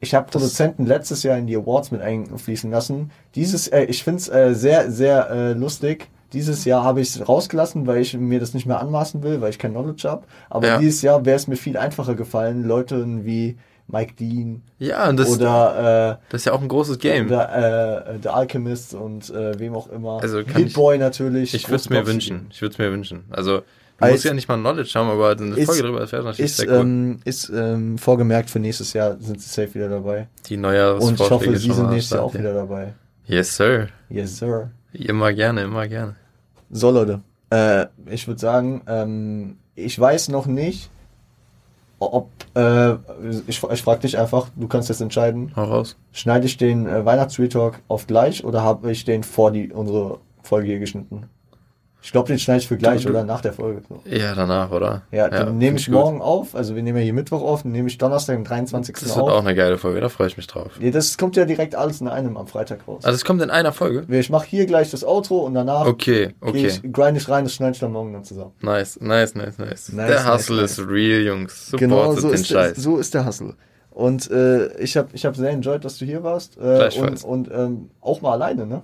Ich 0.00 0.14
habe 0.14 0.28
Produzenten 0.28 0.84
letztes 0.84 1.22
Jahr 1.22 1.38
in 1.38 1.46
die 1.46 1.56
Awards 1.56 1.92
mit 1.92 2.00
einfließen 2.00 2.68
lassen. 2.72 3.12
Dieses, 3.36 3.68
äh, 3.68 3.84
ich 3.84 4.02
find's 4.02 4.28
äh, 4.28 4.52
sehr, 4.52 4.90
sehr 4.90 5.30
äh, 5.30 5.52
lustig. 5.52 6.08
Dieses 6.32 6.64
Jahr 6.64 6.82
habe 6.84 7.00
ich 7.00 7.14
es 7.16 7.28
rausgelassen, 7.28 7.86
weil 7.86 8.00
ich 8.00 8.14
mir 8.16 8.40
das 8.40 8.54
nicht 8.54 8.66
mehr 8.66 8.80
anmaßen 8.80 9.22
will, 9.22 9.40
weil 9.40 9.50
ich 9.50 9.58
kein 9.58 9.72
Knowledge 9.72 10.08
habe. 10.08 10.22
Aber 10.50 10.66
Ja. 10.66 10.78
dieses 10.78 11.02
Jahr 11.02 11.24
wäre 11.24 11.36
es 11.36 11.46
mir 11.46 11.56
viel 11.56 11.76
einfacher 11.76 12.14
gefallen, 12.14 12.64
Leute 12.64 13.04
wie 13.24 13.58
Mike 13.88 14.14
Dean 14.14 14.62
Ja, 14.78 15.08
und 15.10 15.18
das, 15.18 15.28
oder, 15.28 16.18
das 16.30 16.42
ist 16.42 16.44
ja 16.46 16.52
auch 16.52 16.62
ein 16.62 16.68
großes 16.68 16.96
äh, 16.96 17.00
Game. 17.00 17.26
oder 17.26 18.06
äh, 18.14 18.18
The 18.22 18.28
Alchemist 18.30 18.94
und 18.94 19.28
äh, 19.30 19.58
wem 19.58 19.74
auch 19.74 19.88
immer. 19.90 20.20
Also 20.22 20.38
Hitboy 20.38 20.96
natürlich. 20.98 21.52
Ich 21.52 21.68
würde 21.68 21.76
es 21.76 21.90
mir 21.90 22.06
wünschen. 22.06 22.46
Ich 22.50 22.62
würde 22.62 22.72
es 22.72 22.78
mir 22.78 22.90
wünschen. 22.90 23.24
Also, 23.30 23.58
du 23.58 23.64
Als- 23.98 24.12
musst 24.12 24.24
ja 24.24 24.32
nicht 24.32 24.48
mal 24.48 24.56
Knowledge 24.56 24.92
haben, 24.94 25.10
aber 25.10 25.30
eine 25.32 25.56
Ist- 25.56 25.66
Folge 25.66 25.82
drüber, 25.82 26.00
das 26.00 26.12
wäre 26.12 26.22
natürlich 26.24 26.50
Ist, 26.52 26.56
sehr 26.58 26.68
cool. 26.70 26.76
ähm, 26.80 27.20
ist 27.24 27.50
ähm, 27.54 27.98
vorgemerkt 27.98 28.48
für 28.48 28.60
nächstes 28.60 28.92
Jahr 28.94 29.16
sind 29.20 29.40
sie 29.42 29.48
safe 29.48 29.74
wieder 29.74 29.88
dabei. 29.90 30.28
Die 30.48 30.56
Neujahrsvorschläge 30.56 31.08
Und 31.20 31.20
ich 31.26 31.30
hoffe, 31.30 31.56
sie 31.58 31.72
sind 31.72 31.90
nächstes 31.90 32.10
Jahr 32.16 32.22
auch 32.22 32.32
wieder 32.34 32.54
dabei. 32.54 32.94
Yes, 33.26 33.54
sir. 33.56 33.88
Yes, 34.08 34.38
sir. 34.38 34.70
Immer 34.94 35.32
gerne, 35.32 35.62
immer 35.64 35.86
gerne. 35.88 36.16
So, 36.74 36.90
Leute. 36.90 37.20
Äh, 37.50 37.86
ich 38.06 38.26
würde 38.26 38.40
sagen, 38.40 38.80
ähm, 38.86 39.58
ich 39.74 39.98
weiß 40.00 40.30
noch 40.30 40.46
nicht, 40.46 40.90
ob, 41.98 42.30
äh, 42.54 42.94
ich, 43.46 43.62
ich 43.62 43.82
frage 43.82 44.00
dich 44.00 44.18
einfach, 44.18 44.48
du 44.56 44.66
kannst 44.68 44.88
jetzt 44.88 45.02
entscheiden, 45.02 45.52
Hau 45.54 45.64
raus. 45.64 45.96
schneide 46.12 46.46
ich 46.46 46.56
den 46.56 46.86
äh, 46.86 47.04
Weihnachts-Retalk 47.04 47.82
auf 47.88 48.06
gleich 48.06 48.42
oder 48.44 48.62
habe 48.62 48.90
ich 48.90 49.04
den 49.04 49.22
vor 49.22 49.52
die 49.52 49.70
unsere 49.70 50.18
Folge 50.42 50.68
hier 50.68 50.78
geschnitten? 50.78 51.28
Ich 52.04 52.10
glaube, 52.10 52.26
den 52.28 52.38
schneide 52.38 52.58
ich 52.60 52.68
für 52.68 52.76
gleich 52.76 53.02
Du- 53.02 53.08
du- 53.08 53.14
oder 53.14 53.24
nach 53.24 53.40
der 53.40 53.52
Folge. 53.52 53.82
So. 53.88 54.02
Ja, 54.04 54.34
danach, 54.34 54.70
oder? 54.72 55.02
Ja, 55.12 55.28
dann 55.28 55.56
nehme 55.58 55.78
find 55.78 55.80
ich 55.80 55.86
gut. 55.86 55.94
morgen 55.94 56.20
auf, 56.20 56.54
also 56.56 56.74
wir 56.74 56.82
nehmen 56.82 56.98
ja 56.98 57.04
hier 57.04 57.12
Mittwoch 57.12 57.42
auf, 57.42 57.62
dann 57.62 57.70
nehme 57.72 57.86
ich 57.88 57.96
Donnerstag, 57.96 58.36
den 58.36 58.44
23. 58.44 58.94
Das 58.94 59.04
wird 59.14 59.18
auf. 59.18 59.30
auch 59.30 59.38
eine 59.40 59.54
geile 59.54 59.78
Folge, 59.78 60.00
da 60.00 60.08
freue 60.08 60.26
ich 60.26 60.36
mich 60.36 60.48
drauf. 60.48 60.72
Nee, 60.80 60.90
das 60.90 61.16
kommt 61.16 61.36
ja 61.36 61.44
direkt 61.44 61.74
alles 61.76 62.00
in 62.00 62.08
einem 62.08 62.36
am 62.36 62.48
Freitag 62.48 62.86
raus. 62.88 63.04
Also, 63.04 63.14
es 63.14 63.24
kommt 63.24 63.40
in 63.40 63.50
einer 63.50 63.72
Folge? 63.72 64.04
Ich 64.18 64.30
mache 64.30 64.46
hier 64.46 64.66
gleich 64.66 64.90
das 64.90 65.04
Outro 65.04 65.38
und 65.46 65.54
danach 65.54 65.86
Okay, 65.86 66.34
okay. 66.40 66.66
ich, 66.66 66.92
grind 66.92 67.16
ich 67.16 67.28
rein, 67.28 67.44
das 67.44 67.54
schneide 67.54 67.72
ich 67.72 67.78
dann 67.78 67.92
morgen 67.92 68.12
dann 68.12 68.24
zusammen. 68.24 68.52
Nice, 68.60 68.98
nice, 69.00 69.34
nice, 69.36 69.58
nice. 69.58 69.92
Nice, 69.92 70.08
der 70.08 70.32
Hustle 70.34 70.56
nice. 70.62 70.78
ist 70.78 70.88
real, 70.88 71.20
Jungs. 71.22 71.66
Supportet 71.70 71.88
Genau, 71.88 72.12
so 72.14 72.28
den 72.28 72.34
ist, 72.34 72.50
der, 72.50 72.54
Scheiß. 72.56 72.76
so 72.78 72.98
ist 72.98 73.14
der 73.14 73.26
Hustle. 73.26 73.54
Und 73.90 74.30
äh, 74.30 74.76
ich 74.78 74.96
habe 74.96 75.08
ich 75.12 75.24
hab 75.24 75.36
sehr 75.36 75.50
enjoyed, 75.50 75.84
dass 75.84 75.98
du 75.98 76.04
hier 76.06 76.22
warst. 76.24 76.56
Äh, 76.56 76.88
und 76.98 77.22
und 77.24 77.50
ähm, 77.52 77.90
auch 78.00 78.22
mal 78.22 78.32
alleine, 78.32 78.66
ne? 78.66 78.82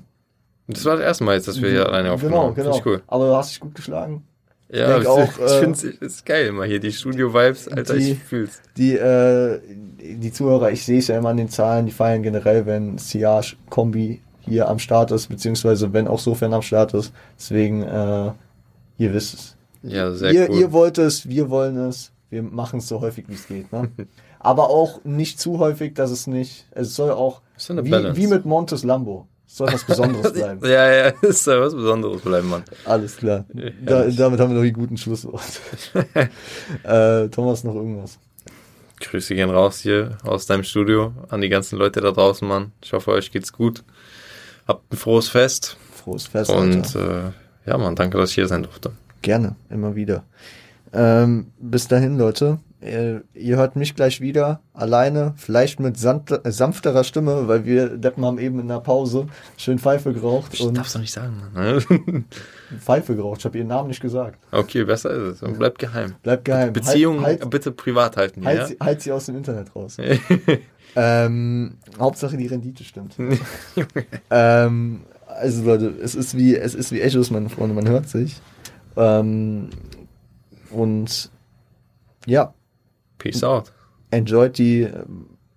Das 0.69 0.85
war 0.85 0.97
das 0.97 1.05
erste 1.05 1.25
Mal 1.25 1.35
jetzt, 1.35 1.49
dass 1.49 1.61
wir 1.61 1.71
hier 1.71 1.87
alleine 1.87 2.13
aufgenommen 2.13 2.35
Genau, 2.35 2.47
haben. 2.49 2.55
genau. 2.55 2.77
Ich 2.79 2.87
cool. 2.87 3.03
Aber 3.07 3.27
du 3.27 3.35
hast 3.35 3.51
dich 3.51 3.61
gut 3.61 3.75
geschlagen. 3.75 4.25
Ja, 4.71 4.99
ich, 5.01 5.07
auch, 5.07 5.19
ich 5.39 5.41
äh, 5.53 5.59
finde 5.61 5.73
es 5.79 5.83
ist 5.85 6.27
geil 6.27 6.47
immer 6.49 6.65
hier, 6.67 6.79
die 6.79 6.93
Studio-Vibes, 6.93 7.69
Alter, 7.69 7.95
die- 7.97 8.13
ich 8.13 8.19
fühl's. 8.19 8.61
Die, 8.77 8.95
äh, 8.97 9.61
die 9.99 10.31
Zuhörer, 10.33 10.71
ich 10.71 10.85
sehe 10.85 10.99
es 10.99 11.09
ja 11.09 11.17
immer 11.17 11.31
an 11.31 11.39
den 11.39 11.49
Zahlen, 11.49 11.87
die 11.87 11.93
feiern 11.93 12.23
generell, 12.23 12.67
wenn 12.67 12.99
Siage 12.99 13.57
Kombi 13.71 14.21
hier 14.41 14.69
am 14.69 14.79
Start 14.79 15.11
ist, 15.11 15.29
beziehungsweise 15.29 15.93
wenn 15.95 16.07
auch 16.07 16.19
Sofern 16.19 16.53
am 16.53 16.63
Start 16.63 16.93
ist. 16.95 17.13
Deswegen, 17.39 17.83
äh, 17.83 18.31
ihr 18.99 19.15
wisst 19.15 19.35
es. 19.35 19.57
Ja, 19.83 20.13
sehr 20.13 20.33
ihr, 20.33 20.51
cool. 20.51 20.59
ihr 20.61 20.73
wollt 20.73 20.99
es, 20.99 21.29
wir 21.29 21.49
wollen 21.51 21.77
es. 21.79 22.13
Wir 22.31 22.43
machen 22.43 22.81
es 22.81 22.89
so 22.89 23.01
häufig 23.01 23.27
wie 23.29 23.35
es 23.35 23.47
geht. 23.47 23.73
Ne? 23.73 23.89
Aber 24.39 24.69
auch 24.69 25.03
nicht 25.05 25.41
zu 25.41 25.59
häufig, 25.59 25.95
dass 25.95 26.11
es 26.11 26.27
nicht. 26.27 26.67
Es 26.73 26.95
soll 26.95 27.11
auch 27.11 27.41
wie, 27.69 27.91
wie 28.17 28.27
mit 28.27 28.45
Montes 28.45 28.85
Lambo. 28.85 29.27
Es 29.49 29.57
soll 29.57 29.73
was 29.73 29.85
Besonderes 29.85 30.33
bleiben. 30.35 30.61
ja, 30.65 30.93
ja, 30.93 31.07
ist 31.23 31.47
ja 31.47 31.59
was 31.61 31.75
Besonderes 31.75 32.21
bleiben, 32.21 32.51
Mann. 32.51 32.63
Alles 32.85 33.17
klar. 33.17 33.47
Ja, 33.55 33.71
Da, 33.83 34.05
damit 34.11 34.39
haben 34.41 34.51
wir 34.51 34.57
noch 34.57 34.63
die 34.63 34.73
guten 34.73 34.99
Schlusswort. 34.99 35.43
äh, 36.85 37.29
Thomas, 37.29 37.65
noch 37.65 37.75
irgendwas? 37.75 38.19
Grüße 39.01 39.35
gehen 39.35 39.49
raus 39.51 39.79
hier 39.81 40.19
aus 40.23 40.47
deinem 40.47 40.65
Studio 40.65 41.13
an 41.31 41.41
die 41.41 41.49
ganzen 41.49 41.79
Leute 41.79 42.01
da 42.01 42.11
draußen, 42.11 42.47
Mann. 42.47 42.73
Ich 42.83 42.93
hoffe, 42.93 43.13
euch 43.13 43.31
geht's 43.31 43.53
gut. 43.53 43.85
Habt 44.67 44.93
ein 44.93 44.97
frohes 44.97 45.29
Fest. 45.29 45.77
Frohes 45.95 46.27
Fest. 46.27 46.51
Und 46.51 46.95
äh, 46.95 47.31
ja, 47.65 47.79
Mann, 47.79 47.95
danke, 47.95 48.19
dass 48.19 48.31
ich 48.31 48.35
hier 48.35 48.49
sein 48.49 48.65
durfte. 48.65 48.93
Gerne, 49.23 49.57
immer 49.71 49.95
wieder. 49.97 50.25
Ähm, 50.93 51.53
bis 51.59 51.89
dahin, 51.89 52.19
Leute. 52.19 52.59
Äh, 52.81 53.21
ihr 53.35 53.57
hört 53.57 53.75
mich 53.75 53.97
gleich 53.97 54.21
wieder 54.21 54.61
alleine, 54.73 55.35
vielleicht 55.37 55.81
mit 55.81 55.97
äh, 55.97 56.53
sanfterer 56.53 57.03
Stimme, 57.03 57.49
weil 57.49 57.65
wir 57.65 57.97
Deppen 57.97 58.25
haben 58.25 58.39
eben 58.39 58.61
in 58.61 58.69
der 58.69 58.79
Pause 58.79 59.27
schön 59.57 59.81
Pfeife 59.81 60.13
geraucht 60.13 60.55
Ich 60.55 60.73
darf's 60.73 60.93
doch 60.93 61.01
nicht 61.01 61.13
sagen, 61.13 61.43
Mann. 61.53 62.25
Pfeife 62.79 63.17
geraucht. 63.17 63.41
Ich 63.41 63.45
habe 63.47 63.59
ihren 63.59 63.67
Namen 63.67 63.89
nicht 63.89 64.01
gesagt. 64.01 64.39
okay, 64.53 64.85
besser 64.85 65.11
ist 65.11 65.37
es. 65.37 65.43
Und 65.43 65.59
bleibt 65.59 65.81
geheim. 65.81 66.15
Bleibt 66.23 66.45
geheim. 66.45 66.73
Beziehungen 66.73 67.23
Halt, 67.23 67.41
halt, 67.41 67.51
bitte 67.51 67.73
privat 67.73 68.17
halten 68.17 68.45
halt, 68.45 68.69
sie, 68.69 68.77
halt 68.81 69.03
sie 69.03 69.11
aus 69.11 69.27
dem 69.27 69.37
Internet 69.37 69.75
raus. 69.75 69.97
Ähm, 70.97 71.77
Hauptsache 71.99 72.37
die 72.37 72.47
Rendite 72.47 72.83
stimmt. 72.83 73.17
ähm, 74.31 75.03
also 75.27 75.65
Leute, 75.65 75.95
es 76.03 76.15
ist 76.15 76.37
wie 76.37 76.57
es 76.57 76.75
ist 76.75 76.93
wie 76.93 77.01
Echos, 77.01 77.31
meine 77.31 77.49
Freunde, 77.49 77.75
man 77.75 77.89
hört 77.89 78.09
sich. 78.09 78.41
Ähm, 78.97 79.71
und 80.71 81.31
ja, 82.27 82.55
Peace 83.19 83.43
out. 83.43 83.73
enjoyt 84.11 84.59
die 84.59 84.89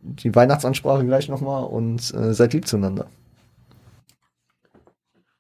die 0.02 0.34
Weihnachtsansprache 0.34 1.06
gleich 1.06 1.30
nochmal 1.30 1.64
und 1.64 2.14
äh, 2.14 2.34
seid 2.34 2.54
lieb 2.54 2.68
zueinander. 2.68 3.08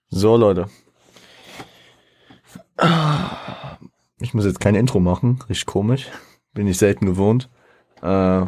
So 0.09 0.37
Leute. 0.37 0.67
Ich 4.19 4.33
muss 4.33 4.45
jetzt 4.45 4.59
kein 4.59 4.75
Intro 4.75 4.99
machen, 4.99 5.39
richtig 5.49 5.65
komisch. 5.65 6.07
Bin 6.53 6.67
ich 6.67 6.77
selten 6.77 7.05
gewohnt. 7.05 7.49
Äh, 8.01 8.45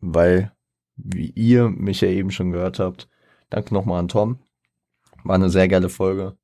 weil, 0.00 0.52
wie 0.96 1.30
ihr 1.30 1.68
mich 1.68 2.00
ja 2.00 2.08
eben 2.08 2.30
schon 2.30 2.52
gehört 2.52 2.78
habt, 2.78 3.08
danke 3.50 3.74
nochmal 3.74 4.00
an 4.00 4.08
Tom. 4.08 4.38
War 5.22 5.34
eine 5.34 5.50
sehr 5.50 5.68
geile 5.68 5.90
Folge. 5.90 6.36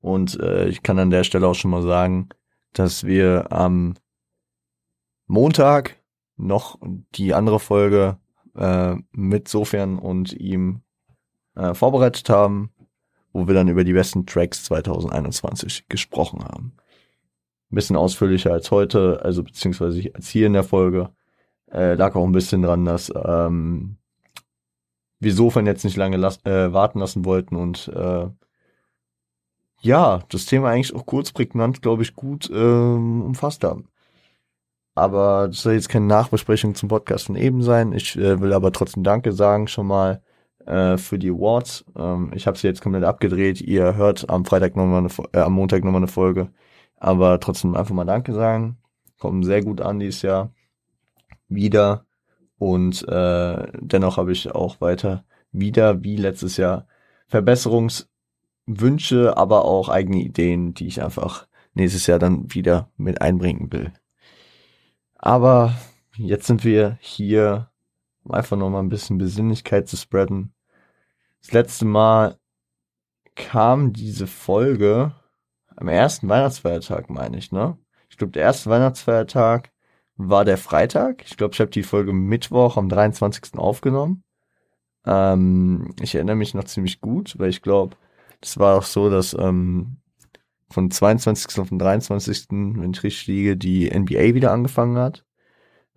Und 0.00 0.38
äh, 0.40 0.68
ich 0.68 0.82
kann 0.82 0.98
an 0.98 1.10
der 1.10 1.24
Stelle 1.24 1.46
auch 1.46 1.54
schon 1.54 1.70
mal 1.70 1.82
sagen, 1.82 2.28
dass 2.72 3.04
wir 3.04 3.52
am 3.52 3.94
Montag 5.26 5.96
noch 6.36 6.78
die 7.14 7.34
andere 7.34 7.60
Folge 7.60 8.18
äh, 8.56 8.96
mit 9.12 9.48
Sofern 9.48 9.98
und 9.98 10.32
ihm 10.32 10.82
äh, 11.54 11.74
vorbereitet 11.74 12.28
haben, 12.28 12.70
wo 13.32 13.46
wir 13.46 13.54
dann 13.54 13.68
über 13.68 13.84
die 13.84 13.92
besten 13.92 14.26
Tracks 14.26 14.64
2021 14.64 15.88
gesprochen 15.88 16.44
haben. 16.44 16.72
ein 17.70 17.74
bisschen 17.74 17.96
ausführlicher 17.96 18.52
als 18.52 18.70
heute, 18.70 19.20
also 19.22 19.42
beziehungsweise 19.42 20.10
als 20.14 20.28
hier 20.28 20.46
in 20.46 20.52
der 20.52 20.64
Folge. 20.64 21.10
Äh, 21.70 21.94
lag 21.94 22.14
auch 22.14 22.24
ein 22.24 22.32
bisschen 22.32 22.62
dran, 22.62 22.84
dass 22.84 23.12
ähm, 23.14 23.96
wir 25.18 25.34
sofern 25.34 25.66
jetzt 25.66 25.84
nicht 25.84 25.96
lange 25.96 26.16
las 26.16 26.44
äh, 26.44 26.72
warten 26.72 27.00
lassen 27.00 27.24
wollten 27.24 27.56
und 27.56 27.88
äh, 27.88 28.28
ja, 29.80 30.20
das 30.28 30.46
Thema 30.46 30.70
eigentlich 30.70 30.94
auch 30.94 31.04
kurz 31.04 31.32
prägnant, 31.32 31.82
glaube 31.82 32.02
ich, 32.02 32.14
gut 32.14 32.50
ähm, 32.54 33.22
umfasst 33.22 33.64
haben. 33.64 33.88
Aber 34.94 35.48
das 35.48 35.62
soll 35.62 35.74
jetzt 35.74 35.88
keine 35.88 36.06
Nachbesprechung 36.06 36.74
zum 36.74 36.88
Podcast 36.88 37.26
von 37.26 37.36
eben 37.36 37.62
sein. 37.62 37.92
Ich 37.92 38.16
äh, 38.16 38.40
will 38.40 38.52
aber 38.52 38.72
trotzdem 38.72 39.02
Danke 39.02 39.32
sagen 39.32 39.66
schon 39.66 39.88
mal 39.88 40.22
äh, 40.66 40.96
für 40.96 41.18
die 41.18 41.30
Awards. 41.30 41.84
Ähm, 41.96 42.30
ich 42.34 42.46
habe 42.46 42.58
sie 42.58 42.68
jetzt 42.68 42.80
komplett 42.80 43.04
abgedreht. 43.04 43.60
Ihr 43.60 43.96
hört 43.96 44.28
am 44.30 44.44
Freitag 44.44 44.76
nochmal 44.76 45.00
eine, 45.00 45.08
äh, 45.32 45.40
am 45.40 45.54
Montag 45.54 45.84
nochmal 45.84 46.00
eine 46.00 46.08
Folge. 46.08 46.50
Aber 46.96 47.40
trotzdem 47.40 47.74
einfach 47.74 47.94
mal 47.94 48.04
Danke 48.04 48.32
sagen. 48.32 48.78
Kommen 49.18 49.42
sehr 49.42 49.62
gut 49.62 49.80
an 49.80 49.98
dieses 49.98 50.22
Jahr. 50.22 50.52
Wieder. 51.48 52.06
Und 52.58 53.06
äh, 53.08 53.66
dennoch 53.80 54.16
habe 54.16 54.32
ich 54.32 54.50
auch 54.52 54.80
weiter 54.80 55.24
wieder 55.50 56.02
wie 56.02 56.16
letztes 56.16 56.56
Jahr 56.56 56.86
Verbesserungswünsche, 57.28 59.36
aber 59.36 59.64
auch 59.64 59.88
eigene 59.88 60.18
Ideen, 60.18 60.74
die 60.74 60.86
ich 60.86 61.02
einfach 61.02 61.46
nächstes 61.74 62.06
Jahr 62.06 62.18
dann 62.18 62.52
wieder 62.54 62.90
mit 62.96 63.20
einbringen 63.20 63.72
will. 63.72 63.92
Aber 65.24 65.74
jetzt 66.18 66.46
sind 66.46 66.64
wir 66.64 66.98
hier, 67.00 67.70
um 68.24 68.32
einfach 68.32 68.58
nochmal 68.58 68.82
ein 68.82 68.90
bisschen 68.90 69.16
Besinnlichkeit 69.16 69.88
zu 69.88 69.96
spreaden. 69.96 70.52
Das 71.40 71.52
letzte 71.52 71.86
Mal 71.86 72.38
kam 73.34 73.94
diese 73.94 74.26
Folge 74.26 75.14
am 75.76 75.88
ersten 75.88 76.28
Weihnachtsfeiertag, 76.28 77.08
meine 77.08 77.38
ich, 77.38 77.52
ne? 77.52 77.78
Ich 78.10 78.18
glaube, 78.18 78.32
der 78.32 78.42
erste 78.42 78.68
Weihnachtsfeiertag 78.68 79.72
war 80.16 80.44
der 80.44 80.58
Freitag. 80.58 81.24
Ich 81.24 81.38
glaube, 81.38 81.54
ich 81.54 81.60
habe 81.60 81.70
die 81.70 81.84
Folge 81.84 82.12
Mittwoch 82.12 82.76
am 82.76 82.90
23. 82.90 83.54
aufgenommen. 83.58 84.24
Ähm, 85.06 85.94
ich 86.02 86.14
erinnere 86.14 86.36
mich 86.36 86.52
noch 86.52 86.64
ziemlich 86.64 87.00
gut, 87.00 87.38
weil 87.38 87.48
ich 87.48 87.62
glaube, 87.62 87.96
das 88.42 88.58
war 88.58 88.76
auch 88.76 88.82
so, 88.82 89.08
dass 89.08 89.32
ähm, 89.32 90.02
von 90.74 90.90
22. 90.90 91.60
auf 91.60 91.68
den 91.68 91.78
23., 91.78 92.48
wenn 92.50 92.90
ich 92.92 93.02
richtig 93.02 93.26
liege, 93.28 93.56
die 93.56 93.90
NBA 93.90 94.34
wieder 94.34 94.52
angefangen 94.52 94.98
hat. 94.98 95.24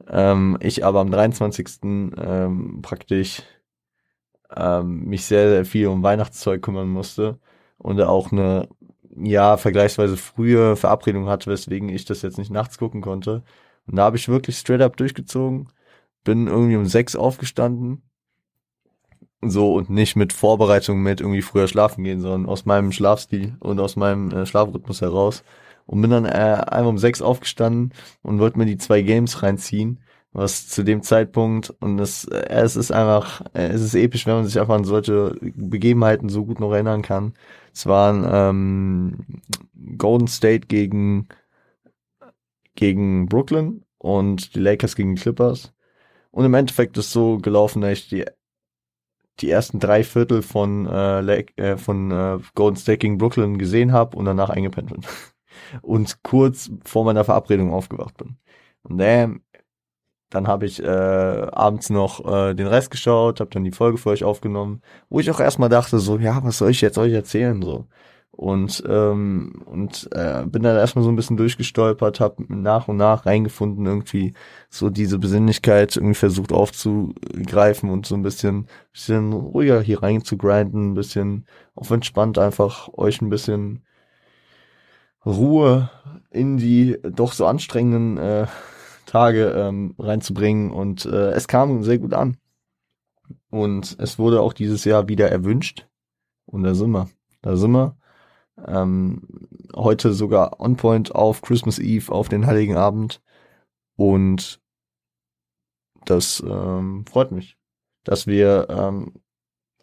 Ähm, 0.07 0.57
ich 0.61 0.85
aber 0.85 1.01
am 1.01 1.11
23. 1.11 1.67
Ähm, 1.83 2.79
praktisch 2.83 3.43
ähm, 4.55 5.05
mich 5.05 5.25
sehr, 5.25 5.49
sehr 5.49 5.65
viel 5.65 5.87
um 5.87 6.03
Weihnachtszeug 6.03 6.61
kümmern 6.61 6.89
musste 6.89 7.39
und 7.77 7.99
auch 8.01 8.31
eine 8.31 8.69
ja 9.15 9.57
vergleichsweise 9.57 10.15
frühe 10.17 10.75
Verabredung 10.75 11.27
hatte, 11.27 11.49
weswegen 11.49 11.89
ich 11.89 12.05
das 12.05 12.21
jetzt 12.21 12.37
nicht 12.37 12.51
nachts 12.51 12.77
gucken 12.77 13.01
konnte. 13.01 13.43
Und 13.87 13.95
da 13.97 14.03
habe 14.03 14.17
ich 14.17 14.29
wirklich 14.29 14.57
straight 14.57 14.81
up 14.81 14.97
durchgezogen, 14.97 15.69
bin 16.23 16.47
irgendwie 16.47 16.75
um 16.75 16.85
sechs 16.85 17.15
aufgestanden, 17.15 18.03
so 19.41 19.73
und 19.75 19.89
nicht 19.89 20.15
mit 20.15 20.33
Vorbereitung 20.33 21.01
mit 21.01 21.21
irgendwie 21.21 21.41
früher 21.41 21.67
schlafen 21.67 22.03
gehen, 22.03 22.21
sondern 22.21 22.47
aus 22.47 22.65
meinem 22.65 22.91
Schlafstil 22.91 23.55
und 23.59 23.79
aus 23.79 23.95
meinem 23.95 24.31
äh, 24.31 24.45
Schlafrhythmus 24.45 25.01
heraus 25.01 25.43
und 25.85 26.01
bin 26.01 26.11
dann 26.11 26.25
äh, 26.25 26.29
einmal 26.29 26.87
um 26.87 26.97
sechs 26.97 27.21
aufgestanden 27.21 27.93
und 28.23 28.39
wollte 28.39 28.57
mir 28.57 28.65
die 28.65 28.77
zwei 28.77 29.01
Games 29.01 29.43
reinziehen 29.43 29.99
was 30.37 30.67
zu 30.67 30.83
dem 30.83 31.01
Zeitpunkt 31.01 31.71
und 31.79 31.99
es, 31.99 32.25
äh, 32.25 32.47
es 32.49 32.75
ist 32.75 32.91
einfach, 32.91 33.41
äh, 33.53 33.69
es 33.69 33.81
ist 33.81 33.95
episch, 33.95 34.27
wenn 34.27 34.35
man 34.35 34.45
sich 34.45 34.59
einfach 34.59 34.75
an 34.75 34.83
solche 34.83 35.35
Begebenheiten 35.41 36.29
so 36.29 36.45
gut 36.45 36.59
noch 36.59 36.71
erinnern 36.71 37.01
kann. 37.01 37.33
Es 37.73 37.87
waren 37.87 38.25
ähm, 38.31 39.41
Golden 39.97 40.27
State 40.27 40.67
gegen 40.67 41.27
gegen 42.75 43.27
Brooklyn 43.27 43.83
und 43.97 44.55
die 44.55 44.59
Lakers 44.59 44.95
gegen 44.95 45.15
die 45.15 45.21
Clippers. 45.21 45.73
Und 46.31 46.45
im 46.45 46.53
Endeffekt 46.53 46.97
ist 46.97 47.11
so 47.11 47.39
gelaufen, 47.39 47.81
dass 47.81 47.93
ich 47.93 48.09
die 48.09 48.25
die 49.39 49.49
ersten 49.49 49.79
drei 49.79 50.03
Viertel 50.03 50.41
von 50.41 50.85
äh, 50.87 51.21
Lake, 51.21 51.53
äh, 51.57 51.77
von 51.77 52.11
äh, 52.11 52.39
Golden 52.55 52.77
State 52.77 52.99
gegen 52.99 53.17
Brooklyn 53.17 53.57
gesehen 53.57 53.91
habe 53.91 54.17
und 54.17 54.25
danach 54.25 54.49
eingepennt 54.49 54.91
bin 54.91 55.01
und 55.81 56.23
kurz 56.23 56.71
vor 56.85 57.05
meiner 57.05 57.23
Verabredung 57.23 57.73
aufgewacht 57.73 58.17
bin. 58.17 58.37
Und 58.83 58.97
damn, 58.97 59.41
dann 60.29 60.47
habe 60.47 60.65
ich 60.65 60.83
äh, 60.83 60.87
abends 60.87 61.89
noch 61.89 62.25
äh, 62.25 62.53
den 62.53 62.67
Rest 62.67 62.91
geschaut, 62.91 63.39
habe 63.39 63.49
dann 63.51 63.63
die 63.63 63.71
Folge 63.71 63.97
für 63.97 64.09
euch 64.09 64.23
aufgenommen, 64.23 64.81
wo 65.09 65.19
ich 65.19 65.31
auch 65.31 65.39
erstmal 65.39 65.69
dachte, 65.69 65.99
so, 65.99 66.17
ja, 66.17 66.43
was 66.43 66.57
soll 66.57 66.71
ich 66.71 66.81
jetzt 66.81 66.97
euch 66.97 67.13
erzählen? 67.13 67.61
so 67.61 67.85
Und, 68.37 68.83
ähm, 68.87 69.63
und 69.65 70.09
äh, 70.11 70.45
bin 70.45 70.61
dann 70.61 70.77
erstmal 70.77 71.03
so 71.03 71.09
ein 71.09 71.15
bisschen 71.15 71.37
durchgestolpert, 71.37 72.19
habe 72.19 72.43
nach 72.47 72.87
und 72.87 72.97
nach 72.97 73.25
reingefunden, 73.25 73.87
irgendwie 73.87 74.35
so 74.69 74.91
diese 74.91 75.17
Besinnlichkeit 75.17 75.95
irgendwie 75.95 76.13
versucht 76.13 76.51
aufzugreifen 76.51 77.89
und 77.89 78.05
so 78.05 78.13
ein 78.13 78.21
bisschen, 78.21 78.67
bisschen 78.93 79.33
ruhiger 79.33 79.81
hier 79.81 80.03
rein 80.03 80.23
zu 80.23 80.37
grinden, 80.37 80.91
ein 80.91 80.93
bisschen 80.93 81.47
auf 81.73 81.89
entspannt 81.89 82.37
einfach 82.37 82.89
euch 82.93 83.21
ein 83.21 83.29
bisschen 83.31 83.83
Ruhe 85.25 85.89
in 86.29 86.57
die 86.57 86.99
doch 87.01 87.33
so 87.33 87.47
anstrengenden 87.47 88.17
äh, 88.19 88.45
Tage 89.07 89.47
ähm, 89.57 89.95
reinzubringen 89.97 90.71
und 90.71 91.05
äh, 91.05 91.31
es 91.31 91.47
kam 91.47 91.81
sehr 91.81 91.97
gut 91.97 92.13
an. 92.13 92.37
Und 93.49 93.97
es 93.99 94.19
wurde 94.19 94.41
auch 94.41 94.53
dieses 94.53 94.85
Jahr 94.85 95.07
wieder 95.07 95.31
erwünscht. 95.31 95.87
Und 96.45 96.63
da 96.63 96.75
sind 96.75 96.91
wir. 96.91 97.09
Da 97.41 97.55
sind 97.55 97.71
wir. 97.71 97.96
Ähm, 98.65 99.21
heute 99.75 100.13
sogar 100.13 100.59
on 100.59 100.77
point 100.77 101.13
auf 101.13 101.41
Christmas 101.41 101.79
Eve, 101.79 102.11
auf 102.11 102.29
den 102.29 102.47
Heiligen 102.47 102.75
Abend. 102.75 103.21
Und 103.95 104.61
das 106.05 106.43
ähm, 106.45 107.05
freut 107.05 107.31
mich, 107.31 107.57
dass 108.03 108.27
wir, 108.27 108.67
ähm, 108.69 109.13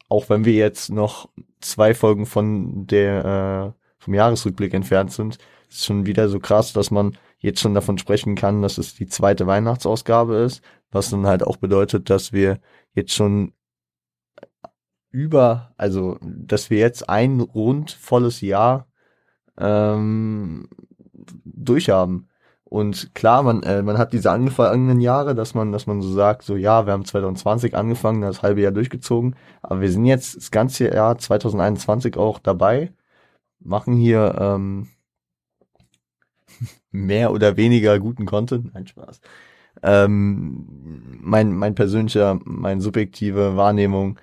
auch 0.08 0.28
wenn 0.28 0.44
wir 0.44 0.54
jetzt 0.54 0.90
noch 0.90 1.28
zwei 1.60 1.94
Folgen 1.94 2.26
von 2.26 2.86
der 2.86 3.74
äh, 3.76 3.84
vom 3.98 4.14
Jahresrückblick 4.14 4.74
entfernt 4.74 5.12
sind, 5.12 5.38
ist 5.68 5.84
schon 5.86 6.06
wieder 6.06 6.28
so 6.28 6.38
krass, 6.38 6.72
dass 6.72 6.90
man 6.90 7.16
jetzt 7.38 7.60
schon 7.60 7.74
davon 7.74 7.98
sprechen 7.98 8.34
kann, 8.34 8.62
dass 8.62 8.78
es 8.78 8.94
die 8.94 9.06
zweite 9.06 9.46
Weihnachtsausgabe 9.46 10.36
ist, 10.36 10.62
was 10.90 11.10
dann 11.10 11.26
halt 11.26 11.42
auch 11.42 11.56
bedeutet, 11.56 12.10
dass 12.10 12.32
wir 12.32 12.60
jetzt 12.94 13.12
schon 13.12 13.52
über, 15.14 15.72
also 15.76 16.18
dass 16.22 16.70
wir 16.70 16.78
jetzt 16.78 17.08
ein 17.08 17.40
rund 17.40 17.92
volles 17.92 18.40
Jahr 18.40 18.88
ähm, 19.56 20.68
durchhaben. 21.44 22.28
Und 22.64 23.14
klar, 23.14 23.44
man, 23.44 23.62
äh, 23.62 23.82
man 23.82 23.96
hat 23.96 24.12
diese 24.12 24.32
angefangenen 24.32 25.00
Jahre, 25.00 25.36
dass 25.36 25.54
man, 25.54 25.70
dass 25.70 25.86
man 25.86 26.02
so 26.02 26.12
sagt, 26.12 26.42
so 26.42 26.56
ja, 26.56 26.86
wir 26.86 26.92
haben 26.92 27.04
2020 27.04 27.76
angefangen, 27.76 28.22
das 28.22 28.42
halbe 28.42 28.62
Jahr 28.62 28.72
durchgezogen, 28.72 29.36
aber 29.62 29.80
wir 29.82 29.92
sind 29.92 30.04
jetzt 30.06 30.36
das 30.36 30.50
ganze 30.50 30.92
Jahr 30.92 31.16
2021 31.16 32.16
auch 32.16 32.40
dabei, 32.40 32.92
machen 33.60 33.94
hier 33.94 34.34
ähm, 34.40 34.88
mehr 36.90 37.32
oder 37.32 37.56
weniger 37.56 38.00
guten 38.00 38.26
Content. 38.26 38.74
Nein, 38.74 38.88
Spaß. 38.88 39.20
Ähm, 39.84 40.66
mein, 41.20 41.52
mein 41.52 41.76
persönlicher, 41.76 42.40
meine 42.44 42.80
subjektive 42.80 43.56
Wahrnehmung, 43.56 44.18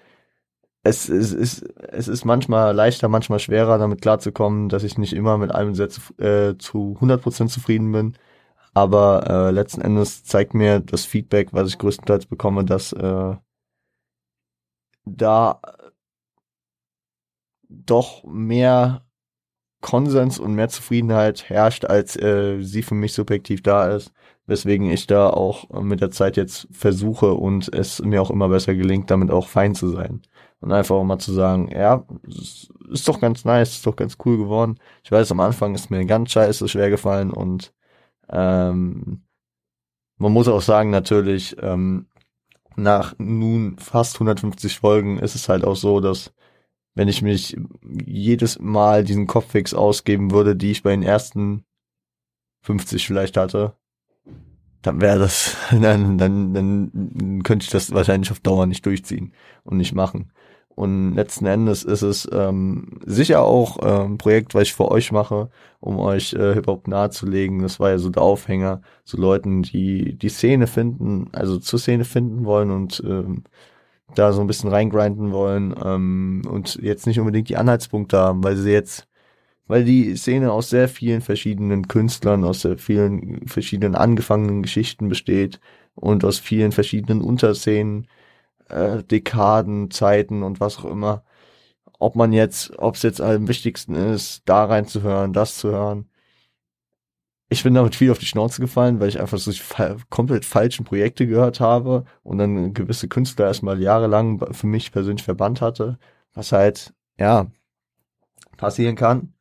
es, 0.84 1.10
es, 1.10 1.32
ist, 1.32 1.62
es 1.62 2.08
ist 2.08 2.26
manchmal 2.26 2.74
leichter, 2.76 3.08
manchmal 3.08 3.40
schwerer, 3.40 3.78
damit 3.78 4.02
klarzukommen, 4.02 4.70
dass 4.70 4.84
ich 4.84 4.98
nicht 4.98 5.14
immer 5.14 5.38
mit 5.38 5.52
allem 5.52 5.76
Sätze 5.76 6.02
äh, 6.18 6.58
zu 6.58 6.98
100% 7.00 7.48
zufrieden 7.48 7.92
bin. 7.92 8.18
Aber 8.74 9.30
äh, 9.30 9.52
letzten 9.52 9.82
Endes 9.82 10.24
zeigt 10.24 10.54
mir 10.54 10.80
das 10.80 11.06
Feedback, 11.06 11.50
was 11.52 11.70
ich 11.70 11.78
größtenteils 11.78 12.26
bekomme, 12.26 12.66
dass 12.66 12.94
äh, 12.94 13.36
da 15.06 15.62
doch 17.70 18.24
mehr 18.24 19.06
Konsens 19.82 20.40
und 20.40 20.54
mehr 20.54 20.70
Zufriedenheit 20.70 21.50
herrscht, 21.50 21.86
als 21.86 22.16
äh, 22.16 22.62
sie 22.62 22.84
für 22.84 22.96
mich 22.96 23.14
subjektiv 23.14 23.64
da 23.64 23.90
ist, 23.96 24.14
weswegen 24.46 24.90
ich 24.90 25.08
da 25.08 25.30
auch 25.30 25.70
mit 25.82 26.02
der 26.02 26.12
Zeit 26.12 26.38
jetzt 26.38 26.68
versuche 26.72 27.34
und 27.34 27.74
es 27.74 28.02
mir 28.02 28.22
auch 28.22 28.32
immer 28.32 28.50
besser 28.50 28.76
gelingt, 28.76 29.10
damit 29.12 29.32
auch 29.32 29.48
fein 29.48 29.76
zu 29.76 29.90
sein. 29.90 30.22
Und 30.62 30.72
einfach 30.72 30.96
auch 30.96 31.04
mal 31.04 31.20
zu 31.20 31.34
sagen, 31.34 31.70
ja, 31.72 32.06
ist 32.92 33.08
doch 33.08 33.20
ganz 33.20 33.46
nice, 33.46 33.72
ist 33.72 33.88
doch 33.88 33.96
ganz 33.96 34.18
cool 34.26 34.38
geworden. 34.38 34.80
Ich 35.04 35.12
weiß, 35.12 35.32
am 35.32 35.40
Anfang 35.40 35.76
ist 35.76 35.90
mir 35.90 36.06
ganz 36.06 36.32
scheiße 36.32 36.68
schwer 36.68 36.90
gefallen 36.90 37.32
und 37.32 37.74
ähm, 38.30 39.24
man 40.18 40.32
muss 40.32 40.48
auch 40.48 40.62
sagen, 40.62 40.92
natürlich, 40.92 41.58
ähm, 41.62 42.06
nach 42.76 43.16
nun 43.18 43.78
fast 43.80 44.16
150 44.16 44.80
Folgen 44.80 45.20
ist 45.20 45.36
es 45.36 45.50
halt 45.50 45.66
auch 45.66 45.76
so, 45.76 46.00
dass 46.00 46.32
wenn 46.94 47.08
ich 47.08 47.22
mich 47.22 47.58
jedes 48.06 48.60
Mal 48.60 49.04
diesen 49.04 49.28
Kopffix 49.28 49.74
ausgeben 49.74 50.32
würde, 50.32 50.56
die 50.56 50.72
ich 50.72 50.84
bei 50.84 50.92
den 50.92 51.04
ersten 51.04 51.66
50 52.62 53.08
vielleicht 53.08 53.38
hatte, 53.38 53.76
dann 54.82 55.02
wäre 55.02 55.20
das, 55.20 55.56
dann, 55.72 56.18
dann, 56.18 56.54
dann 56.54 57.44
könnte 57.44 57.64
ich 57.64 57.70
das 57.70 57.92
wahrscheinlich 57.92 58.32
auf 58.32 58.40
Dauer 58.40 58.66
nicht 58.66 58.86
durchziehen 58.86 59.34
und 59.64 59.78
nicht 59.78 59.94
machen. 59.94 60.32
Und 60.76 61.16
letzten 61.16 61.46
Endes 61.46 61.84
ist 61.84 62.02
es 62.02 62.28
ähm, 62.32 63.00
sicher 63.06 63.44
auch 63.44 63.80
äh, 63.80 64.06
ein 64.06 64.18
Projekt, 64.18 64.56
was 64.56 64.64
ich 64.64 64.74
für 64.74 64.90
euch 64.90 65.12
mache, 65.12 65.50
um 65.80 66.00
euch 66.00 66.34
äh, 66.34 66.54
Hip-Hop 66.54 66.88
nahezulegen. 66.88 67.62
Das 67.62 67.80
war 67.80 67.92
ja 67.92 67.98
so 67.98 68.10
der 68.10 68.24
Aufhänger 68.24 68.82
zu 69.04 69.18
Leuten, 69.18 69.64
die 69.64 70.18
die 70.18 70.30
Szene 70.30 70.68
finden, 70.68 71.30
also 71.34 71.58
zur 71.60 71.80
Szene 71.80 72.06
finden 72.06 72.46
wollen 72.46 72.72
und 72.72 73.04
ähm, 73.06 73.44
da 74.16 74.34
so 74.34 74.42
ein 74.42 74.48
bisschen 74.48 74.70
reingrinden 74.70 75.32
wollen 75.32 75.76
ähm, 75.84 76.42
und 76.50 76.76
jetzt 76.82 77.08
nicht 77.08 77.20
unbedingt 77.20 77.50
die 77.50 77.58
Anhaltspunkte 77.58 78.18
haben, 78.18 78.44
weil 78.44 78.56
sie 78.56 78.72
jetzt, 78.72 79.08
weil 79.68 79.86
die 79.86 80.16
Szene 80.16 80.52
aus 80.52 80.70
sehr 80.70 80.90
vielen 80.90 81.22
verschiedenen 81.22 81.88
Künstlern, 81.88 82.44
aus 82.44 82.62
sehr 82.62 82.78
vielen 82.78 83.48
verschiedenen 83.48 83.96
angefangenen 83.96 84.64
Geschichten 84.64 85.10
besteht 85.10 85.60
und 85.96 86.26
aus 86.26 86.40
vielen 86.40 86.72
verschiedenen 86.72 87.22
Unterszenen 87.22 88.08
äh, 88.72 89.04
Dekaden, 89.04 89.92
Zeiten 89.92 90.44
und 90.44 90.60
was 90.60 90.80
auch 90.80 90.86
immer. 90.86 91.24
Ob 92.00 92.16
man 92.16 92.34
jetzt, 92.34 92.78
ob 92.80 92.96
es 92.96 93.04
jetzt 93.04 93.22
am 93.22 93.48
wichtigsten 93.48 93.96
ist, 93.96 94.44
da 94.46 94.66
reinzuhören, 94.66 95.34
das 95.34 95.58
zu 95.58 95.72
hören. 95.72 96.10
Ich 97.50 97.64
bin 97.64 97.74
damit 97.74 97.96
viel 97.96 98.12
auf 98.12 98.18
die 98.18 98.26
Schnauze 98.26 98.62
gefallen, 98.62 99.00
weil 99.00 99.10
ich 99.10 99.20
einfach 99.20 99.38
so 99.38 99.52
fa 99.52 99.98
komplett 100.10 100.46
falschen 100.46 100.86
Projekte 100.86 101.28
gehört 101.28 101.60
habe 101.60 102.06
und 102.24 102.38
dann 102.38 102.74
gewisse 102.74 103.10
Künstler 103.10 103.48
erstmal 103.48 103.82
jahrelang 103.82 104.40
für 104.54 104.68
mich 104.68 104.92
persönlich 104.92 105.24
verbannt 105.24 105.62
hatte, 105.62 106.00
was 106.34 106.54
halt, 106.54 106.94
ja, 107.20 107.48
passieren 108.58 108.96
kann, 108.96 109.34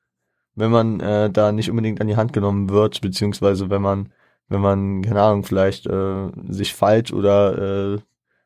wenn 0.56 0.70
man 0.70 1.00
äh, 1.00 1.30
da 1.30 1.52
nicht 1.52 1.70
unbedingt 1.70 2.00
an 2.00 2.08
die 2.08 2.16
Hand 2.16 2.32
genommen 2.32 2.70
wird, 2.70 3.00
beziehungsweise 3.00 3.70
wenn 3.70 3.82
man, 3.82 4.12
wenn 4.48 4.60
man, 4.60 5.02
keine 5.02 5.22
Ahnung, 5.22 5.44
vielleicht 5.44 5.86
äh, 5.86 6.30
sich 6.48 6.74
falsch 6.74 7.12
oder 7.12 7.94
äh, 7.96 8.00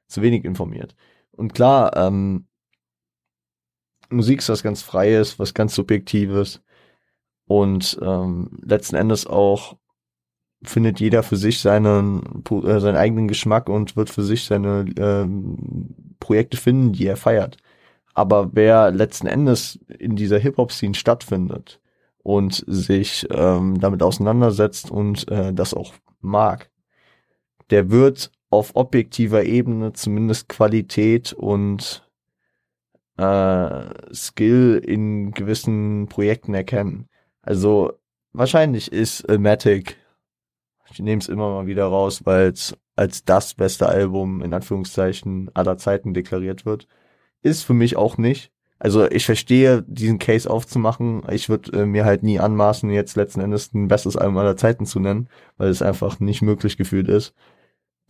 zu 0.06 0.22
wenig 0.22 0.44
informiert. 0.44 0.94
Und 1.32 1.54
klar, 1.54 1.96
ähm, 1.96 2.46
Musik 4.10 4.38
ist 4.40 4.48
was 4.48 4.62
ganz 4.62 4.82
Freies, 4.82 5.38
was 5.38 5.54
ganz 5.54 5.74
Subjektives 5.74 6.62
und 7.46 7.98
ähm, 8.02 8.50
letzten 8.62 8.96
Endes 8.96 9.26
auch 9.26 9.76
findet 10.62 11.00
jeder 11.00 11.22
für 11.22 11.36
sich 11.36 11.60
seinen, 11.60 12.42
äh, 12.50 12.80
seinen 12.80 12.96
eigenen 12.96 13.28
Geschmack 13.28 13.68
und 13.68 13.96
wird 13.96 14.10
für 14.10 14.22
sich 14.22 14.44
seine 14.44 14.86
ähm, 14.96 16.16
Projekte 16.20 16.56
finden, 16.56 16.92
die 16.92 17.06
er 17.06 17.16
feiert. 17.16 17.58
Aber 18.14 18.54
wer 18.54 18.90
letzten 18.90 19.26
Endes 19.26 19.78
in 19.98 20.16
dieser 20.16 20.38
Hip-Hop-Szene 20.38 20.94
stattfindet 20.94 21.80
und 22.22 22.64
sich 22.66 23.26
ähm, 23.30 23.78
damit 23.80 24.02
auseinandersetzt 24.02 24.90
und 24.90 25.28
äh, 25.28 25.52
das 25.52 25.74
auch 25.74 25.92
mag, 26.20 26.70
der 27.70 27.90
wird 27.90 28.30
auf 28.54 28.76
objektiver 28.76 29.44
Ebene 29.44 29.92
zumindest 29.92 30.48
Qualität 30.48 31.32
und 31.32 32.08
äh, 33.16 34.14
Skill 34.14 34.80
in 34.84 35.32
gewissen 35.32 36.06
Projekten 36.08 36.54
erkennen. 36.54 37.08
Also 37.42 37.92
wahrscheinlich 38.32 38.92
ist 38.92 39.28
Matic, 39.28 39.96
ich 40.90 41.00
nehme 41.00 41.20
es 41.20 41.28
immer 41.28 41.50
mal 41.50 41.66
wieder 41.66 41.86
raus, 41.86 42.22
weil 42.24 42.48
es 42.48 42.76
als 42.96 43.24
das 43.24 43.54
beste 43.54 43.88
Album 43.88 44.42
in 44.42 44.54
Anführungszeichen 44.54 45.50
aller 45.54 45.76
Zeiten 45.76 46.14
deklariert 46.14 46.64
wird. 46.64 46.86
Ist 47.42 47.62
für 47.64 47.74
mich 47.74 47.96
auch 47.96 48.18
nicht. 48.18 48.52
Also 48.78 49.10
ich 49.10 49.26
verstehe 49.26 49.82
diesen 49.86 50.18
Case 50.18 50.48
aufzumachen. 50.48 51.22
Ich 51.30 51.48
würde 51.48 51.80
äh, 51.80 51.86
mir 51.86 52.04
halt 52.04 52.22
nie 52.22 52.38
anmaßen, 52.38 52.90
jetzt 52.90 53.16
letzten 53.16 53.40
Endes 53.40 53.72
ein 53.72 53.88
bestes 53.88 54.16
Album 54.16 54.38
aller 54.38 54.56
Zeiten 54.56 54.86
zu 54.86 55.00
nennen, 55.00 55.28
weil 55.56 55.70
es 55.70 55.82
einfach 55.82 56.20
nicht 56.20 56.42
möglich 56.42 56.76
gefühlt 56.76 57.08
ist 57.08 57.34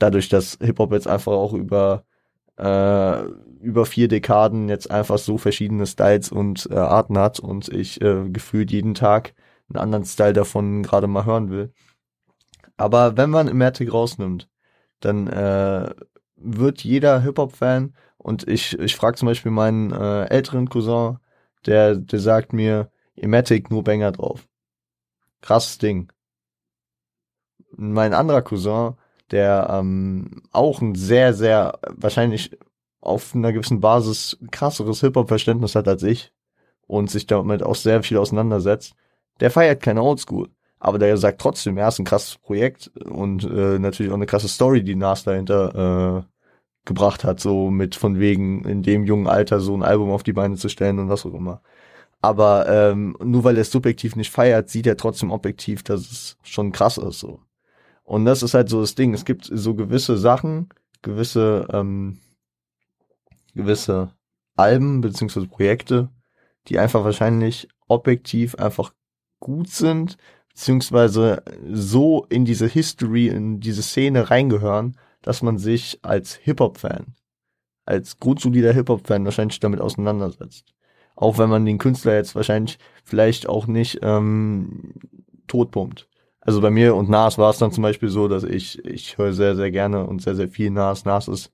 dadurch, 0.05 0.29
dass 0.29 0.59
Hip-Hop 0.61 0.93
jetzt 0.93 1.09
einfach 1.09 1.33
auch 1.33 1.55
über 1.55 2.05
äh, 2.59 3.23
über 3.61 3.87
vier 3.87 4.09
Dekaden 4.09 4.69
jetzt 4.69 4.91
einfach 4.91 5.19
so 5.19 5.39
verschiedene 5.39 5.87
Styles 5.87 6.31
und 6.31 6.69
äh, 6.71 6.77
Arten 6.77 7.19
hat 7.19 7.41
und 7.41 7.69
ich 7.69 8.01
äh, 8.01 8.29
gefühlt 8.29 8.71
jeden 8.71 8.95
Tag 8.95 9.35
einen 9.69 9.83
anderen 9.83 10.05
Style 10.05 10.35
davon 10.35 10.83
gerade 10.83 11.07
mal 11.07 11.25
hören 11.25 11.51
will. 11.51 11.73
Aber 12.77 13.17
wenn 13.17 13.31
man 13.31 13.57
Matic 13.57 13.93
rausnimmt, 13.93 14.49
dann 15.01 15.27
äh, 15.29 15.95
wird 16.37 16.85
jeder 16.85 17.21
Hip-Hop-Fan 17.21 17.95
und 18.19 18.47
ich, 18.49 18.79
ich 18.79 18.97
frage 18.97 19.17
zum 19.17 19.27
Beispiel 19.27 19.53
meinen 19.53 19.93
äh, 19.93 20.25
älteren 20.27 20.69
Cousin, 20.69 21.19
der, 21.67 21.97
der 21.97 22.19
sagt 22.21 22.53
mir, 22.53 22.91
Ematic 23.17 23.71
nur 23.71 23.85
Banger 23.85 24.13
drauf. 24.13 24.47
Krasses 25.41 25.79
Ding. 25.79 26.13
Mein 27.77 28.15
anderer 28.15 28.43
Cousin, 28.43 28.95
der 29.31 29.69
ähm, 29.71 30.43
auch 30.53 30.81
ein 30.81 30.95
sehr, 30.95 31.35
sehr, 31.35 31.79
wahrscheinlich 31.91 32.57
auf 33.01 33.35
einer 33.35 33.53
gewissen 33.53 33.81
Basis 33.81 34.39
krasseres 34.51 35.01
Hip-Hop-Verständnis 35.01 35.75
hat 35.75 35.89
als 35.89 36.03
ich 36.03 36.33
und 36.87 37.11
sich 37.11 37.27
damit 37.27 37.63
auch 37.63 37.75
sehr 37.75 38.03
viel 38.03 38.19
auseinandersetzt, 38.19 38.95
der 39.41 39.51
feiert 39.51 39.83
keine 39.83 40.03
Oldschool. 40.03 40.49
Aber 40.79 40.99
der 40.99 41.17
sagt 41.17 41.41
trotzdem, 41.41 41.79
er 41.79 41.89
ist 41.89 41.99
ein 41.99 42.05
krasses 42.05 42.37
Projekt 42.37 42.89
und 43.05 43.45
äh, 43.45 43.79
natürlich 43.79 44.13
auch 44.13 44.17
eine 44.17 44.27
krasse 44.27 44.49
Story, 44.49 44.83
die 44.83 44.97
Nas 44.97 45.25
dahinter 45.25 46.25
äh, 46.25 46.35
gebracht 46.85 47.25
hat, 47.25 47.41
so 47.41 47.71
mit 47.71 47.95
von 47.95 48.19
wegen 48.19 48.65
in 48.65 48.83
dem 48.83 49.05
jungen 49.05 49.27
Alter 49.27 49.61
so 49.61 49.75
ein 49.75 49.83
Album 49.83 50.11
auf 50.11 50.23
die 50.23 50.35
Beine 50.35 50.57
zu 50.57 50.69
stellen 50.69 50.99
und 50.99 51.09
was 51.09 51.25
auch 51.25 51.33
immer. 51.35 51.63
Aber 52.21 52.69
ähm, 52.69 53.17
nur 53.23 53.45
weil 53.45 53.57
er 53.57 53.63
es 53.63 53.71
subjektiv 53.71 54.17
nicht 54.17 54.31
feiert, 54.31 54.71
sieht 54.71 54.87
er 54.87 54.97
trotzdem 54.97 55.31
objektiv, 55.31 55.83
dass 55.83 56.01
es 56.03 56.37
schon 56.43 56.73
krass 56.73 56.99
ist. 56.99 57.21
So. 57.21 57.41
Und 58.05 58.27
das 58.27 58.43
ist 58.43 58.55
halt 58.55 58.69
so 58.69 58.81
das 58.81 58.95
Ding. 58.95 59.15
Es 59.15 59.25
gibt 59.25 59.51
so 59.51 59.75
gewisse 59.75 60.17
Sachen, 60.17 60.69
gewisse, 61.03 61.67
ähm, 61.73 62.21
gewisse 63.55 64.11
Alben 64.57 65.01
beziehungsweise 65.01 65.49
Projekte, 65.49 66.11
die 66.69 66.79
einfach 66.79 67.05
wahrscheinlich 67.05 67.69
objektiv 67.89 68.55
einfach 68.57 68.93
gut 69.41 69.69
sind, 69.69 70.17
beziehungsweise 70.49 71.43
so 71.71 72.27
in 72.29 72.45
diese 72.45 72.67
History, 72.67 73.29
in 73.29 73.61
diese 73.61 73.83
Szene 73.83 74.31
reingehören, 74.31 74.97
dass 75.23 75.43
man 75.43 75.59
sich 75.59 75.99
als 76.03 76.35
Hip-Hop-Fan, 76.35 77.15
als 77.87 78.19
grundsolider 78.19 78.73
Hip-Hop-Fan 78.73 79.25
wahrscheinlich 79.25 79.61
damit 79.61 79.81
auseinandersetzt. 79.81 80.75
Auch 81.17 81.39
wenn 81.39 81.49
man 81.49 81.65
den 81.65 81.79
Künstler 81.79 82.15
jetzt 82.15 82.35
wahrscheinlich 82.35 82.79
vielleicht 83.05 83.49
auch 83.49 83.67
nicht 83.67 84.01
ähm, 84.03 84.95
totpumpt. 85.47 86.09
Also 86.45 86.61
bei 86.61 86.71
mir 86.71 86.95
und 86.95 87.09
Nas 87.09 87.39
war 87.39 87.51
es 87.51 87.59
dann 87.59 87.73
zum 87.73 87.83
Beispiel 87.83 88.11
so, 88.11 88.29
dass 88.29 88.45
ich, 88.45 88.85
ich 88.85 89.17
höre 89.17 89.33
sehr, 89.33 89.57
sehr 89.57 89.71
gerne 89.71 90.07
und 90.07 90.21
sehr, 90.23 90.35
sehr 90.35 90.49
viel 90.49 90.71
Nas. 90.71 91.05
Nas 91.05 91.27
ist 91.27 91.53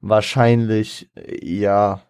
wahrscheinlich, 0.00 1.10
ja, 1.42 2.02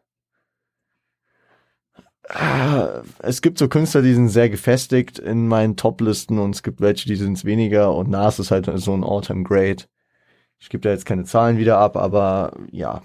es 3.18 3.43
gibt 3.43 3.59
so 3.59 3.68
Künstler, 3.68 4.01
die 4.01 4.14
sind 4.14 4.28
sehr 4.28 4.49
gefestigt 4.49 5.18
in 5.18 5.49
meinen 5.49 5.76
Top-Listen 5.76 6.39
und 6.39 6.55
es 6.55 6.62
gibt 6.62 6.80
welche, 6.80 7.07
die 7.07 7.16
sind 7.16 7.37
es 7.37 7.45
weniger 7.45 7.95
und 7.95 8.09
Nas 8.09 8.39
ist 8.39 8.51
halt 8.51 8.70
so 8.76 8.95
ein 8.95 9.05
All-Time 9.05 9.43
Great. 9.43 9.89
Ich 10.59 10.70
gebe 10.70 10.80
da 10.80 10.91
jetzt 10.91 11.05
keine 11.05 11.24
Zahlen 11.24 11.59
wieder 11.59 11.78
ab, 11.78 11.97
aber 11.97 12.57
ja. 12.70 13.03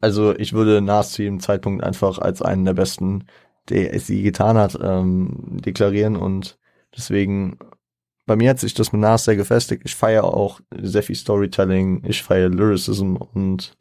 Also 0.00 0.36
ich 0.36 0.52
würde 0.52 0.82
Nas 0.82 1.12
zu 1.12 1.22
jedem 1.22 1.40
Zeitpunkt 1.40 1.82
einfach 1.82 2.18
als 2.18 2.42
einen 2.42 2.64
der 2.66 2.74
besten, 2.74 3.26
der 3.70 3.94
es 3.94 4.08
je 4.08 4.22
getan 4.22 4.58
hat, 4.58 4.78
ähm, 4.82 5.58
deklarieren 5.64 6.16
und 6.16 6.58
Deswegen, 6.96 7.58
bei 8.24 8.36
mir 8.36 8.50
hat 8.50 8.60
sich 8.60 8.74
das 8.74 8.92
mit 8.92 9.00
Nas 9.00 9.24
sehr 9.24 9.36
gefestigt. 9.36 9.82
Ich 9.84 9.94
feiere 9.94 10.24
auch 10.24 10.60
sehr 10.80 11.02
viel 11.02 11.16
Storytelling, 11.16 12.02
ich 12.06 12.22
feiere 12.22 12.48
Lyricism 12.48 13.16
und 13.16 13.76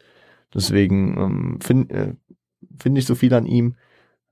deswegen 0.53 1.17
ähm, 1.17 1.59
finde 1.61 1.95
äh, 1.95 2.13
find 2.79 2.97
ich 2.97 3.05
so 3.05 3.15
viel 3.15 3.33
an 3.33 3.45
ihm, 3.45 3.75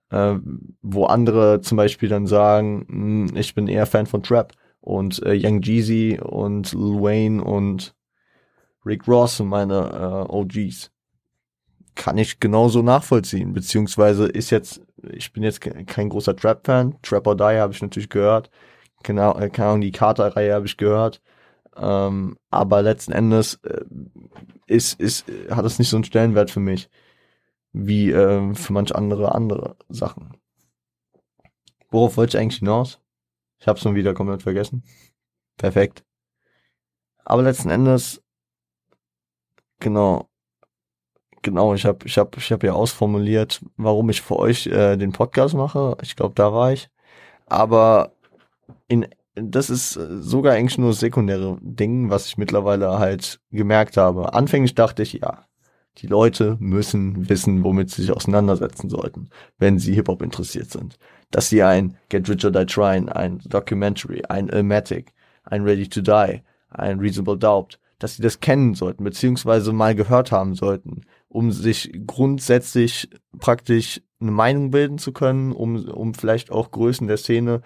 äh, 0.09 0.35
wo 0.81 1.05
andere 1.05 1.61
zum 1.61 1.77
Beispiel 1.77 2.09
dann 2.09 2.27
sagen, 2.27 2.85
mh, 2.87 3.29
hm, 3.31 3.37
ich 3.37 3.55
bin 3.55 3.67
eher 3.67 3.85
Fan 3.85 4.05
von 4.05 4.23
Trap 4.23 4.53
und 4.81 5.23
äh, 5.23 5.39
Young 5.41 5.61
Jeezy 5.61 6.19
und 6.21 6.73
Lil 6.73 7.01
Wayne 7.01 7.43
und 7.43 7.95
Rick 8.85 9.07
Ross 9.07 9.39
und 9.39 9.47
meine 9.47 10.27
äh, 10.29 10.31
OGs. 10.31 10.91
Kann 11.95 12.17
ich 12.17 12.39
genauso 12.39 12.81
nachvollziehen, 12.81 13.53
beziehungsweise 13.53 14.25
ist 14.25 14.49
jetzt, 14.49 14.81
ich 15.11 15.31
bin 15.31 15.43
jetzt 15.43 15.61
kein 15.61 16.09
großer 16.09 16.35
Trap-Fan, 16.35 16.95
Trap 17.03 17.27
or 17.27 17.37
Die 17.37 17.43
habe 17.43 17.71
ich 17.71 17.81
natürlich 17.81 18.09
gehört, 18.09 18.49
Genau, 19.03 19.37
äh, 19.37 19.49
keine 19.49 19.69
Ahnung, 19.69 19.81
die 19.81 19.91
Carter-Reihe 19.91 20.53
habe 20.53 20.65
ich 20.65 20.77
gehört. 20.77 21.21
Ähm, 21.75 22.37
aber 22.49 22.81
letzten 22.81 23.11
Endes 23.11 23.55
äh, 23.63 23.83
ist, 24.67 24.99
ist, 24.99 25.25
hat 25.49 25.65
es 25.65 25.79
nicht 25.79 25.89
so 25.89 25.97
einen 25.97 26.03
Stellenwert 26.03 26.51
für 26.51 26.59
mich 26.59 26.89
wie 27.73 28.11
äh, 28.11 28.53
für 28.53 28.73
manch 28.73 28.95
andere 28.95 29.35
andere 29.35 29.75
Sachen. 29.89 30.37
Worauf 31.89 32.17
wollte 32.17 32.37
ich 32.37 32.41
eigentlich 32.41 32.59
hinaus? 32.59 33.01
Ich 33.59 33.67
habe 33.67 33.77
es 33.77 33.83
schon 33.83 33.95
wieder 33.95 34.13
komplett 34.13 34.43
vergessen. 34.43 34.83
Perfekt. 35.57 36.03
Aber 37.25 37.41
letzten 37.41 37.69
Endes, 37.69 38.21
genau, 39.79 40.29
genau, 41.41 41.73
ich 41.73 41.85
habe 41.85 42.05
ich 42.05 42.17
hab, 42.17 42.37
ich 42.37 42.51
hab 42.51 42.63
ja 42.63 42.73
ausformuliert, 42.73 43.61
warum 43.77 44.09
ich 44.09 44.21
für 44.21 44.37
euch 44.37 44.67
äh, 44.67 44.97
den 44.97 45.11
Podcast 45.13 45.55
mache. 45.55 45.97
Ich 46.01 46.15
glaube, 46.15 46.35
da 46.35 46.53
war 46.53 46.73
ich. 46.73 46.89
Aber 47.45 48.13
in, 48.87 49.07
das 49.35 49.69
ist 49.69 49.95
äh, 49.95 50.17
sogar 50.19 50.53
eigentlich 50.53 50.77
nur 50.77 50.93
sekundäre 50.93 51.57
Ding, 51.61 52.09
was 52.09 52.27
ich 52.27 52.37
mittlerweile 52.37 52.99
halt 52.99 53.39
gemerkt 53.51 53.97
habe. 53.97 54.33
Anfänglich 54.33 54.75
dachte 54.75 55.03
ich, 55.03 55.13
ja, 55.13 55.45
Die 55.99 56.07
Leute 56.07 56.57
müssen 56.59 57.29
wissen, 57.29 57.63
womit 57.63 57.91
sie 57.91 58.01
sich 58.03 58.11
auseinandersetzen 58.11 58.89
sollten, 58.89 59.29
wenn 59.59 59.77
sie 59.77 59.93
Hip-Hop 59.93 60.21
interessiert 60.23 60.71
sind. 60.71 60.97
Dass 61.29 61.49
sie 61.49 61.61
ein 61.63 61.97
Get 62.09 62.27
Rich 62.29 62.45
or 62.45 62.51
Die 62.51 62.65
Trying, 62.65 63.09
ein 63.09 63.39
Documentary, 63.45 64.23
ein 64.27 64.49
Ilmatic, 64.49 65.13
ein 65.43 65.63
Ready 65.63 65.87
to 65.87 66.01
Die, 66.01 66.41
ein 66.69 66.99
Reasonable 66.99 67.37
Doubt, 67.37 67.79
dass 67.99 68.15
sie 68.15 68.23
das 68.23 68.39
kennen 68.39 68.73
sollten, 68.73 69.03
beziehungsweise 69.03 69.71
mal 69.71 69.95
gehört 69.95 70.31
haben 70.31 70.55
sollten, 70.55 71.01
um 71.27 71.51
sich 71.51 71.91
grundsätzlich 72.07 73.09
praktisch 73.39 74.01
eine 74.19 74.31
Meinung 74.31 74.71
bilden 74.71 74.97
zu 74.97 75.11
können, 75.11 75.51
um, 75.51 75.85
um 75.89 76.13
vielleicht 76.13 76.51
auch 76.51 76.71
Größen 76.71 77.07
der 77.07 77.17
Szene 77.17 77.61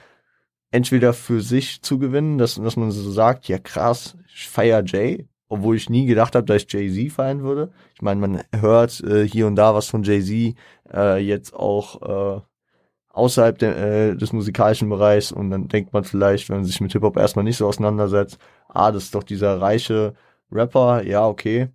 entweder 0.72 1.14
für 1.14 1.42
sich 1.42 1.82
zu 1.82 2.00
gewinnen, 2.00 2.38
dass, 2.38 2.56
dass 2.56 2.76
man 2.76 2.92
so 2.92 3.12
sagt, 3.12 3.48
ja 3.48 3.58
krass, 3.58 4.18
ich 4.34 4.48
feier 4.48 4.84
Jay, 4.86 5.28
obwohl 5.50 5.76
ich 5.76 5.90
nie 5.90 6.06
gedacht 6.06 6.36
habe, 6.36 6.46
dass 6.46 6.64
ich 6.64 6.72
Jay-Z 6.72 7.12
feiern 7.14 7.42
würde. 7.42 7.72
Ich 7.96 8.02
meine, 8.02 8.20
man 8.20 8.44
hört 8.54 9.02
äh, 9.02 9.28
hier 9.28 9.48
und 9.48 9.56
da 9.56 9.74
was 9.74 9.88
von 9.88 10.04
Jay-Z, 10.04 10.56
äh, 10.94 11.18
jetzt 11.18 11.54
auch 11.54 12.38
äh, 12.38 12.42
außerhalb 13.10 13.58
de, 13.58 13.70
äh, 14.12 14.16
des 14.16 14.34
musikalischen 14.34 14.90
Bereichs 14.90 15.32
und 15.32 15.50
dann 15.50 15.68
denkt 15.68 15.94
man 15.94 16.04
vielleicht, 16.04 16.50
wenn 16.50 16.58
man 16.58 16.66
sich 16.66 16.82
mit 16.82 16.92
Hip-Hop 16.92 17.18
erstmal 17.18 17.46
nicht 17.46 17.58
so 17.58 17.68
auseinandersetzt, 17.68 18.38
ah, 18.68 18.92
das 18.92 19.06
ist 19.06 19.16
doch 19.16 19.24
dieser 19.24 19.60
reiche 19.60 20.14
Rapper, 20.52 21.04
ja, 21.04 21.26
okay, 21.26 21.70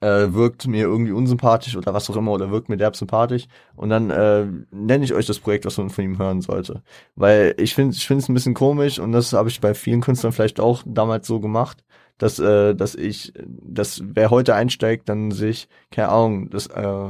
äh, 0.00 0.32
wirkt 0.32 0.66
mir 0.66 0.82
irgendwie 0.84 1.12
unsympathisch 1.12 1.76
oder 1.76 1.92
was 1.94 2.08
auch 2.10 2.16
immer 2.16 2.32
oder 2.32 2.50
wirkt 2.50 2.68
mir 2.68 2.76
derb 2.76 2.96
sympathisch 2.96 3.46
und 3.76 3.90
dann 3.90 4.10
äh, 4.10 4.46
nenne 4.70 5.04
ich 5.04 5.14
euch 5.14 5.26
das 5.26 5.38
Projekt, 5.40 5.66
was 5.66 5.78
man 5.78 5.90
von 5.90 6.04
ihm 6.04 6.18
hören 6.18 6.40
sollte. 6.40 6.82
Weil 7.16 7.54
ich 7.58 7.74
finde 7.74 7.94
ich 7.94 8.06
finde 8.06 8.22
es 8.22 8.28
ein 8.28 8.34
bisschen 8.34 8.54
komisch 8.54 8.98
und 8.98 9.12
das 9.12 9.32
habe 9.32 9.48
ich 9.48 9.60
bei 9.60 9.74
vielen 9.74 10.00
Künstlern 10.00 10.32
vielleicht 10.32 10.60
auch 10.60 10.82
damals 10.86 11.26
so 11.26 11.40
gemacht, 11.40 11.84
dass, 12.18 12.38
äh, 12.38 12.74
dass 12.74 12.94
ich, 12.94 13.32
dass 13.46 14.02
wer 14.04 14.30
heute 14.30 14.54
einsteigt, 14.54 15.08
dann 15.08 15.30
sich, 15.30 15.68
keine 15.90 16.10
Ahnung, 16.10 16.50
das, 16.50 16.66
äh, 16.68 17.08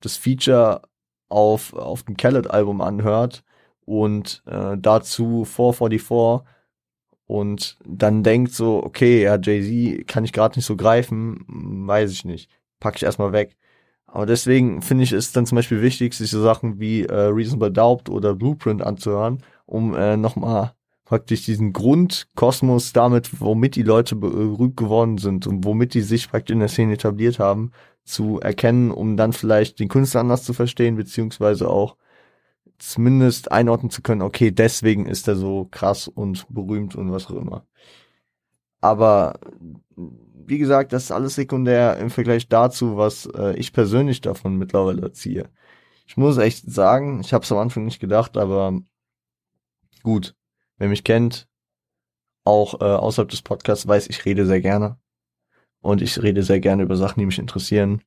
das 0.00 0.16
Feature 0.16 0.82
auf, 1.28 1.74
auf 1.74 2.02
dem 2.04 2.16
Khaled-Album 2.16 2.80
anhört 2.80 3.44
und 3.84 4.42
äh, 4.46 4.76
dazu 4.78 5.44
444 5.44 6.46
und 7.30 7.76
dann 7.86 8.24
denkt 8.24 8.52
so, 8.52 8.82
okay, 8.82 9.22
ja, 9.22 9.38
Jay-Z 9.40 10.08
kann 10.08 10.24
ich 10.24 10.32
gerade 10.32 10.58
nicht 10.58 10.66
so 10.66 10.74
greifen, 10.74 11.44
weiß 11.86 12.10
ich 12.10 12.24
nicht, 12.24 12.50
pack 12.80 12.96
ich 12.96 13.04
erstmal 13.04 13.30
weg. 13.30 13.56
Aber 14.06 14.26
deswegen 14.26 14.82
finde 14.82 15.04
ich 15.04 15.12
es 15.12 15.30
dann 15.30 15.46
zum 15.46 15.54
Beispiel 15.54 15.80
wichtig, 15.80 16.14
sich 16.14 16.28
so 16.28 16.42
Sachen 16.42 16.80
wie 16.80 17.04
äh, 17.04 17.14
Reasonable 17.14 17.70
Doubt 17.70 18.08
oder 18.08 18.34
Blueprint 18.34 18.82
anzuhören, 18.82 19.44
um 19.64 19.94
äh, 19.94 20.16
nochmal 20.16 20.74
praktisch 21.04 21.44
diesen 21.44 21.72
Grundkosmos 21.72 22.92
damit, 22.92 23.40
womit 23.40 23.76
die 23.76 23.84
Leute 23.84 24.16
berühmt 24.16 24.76
geworden 24.76 25.16
sind 25.18 25.46
und 25.46 25.64
womit 25.64 25.94
die 25.94 26.00
sich 26.00 26.28
praktisch 26.28 26.54
in 26.54 26.58
der 26.58 26.68
Szene 26.68 26.94
etabliert 26.94 27.38
haben, 27.38 27.70
zu 28.02 28.40
erkennen, 28.40 28.90
um 28.90 29.16
dann 29.16 29.32
vielleicht 29.32 29.78
den 29.78 29.88
Künstler 29.88 30.22
anders 30.22 30.42
zu 30.42 30.52
verstehen, 30.52 30.96
beziehungsweise 30.96 31.70
auch 31.70 31.94
zumindest 32.80 33.52
einordnen 33.52 33.90
zu 33.90 34.02
können, 34.02 34.22
okay, 34.22 34.50
deswegen 34.50 35.06
ist 35.06 35.28
er 35.28 35.36
so 35.36 35.68
krass 35.70 36.08
und 36.08 36.46
berühmt 36.48 36.96
und 36.96 37.12
was 37.12 37.26
auch 37.26 37.36
immer. 37.36 37.66
Aber 38.80 39.38
wie 39.96 40.58
gesagt, 40.58 40.92
das 40.92 41.04
ist 41.04 41.12
alles 41.12 41.34
sekundär 41.34 41.98
im 41.98 42.10
Vergleich 42.10 42.48
dazu, 42.48 42.96
was 42.96 43.26
äh, 43.26 43.54
ich 43.56 43.72
persönlich 43.72 44.20
davon 44.20 44.56
mittlerweile 44.56 45.12
ziehe. 45.12 45.50
Ich 46.06 46.16
muss 46.16 46.38
echt 46.38 46.70
sagen, 46.70 47.20
ich 47.20 47.32
habe 47.32 47.44
es 47.44 47.52
am 47.52 47.58
Anfang 47.58 47.84
nicht 47.84 48.00
gedacht, 48.00 48.36
aber 48.36 48.80
gut, 50.02 50.34
wer 50.78 50.88
mich 50.88 51.04
kennt, 51.04 51.48
auch 52.44 52.80
äh, 52.80 52.84
außerhalb 52.84 53.28
des 53.28 53.42
Podcasts 53.42 53.86
weiß, 53.86 54.08
ich 54.08 54.24
rede 54.24 54.46
sehr 54.46 54.60
gerne. 54.60 54.98
Und 55.82 56.02
ich 56.02 56.20
rede 56.22 56.42
sehr 56.42 56.60
gerne 56.60 56.82
über 56.82 56.96
Sachen, 56.96 57.20
die 57.20 57.26
mich 57.26 57.38
interessieren. 57.38 58.02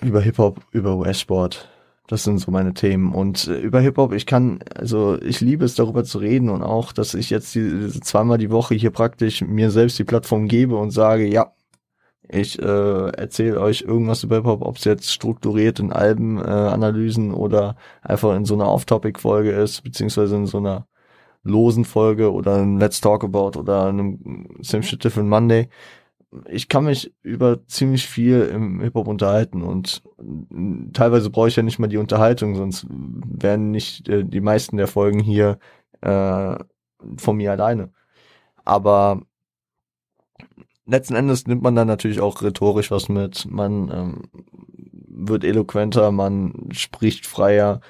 Über 0.00 0.20
Hip-Hop, 0.20 0.66
über 0.72 0.96
US-Sport, 0.96 1.68
das 2.12 2.24
sind 2.24 2.38
so 2.40 2.50
meine 2.50 2.74
Themen. 2.74 3.14
Und 3.14 3.48
äh, 3.48 3.58
über 3.58 3.80
Hip-Hop, 3.80 4.12
ich 4.12 4.26
kann, 4.26 4.58
also 4.74 5.18
ich 5.22 5.40
liebe 5.40 5.64
es 5.64 5.76
darüber 5.76 6.04
zu 6.04 6.18
reden 6.18 6.50
und 6.50 6.62
auch, 6.62 6.92
dass 6.92 7.14
ich 7.14 7.30
jetzt 7.30 7.54
die, 7.54 7.88
zweimal 7.88 8.36
die 8.36 8.50
Woche 8.50 8.74
hier 8.74 8.90
praktisch 8.90 9.40
mir 9.40 9.70
selbst 9.70 9.98
die 9.98 10.04
Plattform 10.04 10.46
gebe 10.46 10.76
und 10.76 10.90
sage, 10.90 11.26
ja, 11.26 11.54
ich 12.28 12.58
äh, 12.60 13.08
erzähle 13.08 13.58
euch 13.60 13.80
irgendwas 13.80 14.24
über 14.24 14.36
Hip-Hop, 14.36 14.60
ob 14.60 14.76
es 14.76 14.84
jetzt 14.84 15.10
strukturiert 15.10 15.80
in 15.80 15.90
Albenanalysen 15.90 17.30
äh, 17.30 17.34
oder 17.34 17.76
einfach 18.02 18.36
in 18.36 18.44
so 18.44 18.54
einer 18.54 18.70
Off-Topic-Folge 18.70 19.52
ist, 19.52 19.82
beziehungsweise 19.82 20.36
in 20.36 20.46
so 20.46 20.58
einer 20.58 20.86
losen 21.44 21.86
Folge 21.86 22.30
oder 22.30 22.56
einem 22.56 22.76
Let's 22.76 23.00
Talk 23.00 23.24
About 23.24 23.58
oder 23.58 23.86
einem 23.86 24.48
Same 24.60 24.82
Shit 24.82 25.02
Different 25.02 25.30
Monday 25.30 25.70
ich 26.48 26.68
kann 26.68 26.84
mich 26.84 27.12
über 27.22 27.66
ziemlich 27.66 28.06
viel 28.06 28.42
im 28.42 28.80
Hip-Hop 28.80 29.06
unterhalten 29.06 29.62
und 29.62 30.02
teilweise 30.92 31.30
brauche 31.30 31.48
ich 31.48 31.56
ja 31.56 31.62
nicht 31.62 31.78
mal 31.78 31.88
die 31.88 31.98
Unterhaltung, 31.98 32.54
sonst 32.54 32.86
wären 32.88 33.70
nicht 33.70 34.08
äh, 34.08 34.24
die 34.24 34.40
meisten 34.40 34.76
der 34.76 34.88
Folgen 34.88 35.20
hier 35.20 35.58
äh, 36.00 36.56
von 37.16 37.36
mir 37.36 37.52
alleine. 37.52 37.92
Aber 38.64 39.22
letzten 40.86 41.14
Endes 41.14 41.46
nimmt 41.46 41.62
man 41.62 41.74
dann 41.74 41.88
natürlich 41.88 42.20
auch 42.20 42.42
rhetorisch 42.42 42.90
was 42.90 43.08
mit. 43.08 43.46
Man 43.50 43.90
ähm, 43.90 44.22
wird 45.08 45.44
eloquenter, 45.44 46.12
man 46.12 46.68
spricht 46.72 47.26
freier, 47.26 47.80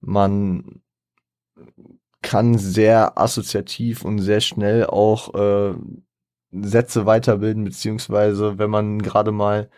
man 0.00 0.80
kann 2.22 2.56
sehr 2.56 3.18
assoziativ 3.18 4.04
und 4.04 4.18
sehr 4.20 4.40
schnell 4.40 4.86
auch 4.86 5.34
äh, 5.34 5.74
Sätze 6.62 7.06
weiterbilden, 7.06 7.64
beziehungsweise 7.64 8.58
wenn 8.58 8.70
man 8.70 9.00
gerade 9.02 9.32
mal 9.32 9.68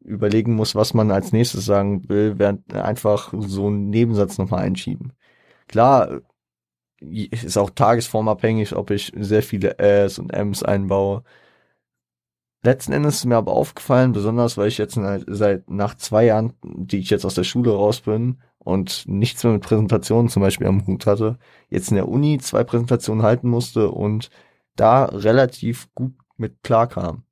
überlegen 0.00 0.54
muss, 0.54 0.74
was 0.74 0.94
man 0.94 1.10
als 1.10 1.32
nächstes 1.32 1.64
sagen 1.64 2.08
will, 2.08 2.38
während 2.38 2.74
einfach 2.74 3.32
so 3.38 3.68
einen 3.68 3.90
Nebensatz 3.90 4.38
nochmal 4.38 4.62
einschieben. 4.62 5.12
Klar, 5.68 6.20
ist 7.00 7.58
auch 7.58 7.70
tagesformabhängig, 7.70 8.74
ob 8.76 8.90
ich 8.90 9.12
sehr 9.16 9.42
viele 9.42 9.78
Äs 9.78 10.18
und 10.18 10.32
Ms 10.32 10.62
einbaue. 10.62 11.22
Letzten 12.62 12.92
Endes 12.92 13.16
ist 13.16 13.24
mir 13.26 13.36
aber 13.36 13.52
aufgefallen, 13.52 14.12
besonders 14.12 14.56
weil 14.56 14.68
ich 14.68 14.78
jetzt 14.78 14.98
seit 15.26 15.70
nach 15.70 15.94
zwei 15.96 16.24
Jahren, 16.24 16.54
die 16.62 16.98
ich 16.98 17.10
jetzt 17.10 17.26
aus 17.26 17.34
der 17.34 17.44
Schule 17.44 17.72
raus 17.72 18.00
bin 18.00 18.40
und 18.58 19.04
nichts 19.06 19.44
mehr 19.44 19.52
mit 19.52 19.62
Präsentationen 19.62 20.30
zum 20.30 20.40
Beispiel 20.40 20.66
am 20.66 20.86
Hut 20.86 21.06
hatte, 21.06 21.38
jetzt 21.68 21.90
in 21.90 21.96
der 21.96 22.08
Uni 22.08 22.38
zwei 22.38 22.64
Präsentationen 22.64 23.22
halten 23.22 23.50
musste 23.50 23.90
und 23.90 24.30
da 24.76 25.04
relativ 25.04 25.92
gut 25.94 26.14
mit 26.36 26.62
klarkam. 26.62 27.24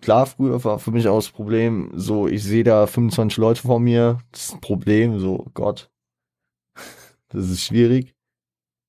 Klar, 0.00 0.26
früher 0.26 0.62
war 0.64 0.78
für 0.78 0.90
mich 0.90 1.08
auch 1.08 1.16
das 1.16 1.30
Problem, 1.30 1.90
so, 1.94 2.28
ich 2.28 2.42
sehe 2.44 2.64
da 2.64 2.86
25 2.86 3.38
Leute 3.38 3.62
vor 3.62 3.80
mir, 3.80 4.18
das 4.32 4.48
ist 4.48 4.54
ein 4.54 4.60
Problem, 4.60 5.18
so, 5.18 5.46
Gott. 5.54 5.90
Das 7.30 7.50
ist 7.50 7.62
schwierig. 7.64 8.14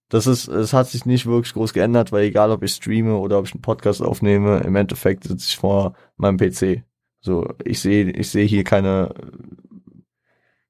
Das 0.09 0.27
ist, 0.27 0.47
es 0.47 0.71
hat 0.71 0.87
sich 0.87 1.05
nicht 1.05 1.25
wirklich 1.25 1.53
groß 1.53 1.73
geändert, 1.73 2.11
weil 2.11 2.25
egal 2.25 2.51
ob 2.51 2.61
ich 2.63 2.73
streame 2.73 3.17
oder 3.17 3.39
ob 3.39 3.47
ich 3.47 3.53
einen 3.53 3.61
Podcast 3.63 4.03
aufnehme, 4.03 4.59
im 4.59 4.75
Endeffekt 4.75 5.23
sitze 5.23 5.47
ich 5.47 5.57
vor 5.57 5.95
meinem 6.17 6.37
PC. 6.37 6.83
So, 7.21 7.47
ich 7.63 7.79
sehe, 7.79 8.11
ich 8.11 8.29
sehe 8.29 8.45
hier 8.45 8.63
keine, 8.63 9.15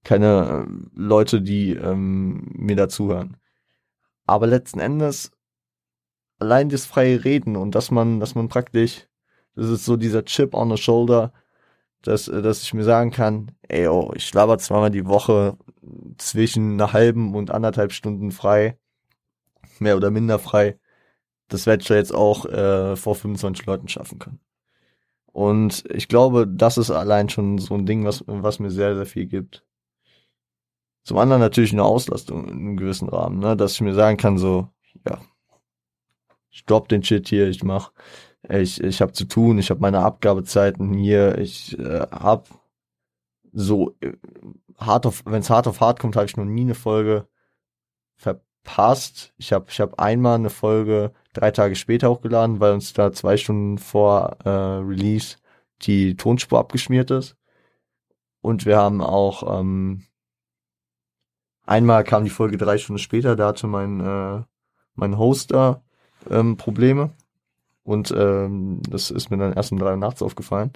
keine 0.04 0.68
Leute, 0.94 1.42
die 1.42 1.72
ähm, 1.74 2.50
mir 2.54 2.78
dazuhören. 2.78 3.36
Aber 4.26 4.48
letzten 4.48 4.80
Endes 4.80 5.32
allein 6.40 6.70
das 6.70 6.86
freie 6.86 7.24
Reden 7.24 7.56
und 7.56 7.76
dass 7.76 7.92
man, 7.92 8.20
dass 8.20 8.36
man 8.36 8.48
praktisch, 8.48 9.08
das 9.56 9.70
ist 9.70 9.86
so 9.86 9.96
dieser 9.96 10.26
Chip 10.26 10.54
on 10.54 10.70
the 10.70 10.82
shoulder, 10.82 11.34
dass, 12.02 12.26
dass 12.26 12.62
ich 12.64 12.74
mir 12.74 12.84
sagen 12.84 13.12
kann, 13.12 13.52
ey, 13.64 13.88
oh, 13.88 14.12
ich 14.16 14.32
laber 14.34 14.58
zweimal 14.58 14.92
die 14.92 15.06
Woche 15.06 15.58
zwischen 16.18 16.74
einer 16.74 16.94
halben 16.94 17.34
und 17.36 17.52
anderthalb 17.52 17.94
Stunden 17.94 18.32
frei, 18.32 18.78
mehr 19.80 19.98
oder 19.98 20.12
minder 20.12 20.40
frei. 20.40 20.78
Das 21.48 21.66
werde 21.66 21.84
ich 21.84 21.90
jetzt 21.90 22.14
auch 22.14 22.46
äh, 22.46 22.96
vor 22.96 23.16
25 23.16 23.66
Leuten 23.66 23.88
schaffen 23.88 24.20
können. 24.20 24.40
Und 25.36 25.84
ich 25.92 26.08
glaube, 26.08 26.48
das 26.48 26.78
ist 26.78 26.92
allein 26.92 27.30
schon 27.30 27.58
so 27.58 27.74
ein 27.76 27.86
Ding, 27.86 28.06
was, 28.06 28.24
was 28.28 28.60
mir 28.60 28.72
sehr, 28.72 28.96
sehr 28.96 29.06
viel 29.06 29.26
gibt. 29.26 29.66
Zum 31.04 31.18
anderen 31.18 31.42
natürlich 31.42 31.74
eine 31.74 31.84
Auslastung 31.84 32.46
in 32.46 32.52
einem 32.52 32.78
gewissen 32.78 33.10
Rahmen, 33.10 33.40
ne? 33.40 33.58
dass 33.58 33.74
ich 33.74 33.82
mir 33.82 33.94
sagen 33.94 34.18
kann, 34.18 34.38
so, 34.38 34.70
ja, 35.08 35.20
drop 36.64 36.88
den 36.88 37.04
Shit 37.04 37.28
hier, 37.28 37.50
ich 37.50 37.64
mach, 37.64 37.92
ich, 38.50 38.82
ich 38.82 39.02
habe 39.02 39.12
zu 39.12 39.26
tun, 39.26 39.58
ich 39.58 39.70
habe 39.70 39.82
meine 39.82 40.00
Abgabezeiten 40.00 40.94
hier, 40.94 41.38
ich 41.38 41.78
äh, 41.78 42.08
hab 42.12 42.48
so 43.52 43.96
äh, 44.02 44.14
hart 44.78 45.06
auf, 45.06 45.24
wenn 45.26 45.42
es 45.42 45.50
hart 45.50 45.68
auf 45.68 45.82
hart 45.82 46.00
kommt, 46.00 46.16
habe 46.16 46.26
ich 46.26 46.38
noch 46.38 46.46
nie 46.46 46.62
eine 46.62 46.76
Folge 46.76 47.28
verpasst. 48.16 49.34
Ich 49.38 49.54
habe 49.54 49.66
ich 49.70 49.80
hab 49.80 50.00
einmal 50.00 50.36
eine 50.36 50.50
Folge 50.50 51.14
drei 51.34 51.52
Tage 51.52 51.76
später 51.76 52.10
hochgeladen, 52.10 52.60
weil 52.60 52.74
uns 52.74 52.94
da 52.94 53.12
zwei 53.12 53.38
Stunden 53.38 53.78
vor 53.78 54.38
äh, 54.44 54.50
Release 54.50 55.38
die 55.84 56.16
Tonspur 56.16 56.60
abgeschmiert 56.60 57.12
ist. 57.12 57.36
Und 58.42 58.66
wir 58.66 58.78
haben 58.78 59.02
auch 59.02 59.60
ähm, 59.60 60.04
einmal 61.66 62.04
kam 62.04 62.24
die 62.24 62.30
Folge 62.30 62.58
drei 62.58 62.78
Stunden 62.78 63.00
später, 63.00 63.36
da 63.36 63.48
hatte 63.48 63.68
mein 63.68 64.00
äh, 64.00 64.44
mein 64.96 65.18
Hoster 65.18 65.85
ähm, 66.30 66.58
Probleme. 66.58 67.12
Und 67.84 68.12
ähm, 68.18 68.82
das 68.90 69.12
ist 69.12 69.30
mir 69.32 69.38
dann 69.38 69.54
erst 69.54 69.72
um 69.72 69.80
drei 69.80 69.96
nachts 69.96 70.22
aufgefallen. 70.22 70.74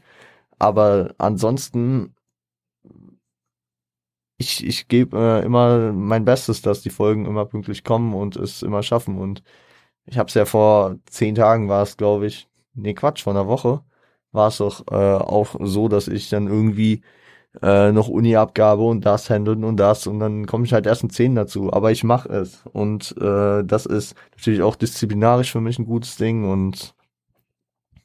Aber 0.59 1.15
ansonsten, 1.17 2.15
ich, 4.37 4.65
ich 4.65 4.87
gebe 4.87 5.17
äh, 5.17 5.45
immer 5.45 5.91
mein 5.93 6.25
Bestes, 6.25 6.61
dass 6.61 6.81
die 6.81 6.89
Folgen 6.89 7.25
immer 7.25 7.45
pünktlich 7.45 7.83
kommen 7.83 8.13
und 8.13 8.35
es 8.35 8.61
immer 8.63 8.83
schaffen. 8.83 9.17
Und 9.17 9.43
ich 10.05 10.17
habe 10.17 10.27
es 10.29 10.35
ja 10.35 10.45
vor 10.45 10.97
zehn 11.07 11.35
Tagen 11.35 11.69
war 11.69 11.83
es, 11.83 11.97
glaube 11.97 12.27
ich, 12.27 12.49
nee 12.73 12.93
Quatsch, 12.93 13.23
vor 13.23 13.33
einer 13.33 13.47
Woche 13.47 13.83
war 14.31 14.49
es 14.49 14.57
doch 14.57 14.85
äh, 14.91 14.95
auch 14.95 15.55
so, 15.61 15.87
dass 15.87 16.07
ich 16.07 16.29
dann 16.29 16.47
irgendwie 16.47 17.01
äh, 17.61 17.91
noch 17.91 18.07
Uni-Abgabe 18.07 18.83
und 18.83 19.05
das 19.05 19.29
handeln 19.29 19.63
und 19.63 19.77
das 19.77 20.07
und 20.07 20.19
dann 20.19 20.45
komme 20.45 20.65
ich 20.65 20.73
halt 20.73 20.85
erst 20.85 21.03
um 21.03 21.09
10 21.09 21.35
dazu. 21.35 21.73
Aber 21.73 21.91
ich 21.91 22.03
mache 22.03 22.29
es 22.29 22.63
und 22.71 23.15
äh, 23.19 23.63
das 23.63 23.85
ist 23.85 24.15
natürlich 24.31 24.61
auch 24.61 24.75
disziplinarisch 24.75 25.51
für 25.51 25.61
mich 25.61 25.79
ein 25.79 25.85
gutes 25.85 26.17
Ding 26.17 26.49
und 26.49 26.93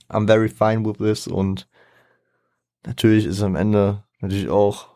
I'm 0.09 0.27
very 0.27 0.49
fine 0.49 0.85
with 0.85 0.99
this 0.99 1.27
und 1.27 1.69
natürlich 2.87 3.27
ist 3.27 3.43
am 3.43 3.57
Ende 3.57 4.03
natürlich 4.21 4.49
auch 4.49 4.89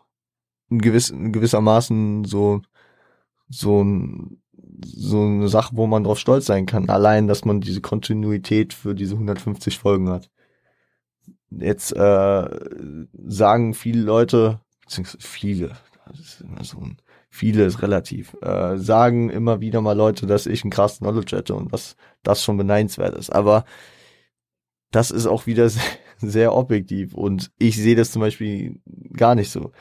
ein 0.71 0.79
gewiss, 0.79 1.13
gewissermaßen 1.15 2.25
so 2.25 2.61
so 3.49 3.83
ein 3.83 4.41
so 4.85 5.21
eine 5.21 5.49
Sache, 5.49 5.75
wo 5.75 5.87
man 5.87 6.03
drauf 6.03 6.19
stolz 6.19 6.45
sein 6.45 6.65
kann. 6.65 6.89
Allein, 6.89 7.27
dass 7.27 7.43
man 7.45 7.59
diese 7.61 7.81
Kontinuität 7.81 8.73
für 8.73 8.95
diese 8.95 9.15
150 9.15 9.77
Folgen 9.77 10.09
hat. 10.09 10.29
Jetzt 11.51 11.95
äh, 11.95 12.49
sagen 13.27 13.73
viele 13.73 14.01
Leute, 14.01 14.59
beziehungsweise 14.81 15.27
viele, 15.27 15.71
das 16.07 16.19
ist 16.19 16.41
immer 16.41 16.63
so 16.63 16.79
ein, 16.79 16.97
viele 17.29 17.65
ist 17.65 17.81
relativ, 17.81 18.35
äh, 18.41 18.77
sagen 18.77 19.29
immer 19.29 19.59
wieder 19.61 19.81
mal 19.81 19.97
Leute, 19.97 20.27
dass 20.27 20.45
ich 20.45 20.63
ein 20.63 20.69
krasses 20.69 20.99
Knowledge 20.99 21.35
hätte 21.35 21.55
und 21.55 21.73
dass 21.73 21.95
das 22.23 22.43
schon 22.43 22.57
beneidenswert 22.57 23.15
ist. 23.15 23.31
Aber 23.31 23.65
das 24.91 25.11
ist 25.11 25.25
auch 25.25 25.47
wieder 25.47 25.69
sehr, 25.69 25.83
sehr 26.17 26.55
objektiv 26.55 27.13
und 27.13 27.51
ich 27.57 27.77
sehe 27.77 27.95
das 27.95 28.11
zum 28.11 28.21
Beispiel 28.21 28.81
gar 29.13 29.35
nicht 29.35 29.51
so. 29.51 29.71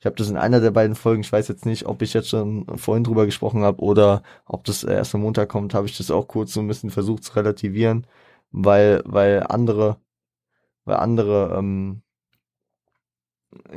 Ich 0.00 0.06
habe 0.06 0.16
das 0.16 0.30
in 0.30 0.36
einer 0.36 0.60
der 0.60 0.70
beiden 0.70 0.94
Folgen, 0.94 1.22
ich 1.22 1.32
weiß 1.32 1.48
jetzt 1.48 1.66
nicht, 1.66 1.86
ob 1.86 2.02
ich 2.02 2.14
jetzt 2.14 2.28
schon 2.28 2.66
vorhin 2.78 3.02
drüber 3.02 3.26
gesprochen 3.26 3.64
habe 3.64 3.82
oder 3.82 4.22
ob 4.46 4.64
das 4.64 4.84
erst 4.84 5.14
am 5.14 5.22
Montag 5.22 5.48
kommt, 5.48 5.74
habe 5.74 5.88
ich 5.88 5.96
das 5.96 6.10
auch 6.12 6.28
kurz 6.28 6.52
so 6.52 6.60
ein 6.60 6.68
bisschen 6.68 6.90
versucht 6.90 7.24
zu 7.24 7.34
relativieren, 7.34 8.06
weil, 8.52 9.02
weil 9.04 9.42
andere 9.48 9.98
weil 10.88 10.96
andere, 10.96 11.54
ähm, 11.56 12.02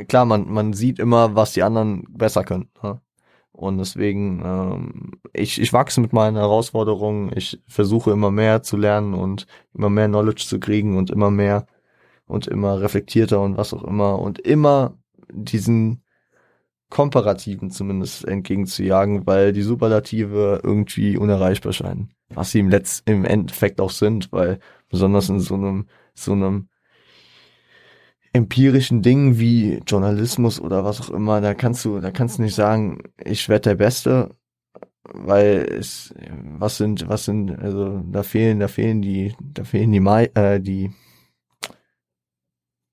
klar, 0.07 0.26
man, 0.26 0.49
man 0.49 0.74
sieht 0.74 0.97
immer, 0.97 1.36
was 1.36 1.53
die 1.53 1.64
anderen 1.64 2.05
besser 2.09 2.43
können. 2.43 2.70
Ne? 2.82 3.01
Und 3.51 3.78
deswegen, 3.78 4.41
ähm, 4.45 5.12
ich, 5.34 5.59
ich 5.59 5.74
wachse 5.74 6.01
mit 6.01 6.14
meinen 6.14 6.38
Herausforderungen, 6.38 7.32
ich 7.36 7.62
versuche 7.68 8.12
immer 8.12 8.32
mehr 8.32 8.64
zu 8.64 8.78
lernen 8.78 9.14
und 9.14 9.45
immer 9.74 9.89
mehr 9.89 10.07
Knowledge 10.07 10.45
zu 10.47 10.59
kriegen 10.59 10.97
und 10.97 11.12
immer 11.12 11.32
mehr 11.32 11.68
und 12.26 12.47
immer 12.47 12.82
reflektierter 12.82 13.41
und 13.41 13.57
was 13.57 13.74
auch 13.74 13.84
immer 13.84 14.20
und 14.20 14.39
immer 14.39 14.97
diesen 15.30 16.03
komparativen 16.89 17.72
zumindest 17.72 18.26
entgegenzujagen, 18.26 19.26
weil 19.28 19.53
die 19.53 19.62
Superlative 19.64 20.62
irgendwie 20.64 21.18
unerreichbar 21.18 21.74
scheinen. 21.74 22.14
Was 22.30 22.51
sie 22.51 22.59
im 22.59 22.70
Letz 22.70 23.03
im 23.05 23.26
Endeffekt 23.26 23.82
auch 23.82 23.91
sind, 23.91 24.32
weil 24.32 24.59
besonders 24.89 25.30
in 25.30 25.39
so 25.39 25.55
einem 25.55 25.88
so 26.14 26.34
einem 26.34 26.68
empirischen 28.34 29.01
Dingen 29.01 29.39
wie 29.39 29.82
Journalismus 29.86 30.59
oder 30.59 30.86
was 30.86 31.01
auch 31.01 31.09
immer, 31.09 31.41
da 31.41 31.53
kannst 31.53 31.84
du, 31.86 31.99
da 31.99 32.11
kannst 32.11 32.38
du 32.38 32.43
nicht 32.43 32.55
sagen, 32.55 32.99
ich 33.23 33.49
werde 33.49 33.69
der 33.69 33.75
Beste, 33.75 34.36
weil 35.03 35.67
es, 35.69 36.13
was 36.57 36.77
sind, 36.77 37.07
was 37.09 37.25
sind, 37.25 37.51
also 37.59 38.01
da 38.09 38.23
fehlen, 38.23 38.59
da 38.59 38.67
fehlen 38.67 39.01
die, 39.01 39.36
da 39.41 39.63
fehlen 39.63 39.91
die, 39.91 39.99
äh, 39.99 40.59
die, 40.59 40.91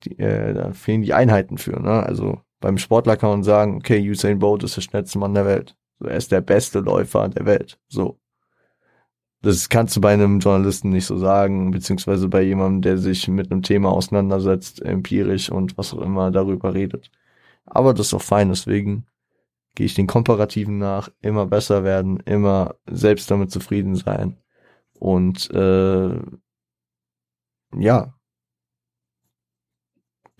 die 0.04 0.18
äh, 0.18 0.54
da 0.54 0.72
fehlen 0.72 1.02
die 1.02 1.14
Einheiten 1.14 1.58
für, 1.58 1.80
ne? 1.80 2.02
Also 2.02 2.40
beim 2.60 2.78
Sportler 2.78 3.16
kann 3.16 3.30
man 3.30 3.42
sagen, 3.44 3.76
okay, 3.76 4.00
Usain 4.10 4.38
Bolt 4.38 4.64
ist 4.64 4.76
der 4.76 4.82
schnellste 4.82 5.18
Mann 5.18 5.34
der 5.34 5.46
Welt. 5.46 5.76
So, 6.00 6.06
er 6.06 6.16
ist 6.16 6.32
der 6.32 6.40
beste 6.40 6.80
Läufer 6.80 7.28
der 7.28 7.46
Welt. 7.46 7.78
So. 7.88 8.18
Das 9.40 9.68
kannst 9.68 9.96
du 9.96 10.00
bei 10.00 10.12
einem 10.12 10.40
Journalisten 10.40 10.90
nicht 10.90 11.06
so 11.06 11.16
sagen, 11.16 11.70
beziehungsweise 11.70 12.28
bei 12.28 12.42
jemandem, 12.42 12.82
der 12.82 12.98
sich 12.98 13.28
mit 13.28 13.52
einem 13.52 13.62
Thema 13.62 13.90
auseinandersetzt, 13.90 14.82
empirisch 14.82 15.50
und 15.50 15.78
was 15.78 15.94
auch 15.94 16.00
immer 16.00 16.30
darüber 16.32 16.74
redet. 16.74 17.10
Aber 17.64 17.94
das 17.94 18.08
ist 18.08 18.14
auch 18.14 18.22
fein, 18.22 18.48
deswegen 18.48 19.06
gehe 19.74 19.86
ich 19.86 19.94
den 19.94 20.08
Komparativen 20.08 20.78
nach, 20.78 21.08
immer 21.20 21.46
besser 21.46 21.84
werden, 21.84 22.18
immer 22.20 22.74
selbst 22.86 23.30
damit 23.30 23.52
zufrieden 23.52 23.94
sein. 23.94 24.38
Und 24.98 25.50
äh, 25.52 26.20
ja, 27.76 28.14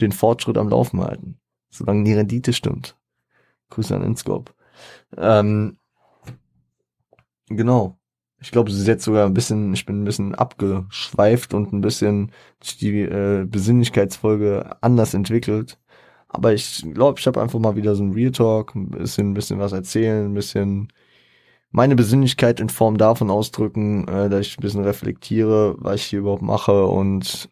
den 0.01 0.12
Fortschritt 0.12 0.59
am 0.59 0.68
Laufen 0.68 1.01
halten, 1.01 1.40
solange 1.70 2.05
die 2.05 2.14
Rendite 2.14 2.53
stimmt. 2.53 2.96
Grüße 3.70 3.94
an 3.94 4.03
Inscope. 4.03 4.53
Ähm, 5.16 5.78
genau. 7.46 7.97
Ich 8.41 8.53
glaube, 8.53 8.70
es 8.70 8.78
ist 8.78 8.86
jetzt 8.86 9.05
sogar 9.05 9.26
ein 9.26 9.34
bisschen, 9.34 9.72
ich 9.74 9.84
bin 9.84 10.03
ein 10.03 10.05
bisschen 10.05 10.34
abgeschweift 10.34 11.55
und 11.55 11.72
ein 11.72 11.80
bisschen 11.80 12.32
die 12.80 13.01
äh, 13.01 13.45
Besinnlichkeitsfolge 13.45 14.76
anders 14.80 15.14
entwickelt. 15.14 15.78
Aber 16.28 16.53
ich 16.55 16.84
glaube, 16.95 17.18
ich 17.18 17.26
habe 17.26 17.41
einfach 17.43 17.59
mal 17.59 17.76
wieder 17.76 17.95
so 17.97 18.05
ein 18.05 18.12
Real 18.12 18.32
Talk, 18.32 18.74
ein 18.74 18.91
bisschen, 18.91 19.30
ein 19.30 19.34
bisschen 19.34 19.59
was 19.59 19.72
erzählen, 19.72 20.26
ein 20.26 20.34
bisschen 20.34 20.93
meine 21.70 21.97
Besinnlichkeit 21.97 22.61
in 22.61 22.68
Form 22.70 22.99
davon 22.99 23.30
ausdrücken, 23.30 24.07
äh, 24.09 24.28
dass 24.30 24.47
ich 24.47 24.59
ein 24.59 24.62
bisschen 24.62 24.84
reflektiere, 24.84 25.76
was 25.78 25.97
ich 25.97 26.05
hier 26.05 26.20
überhaupt 26.20 26.43
mache 26.43 26.86
und 26.86 27.49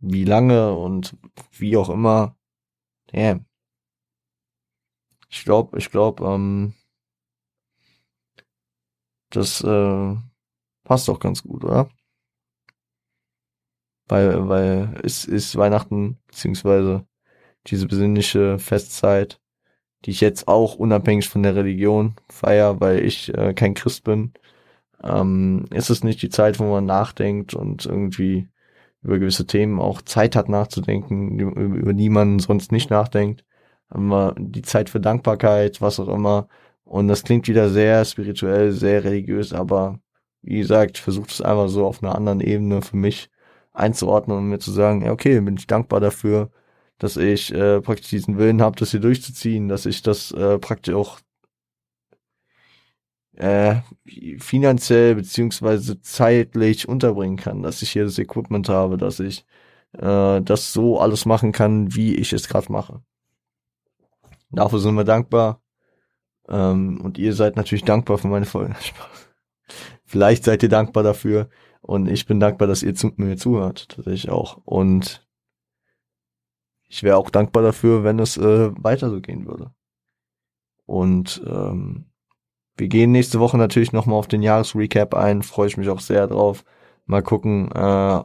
wie 0.00 0.24
lange 0.24 0.74
und 0.74 1.16
wie 1.52 1.76
auch 1.76 1.90
immer. 1.90 2.36
Yeah. 3.14 3.40
Ich 5.30 5.44
glaube, 5.44 5.78
ich 5.78 5.90
glaube, 5.90 6.24
ähm, 6.26 6.74
das 9.36 9.62
äh, 9.62 10.16
passt 10.84 11.08
doch 11.08 11.20
ganz 11.20 11.42
gut, 11.42 11.64
oder? 11.64 11.88
Weil, 14.08 14.48
weil 14.48 15.00
es 15.02 15.24
ist 15.24 15.56
Weihnachten, 15.56 16.18
beziehungsweise 16.26 17.06
diese 17.66 17.86
besinnliche 17.86 18.58
Festzeit, 18.58 19.40
die 20.04 20.10
ich 20.10 20.20
jetzt 20.20 20.48
auch 20.48 20.74
unabhängig 20.76 21.28
von 21.28 21.42
der 21.42 21.54
Religion 21.54 22.16
feier, 22.28 22.80
weil 22.80 23.04
ich 23.04 23.32
äh, 23.34 23.54
kein 23.54 23.74
Christ 23.74 24.04
bin, 24.04 24.32
ähm, 25.02 25.66
ist 25.70 25.90
es 25.90 26.04
nicht 26.04 26.22
die 26.22 26.30
Zeit, 26.30 26.58
wo 26.58 26.64
man 26.64 26.86
nachdenkt 26.86 27.54
und 27.54 27.86
irgendwie 27.86 28.48
über 29.02 29.18
gewisse 29.18 29.46
Themen 29.46 29.80
auch 29.80 30.02
Zeit 30.02 30.36
hat 30.36 30.48
nachzudenken, 30.48 31.38
über, 31.38 31.92
die 31.92 32.08
man 32.08 32.38
sonst 32.38 32.72
nicht 32.72 32.90
nachdenkt. 32.90 33.44
Aber 33.88 34.34
die 34.38 34.62
Zeit 34.62 34.90
für 34.90 35.00
Dankbarkeit, 35.00 35.80
was 35.80 36.00
auch 36.00 36.08
immer, 36.08 36.48
und 36.92 37.08
das 37.08 37.22
klingt 37.24 37.48
wieder 37.48 37.70
sehr 37.70 38.04
spirituell, 38.04 38.70
sehr 38.72 39.02
religiös, 39.02 39.54
aber 39.54 39.98
wie 40.42 40.58
gesagt, 40.58 40.98
ich 40.98 41.02
versuche 41.02 41.28
es 41.30 41.40
einfach 41.40 41.68
so 41.68 41.86
auf 41.86 42.02
einer 42.02 42.14
anderen 42.14 42.40
Ebene 42.42 42.82
für 42.82 42.96
mich 42.98 43.30
einzuordnen 43.72 44.36
und 44.36 44.48
mir 44.50 44.58
zu 44.58 44.72
sagen, 44.72 45.02
ja, 45.02 45.10
okay, 45.12 45.40
bin 45.40 45.56
ich 45.56 45.66
dankbar 45.66 46.00
dafür, 46.00 46.50
dass 46.98 47.16
ich 47.16 47.50
äh, 47.54 47.80
praktisch 47.80 48.10
diesen 48.10 48.36
Willen 48.36 48.60
habe, 48.60 48.76
das 48.76 48.90
hier 48.90 49.00
durchzuziehen, 49.00 49.68
dass 49.68 49.86
ich 49.86 50.02
das 50.02 50.32
äh, 50.32 50.58
praktisch 50.58 50.94
auch 50.94 51.20
äh, 53.36 53.76
finanziell 54.38 55.14
beziehungsweise 55.14 55.98
zeitlich 56.02 56.88
unterbringen 56.88 57.38
kann, 57.38 57.62
dass 57.62 57.80
ich 57.80 57.90
hier 57.90 58.04
das 58.04 58.18
Equipment 58.18 58.68
habe, 58.68 58.98
dass 58.98 59.18
ich 59.18 59.46
äh, 59.94 60.42
das 60.42 60.74
so 60.74 61.00
alles 61.00 61.24
machen 61.24 61.52
kann, 61.52 61.94
wie 61.94 62.16
ich 62.16 62.34
es 62.34 62.48
gerade 62.48 62.70
mache. 62.70 63.02
Dafür 64.50 64.78
sind 64.80 64.94
wir 64.94 65.04
dankbar. 65.04 65.61
Ähm, 66.48 67.00
und 67.00 67.18
ihr 67.18 67.34
seid 67.34 67.56
natürlich 67.56 67.84
dankbar 67.84 68.18
für 68.18 68.28
meine 68.28 68.46
Folgen. 68.46 68.74
Vielleicht 70.04 70.44
seid 70.44 70.62
ihr 70.62 70.68
dankbar 70.68 71.02
dafür. 71.02 71.48
Und 71.80 72.08
ich 72.08 72.26
bin 72.26 72.38
dankbar, 72.38 72.68
dass 72.68 72.82
ihr 72.82 72.94
zu, 72.94 73.12
mir 73.16 73.36
zuhört. 73.36 73.88
Tatsächlich 73.88 74.30
auch. 74.30 74.58
Und 74.64 75.26
ich 76.88 77.02
wäre 77.02 77.16
auch 77.16 77.30
dankbar 77.30 77.62
dafür, 77.62 78.04
wenn 78.04 78.18
es 78.18 78.36
äh, 78.36 78.70
weiter 78.76 79.10
so 79.10 79.20
gehen 79.20 79.46
würde. 79.46 79.72
Und 80.84 81.42
ähm, 81.46 82.12
wir 82.76 82.88
gehen 82.88 83.12
nächste 83.12 83.40
Woche 83.40 83.56
natürlich 83.58 83.92
nochmal 83.92 84.18
auf 84.18 84.28
den 84.28 84.42
Jahresrecap 84.42 85.14
ein. 85.14 85.42
Freue 85.42 85.68
ich 85.68 85.76
mich 85.76 85.88
auch 85.88 86.00
sehr 86.00 86.26
drauf. 86.26 86.64
Mal 87.06 87.22
gucken, 87.22 87.70
äh, 87.72 88.22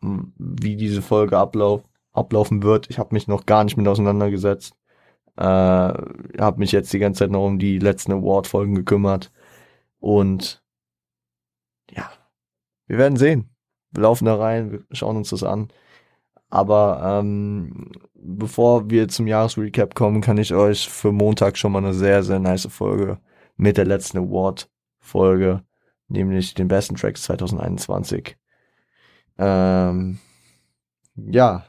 wie 0.00 0.76
diese 0.76 1.02
Folge 1.02 1.36
ablauf, 1.36 1.82
ablaufen 2.12 2.62
wird. 2.62 2.88
Ich 2.90 2.98
habe 2.98 3.14
mich 3.14 3.28
noch 3.28 3.46
gar 3.46 3.64
nicht 3.64 3.76
mit 3.76 3.88
auseinandergesetzt. 3.88 4.74
Äh, 5.38 5.40
habe 5.40 6.58
mich 6.58 6.72
jetzt 6.72 6.92
die 6.92 6.98
ganze 6.98 7.20
Zeit 7.20 7.30
noch 7.30 7.46
um 7.46 7.60
die 7.60 7.78
letzten 7.78 8.10
Award-Folgen 8.12 8.74
gekümmert. 8.74 9.30
Und 10.00 10.64
ja, 11.90 12.10
wir 12.88 12.98
werden 12.98 13.16
sehen. 13.16 13.48
Wir 13.92 14.02
laufen 14.02 14.24
da 14.24 14.34
rein, 14.36 14.72
wir 14.72 14.84
schauen 14.90 15.16
uns 15.16 15.30
das 15.30 15.44
an. 15.44 15.68
Aber 16.50 17.20
ähm, 17.20 17.92
bevor 18.14 18.90
wir 18.90 19.06
zum 19.08 19.28
Jahresrecap 19.28 19.94
kommen, 19.94 20.22
kann 20.22 20.38
ich 20.38 20.54
euch 20.54 20.88
für 20.88 21.12
Montag 21.12 21.56
schon 21.56 21.70
mal 21.72 21.84
eine 21.84 21.94
sehr, 21.94 22.24
sehr 22.24 22.40
nice 22.40 22.66
Folge 22.68 23.20
mit 23.56 23.76
der 23.76 23.84
letzten 23.84 24.18
Award-Folge, 24.18 25.62
nämlich 26.08 26.54
den 26.54 26.68
besten 26.68 26.96
Tracks 26.96 27.22
2021, 27.22 28.36
Ähm, 29.38 30.18
ja, 31.14 31.64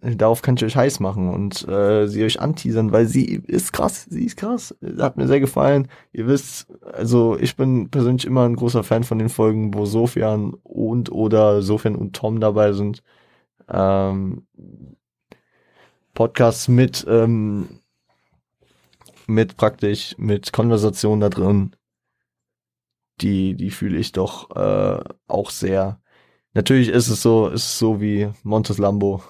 darauf 0.00 0.42
kann 0.42 0.56
ich 0.56 0.64
euch 0.64 0.76
heiß 0.76 1.00
machen 1.00 1.28
und 1.28 1.66
äh, 1.68 2.06
sie 2.06 2.24
euch 2.24 2.40
anteasern, 2.40 2.92
weil 2.92 3.06
sie 3.06 3.24
ist 3.46 3.72
krass, 3.72 4.06
sie 4.08 4.24
ist 4.24 4.36
krass. 4.36 4.74
Hat 4.98 5.16
mir 5.16 5.26
sehr 5.26 5.40
gefallen. 5.40 5.88
Ihr 6.12 6.26
wisst, 6.26 6.66
also 6.82 7.36
ich 7.38 7.56
bin 7.56 7.90
persönlich 7.90 8.24
immer 8.24 8.44
ein 8.44 8.56
großer 8.56 8.84
Fan 8.84 9.04
von 9.04 9.18
den 9.18 9.28
Folgen, 9.28 9.74
wo 9.74 9.86
Sofian 9.86 10.54
und 10.62 11.12
oder 11.12 11.62
Sofian 11.62 11.96
und 11.96 12.14
Tom 12.14 12.40
dabei 12.40 12.72
sind. 12.72 13.02
Ähm, 13.68 14.46
Podcasts 16.14 16.68
mit 16.68 17.06
ähm, 17.08 17.80
mit 19.26 19.56
praktisch 19.56 20.14
mit 20.18 20.52
Konversation 20.52 21.20
da 21.20 21.28
drin. 21.28 21.74
Die 23.20 23.54
die 23.54 23.70
fühle 23.70 23.98
ich 23.98 24.12
doch 24.12 24.50
äh, 24.56 25.02
auch 25.28 25.50
sehr. 25.50 26.00
Natürlich 26.54 26.88
ist 26.88 27.08
es 27.08 27.22
so, 27.22 27.48
ist 27.48 27.64
es 27.64 27.78
so 27.78 28.00
wie 28.00 28.30
Montes 28.42 28.78
Lambo 28.78 29.22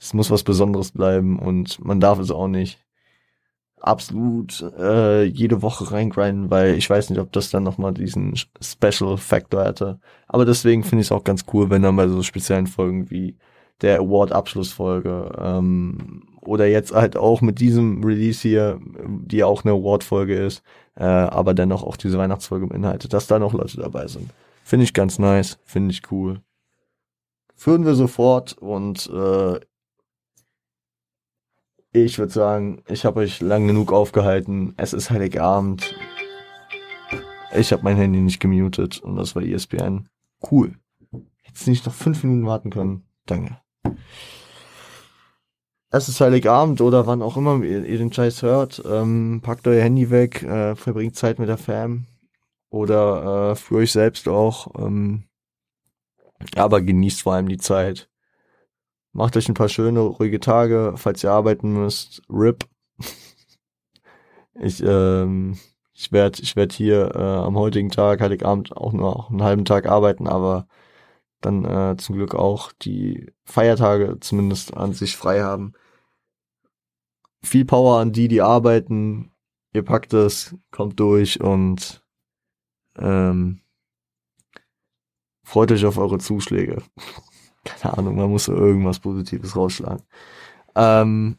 es 0.00 0.14
muss 0.14 0.30
was 0.30 0.42
Besonderes 0.42 0.92
bleiben 0.92 1.38
und 1.38 1.84
man 1.84 2.00
darf 2.00 2.18
es 2.18 2.30
auch 2.30 2.48
nicht 2.48 2.78
absolut 3.80 4.60
äh, 4.78 5.24
jede 5.24 5.62
Woche 5.62 5.90
reingrinden, 5.92 6.50
weil 6.50 6.74
ich 6.74 6.88
weiß 6.88 7.10
nicht, 7.10 7.18
ob 7.20 7.32
das 7.32 7.50
dann 7.50 7.62
nochmal 7.62 7.94
diesen 7.94 8.34
Special 8.60 9.16
Factor 9.16 9.64
hätte. 9.64 10.00
Aber 10.26 10.44
deswegen 10.44 10.82
finde 10.82 11.02
ich 11.02 11.08
es 11.08 11.12
auch 11.12 11.24
ganz 11.24 11.44
cool, 11.52 11.70
wenn 11.70 11.82
dann 11.82 11.96
bei 11.96 12.08
so 12.08 12.22
speziellen 12.22 12.66
Folgen 12.66 13.10
wie 13.10 13.36
der 13.80 14.00
Award-Abschlussfolge 14.00 15.32
ähm, 15.40 16.24
oder 16.40 16.66
jetzt 16.66 16.92
halt 16.92 17.16
auch 17.16 17.40
mit 17.40 17.60
diesem 17.60 18.02
Release 18.02 18.40
hier, 18.40 18.80
die 19.06 19.44
auch 19.44 19.64
eine 19.64 19.74
Award-Folge 19.74 20.34
ist, 20.34 20.62
äh, 20.96 21.04
aber 21.04 21.54
dennoch 21.54 21.84
auch 21.84 21.96
diese 21.96 22.18
Weihnachtsfolge 22.18 22.66
beinhaltet, 22.66 23.12
dass 23.12 23.26
da 23.26 23.38
noch 23.38 23.52
Leute 23.52 23.76
dabei 23.76 24.08
sind. 24.08 24.30
Finde 24.64 24.84
ich 24.84 24.94
ganz 24.94 25.18
nice, 25.18 25.58
finde 25.64 25.92
ich 25.92 26.02
cool. 26.10 26.40
Führen 27.54 27.84
wir 27.84 27.94
sofort 27.94 28.56
und 28.58 29.08
äh, 29.12 29.60
ich 31.92 32.18
würde 32.18 32.32
sagen, 32.32 32.82
ich 32.88 33.04
habe 33.04 33.20
euch 33.20 33.40
lang 33.40 33.66
genug 33.66 33.92
aufgehalten. 33.92 34.74
Es 34.76 34.92
ist 34.92 35.10
Heiligabend. 35.10 35.94
Ich 37.56 37.72
habe 37.72 37.82
mein 37.82 37.96
Handy 37.96 38.20
nicht 38.20 38.40
gemutet 38.40 39.00
und 39.00 39.16
das 39.16 39.34
war 39.34 39.42
ESPN. 39.42 40.08
Cool. 40.50 40.74
Jetzt 41.46 41.66
nicht 41.66 41.86
noch 41.86 41.94
fünf 41.94 42.22
Minuten 42.22 42.46
warten 42.46 42.70
können. 42.70 43.04
Danke. 43.26 43.58
Es 45.90 46.08
ist 46.08 46.20
Heiligabend 46.20 46.82
oder 46.82 47.06
wann 47.06 47.22
auch 47.22 47.38
immer 47.38 47.62
ihr, 47.62 47.84
ihr 47.84 47.98
den 47.98 48.12
Scheiß 48.12 48.42
hört. 48.42 48.82
Ähm, 48.86 49.40
packt 49.42 49.66
euer 49.66 49.82
Handy 49.82 50.10
weg, 50.10 50.42
äh, 50.42 50.76
verbringt 50.76 51.16
Zeit 51.16 51.38
mit 51.38 51.48
der 51.48 51.56
Fam 51.56 52.04
oder 52.68 53.52
äh, 53.52 53.56
für 53.56 53.76
euch 53.76 53.92
selbst 53.92 54.28
auch. 54.28 54.68
Ähm, 54.78 55.24
aber 56.54 56.82
genießt 56.82 57.22
vor 57.22 57.34
allem 57.34 57.48
die 57.48 57.56
Zeit. 57.56 58.10
Macht 59.12 59.36
euch 59.36 59.48
ein 59.48 59.54
paar 59.54 59.68
schöne, 59.68 60.00
ruhige 60.00 60.40
Tage, 60.40 60.94
falls 60.96 61.24
ihr 61.24 61.32
arbeiten 61.32 61.72
müsst. 61.72 62.22
RIP. 62.28 62.64
Ich, 64.60 64.82
ähm, 64.82 65.56
ich 65.92 66.10
werde 66.12 66.42
ich 66.42 66.56
werd 66.56 66.72
hier 66.72 67.14
äh, 67.14 67.18
am 67.18 67.56
heutigen 67.56 67.90
Tag, 67.90 68.20
Heiligabend, 68.20 68.76
auch 68.76 68.92
nur 68.92 69.28
einen 69.30 69.42
halben 69.42 69.64
Tag 69.64 69.86
arbeiten, 69.86 70.26
aber 70.26 70.66
dann 71.40 71.64
äh, 71.64 71.96
zum 71.96 72.16
Glück 72.16 72.34
auch 72.34 72.72
die 72.72 73.32
Feiertage 73.44 74.18
zumindest 74.20 74.74
an 74.74 74.92
sich 74.92 75.16
frei 75.16 75.42
haben. 75.42 75.74
Viel 77.42 77.64
Power 77.64 78.00
an 78.00 78.12
die, 78.12 78.28
die 78.28 78.42
arbeiten. 78.42 79.30
Ihr 79.72 79.84
packt 79.84 80.12
es, 80.12 80.56
kommt 80.72 80.98
durch 80.98 81.40
und 81.40 82.02
ähm, 82.98 83.60
freut 85.44 85.70
euch 85.70 85.84
auf 85.86 85.98
eure 85.98 86.18
Zuschläge 86.18 86.82
keine 87.64 87.98
Ahnung, 87.98 88.16
man 88.16 88.30
muss 88.30 88.44
so 88.44 88.54
irgendwas 88.54 89.00
Positives 89.00 89.56
rausschlagen. 89.56 90.02
Ähm, 90.74 91.36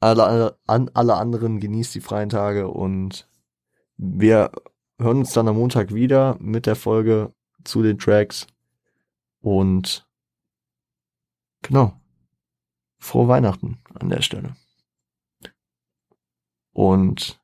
alle, 0.00 0.56
an, 0.66 0.90
alle 0.94 1.14
anderen 1.14 1.60
genießt 1.60 1.94
die 1.94 2.00
freien 2.00 2.28
Tage 2.28 2.68
und 2.68 3.28
wir 3.96 4.50
hören 4.98 5.18
uns 5.18 5.32
dann 5.32 5.48
am 5.48 5.56
Montag 5.56 5.92
wieder 5.94 6.36
mit 6.40 6.66
der 6.66 6.76
Folge 6.76 7.34
zu 7.64 7.82
den 7.82 7.98
Tracks 7.98 8.46
und 9.40 10.06
genau. 11.62 12.00
Frohe 12.98 13.28
Weihnachten 13.28 13.78
an 13.94 14.10
der 14.10 14.20
Stelle. 14.20 14.56
Und 16.72 17.40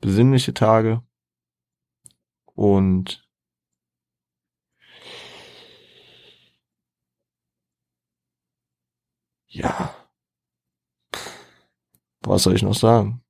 besinnliche 0.00 0.52
Tage 0.52 1.02
und 2.54 3.23
ja, 9.54 9.94
was 12.22 12.42
soll 12.42 12.54
ich 12.56 12.62
noch 12.62 12.74
sagen? 12.74 13.23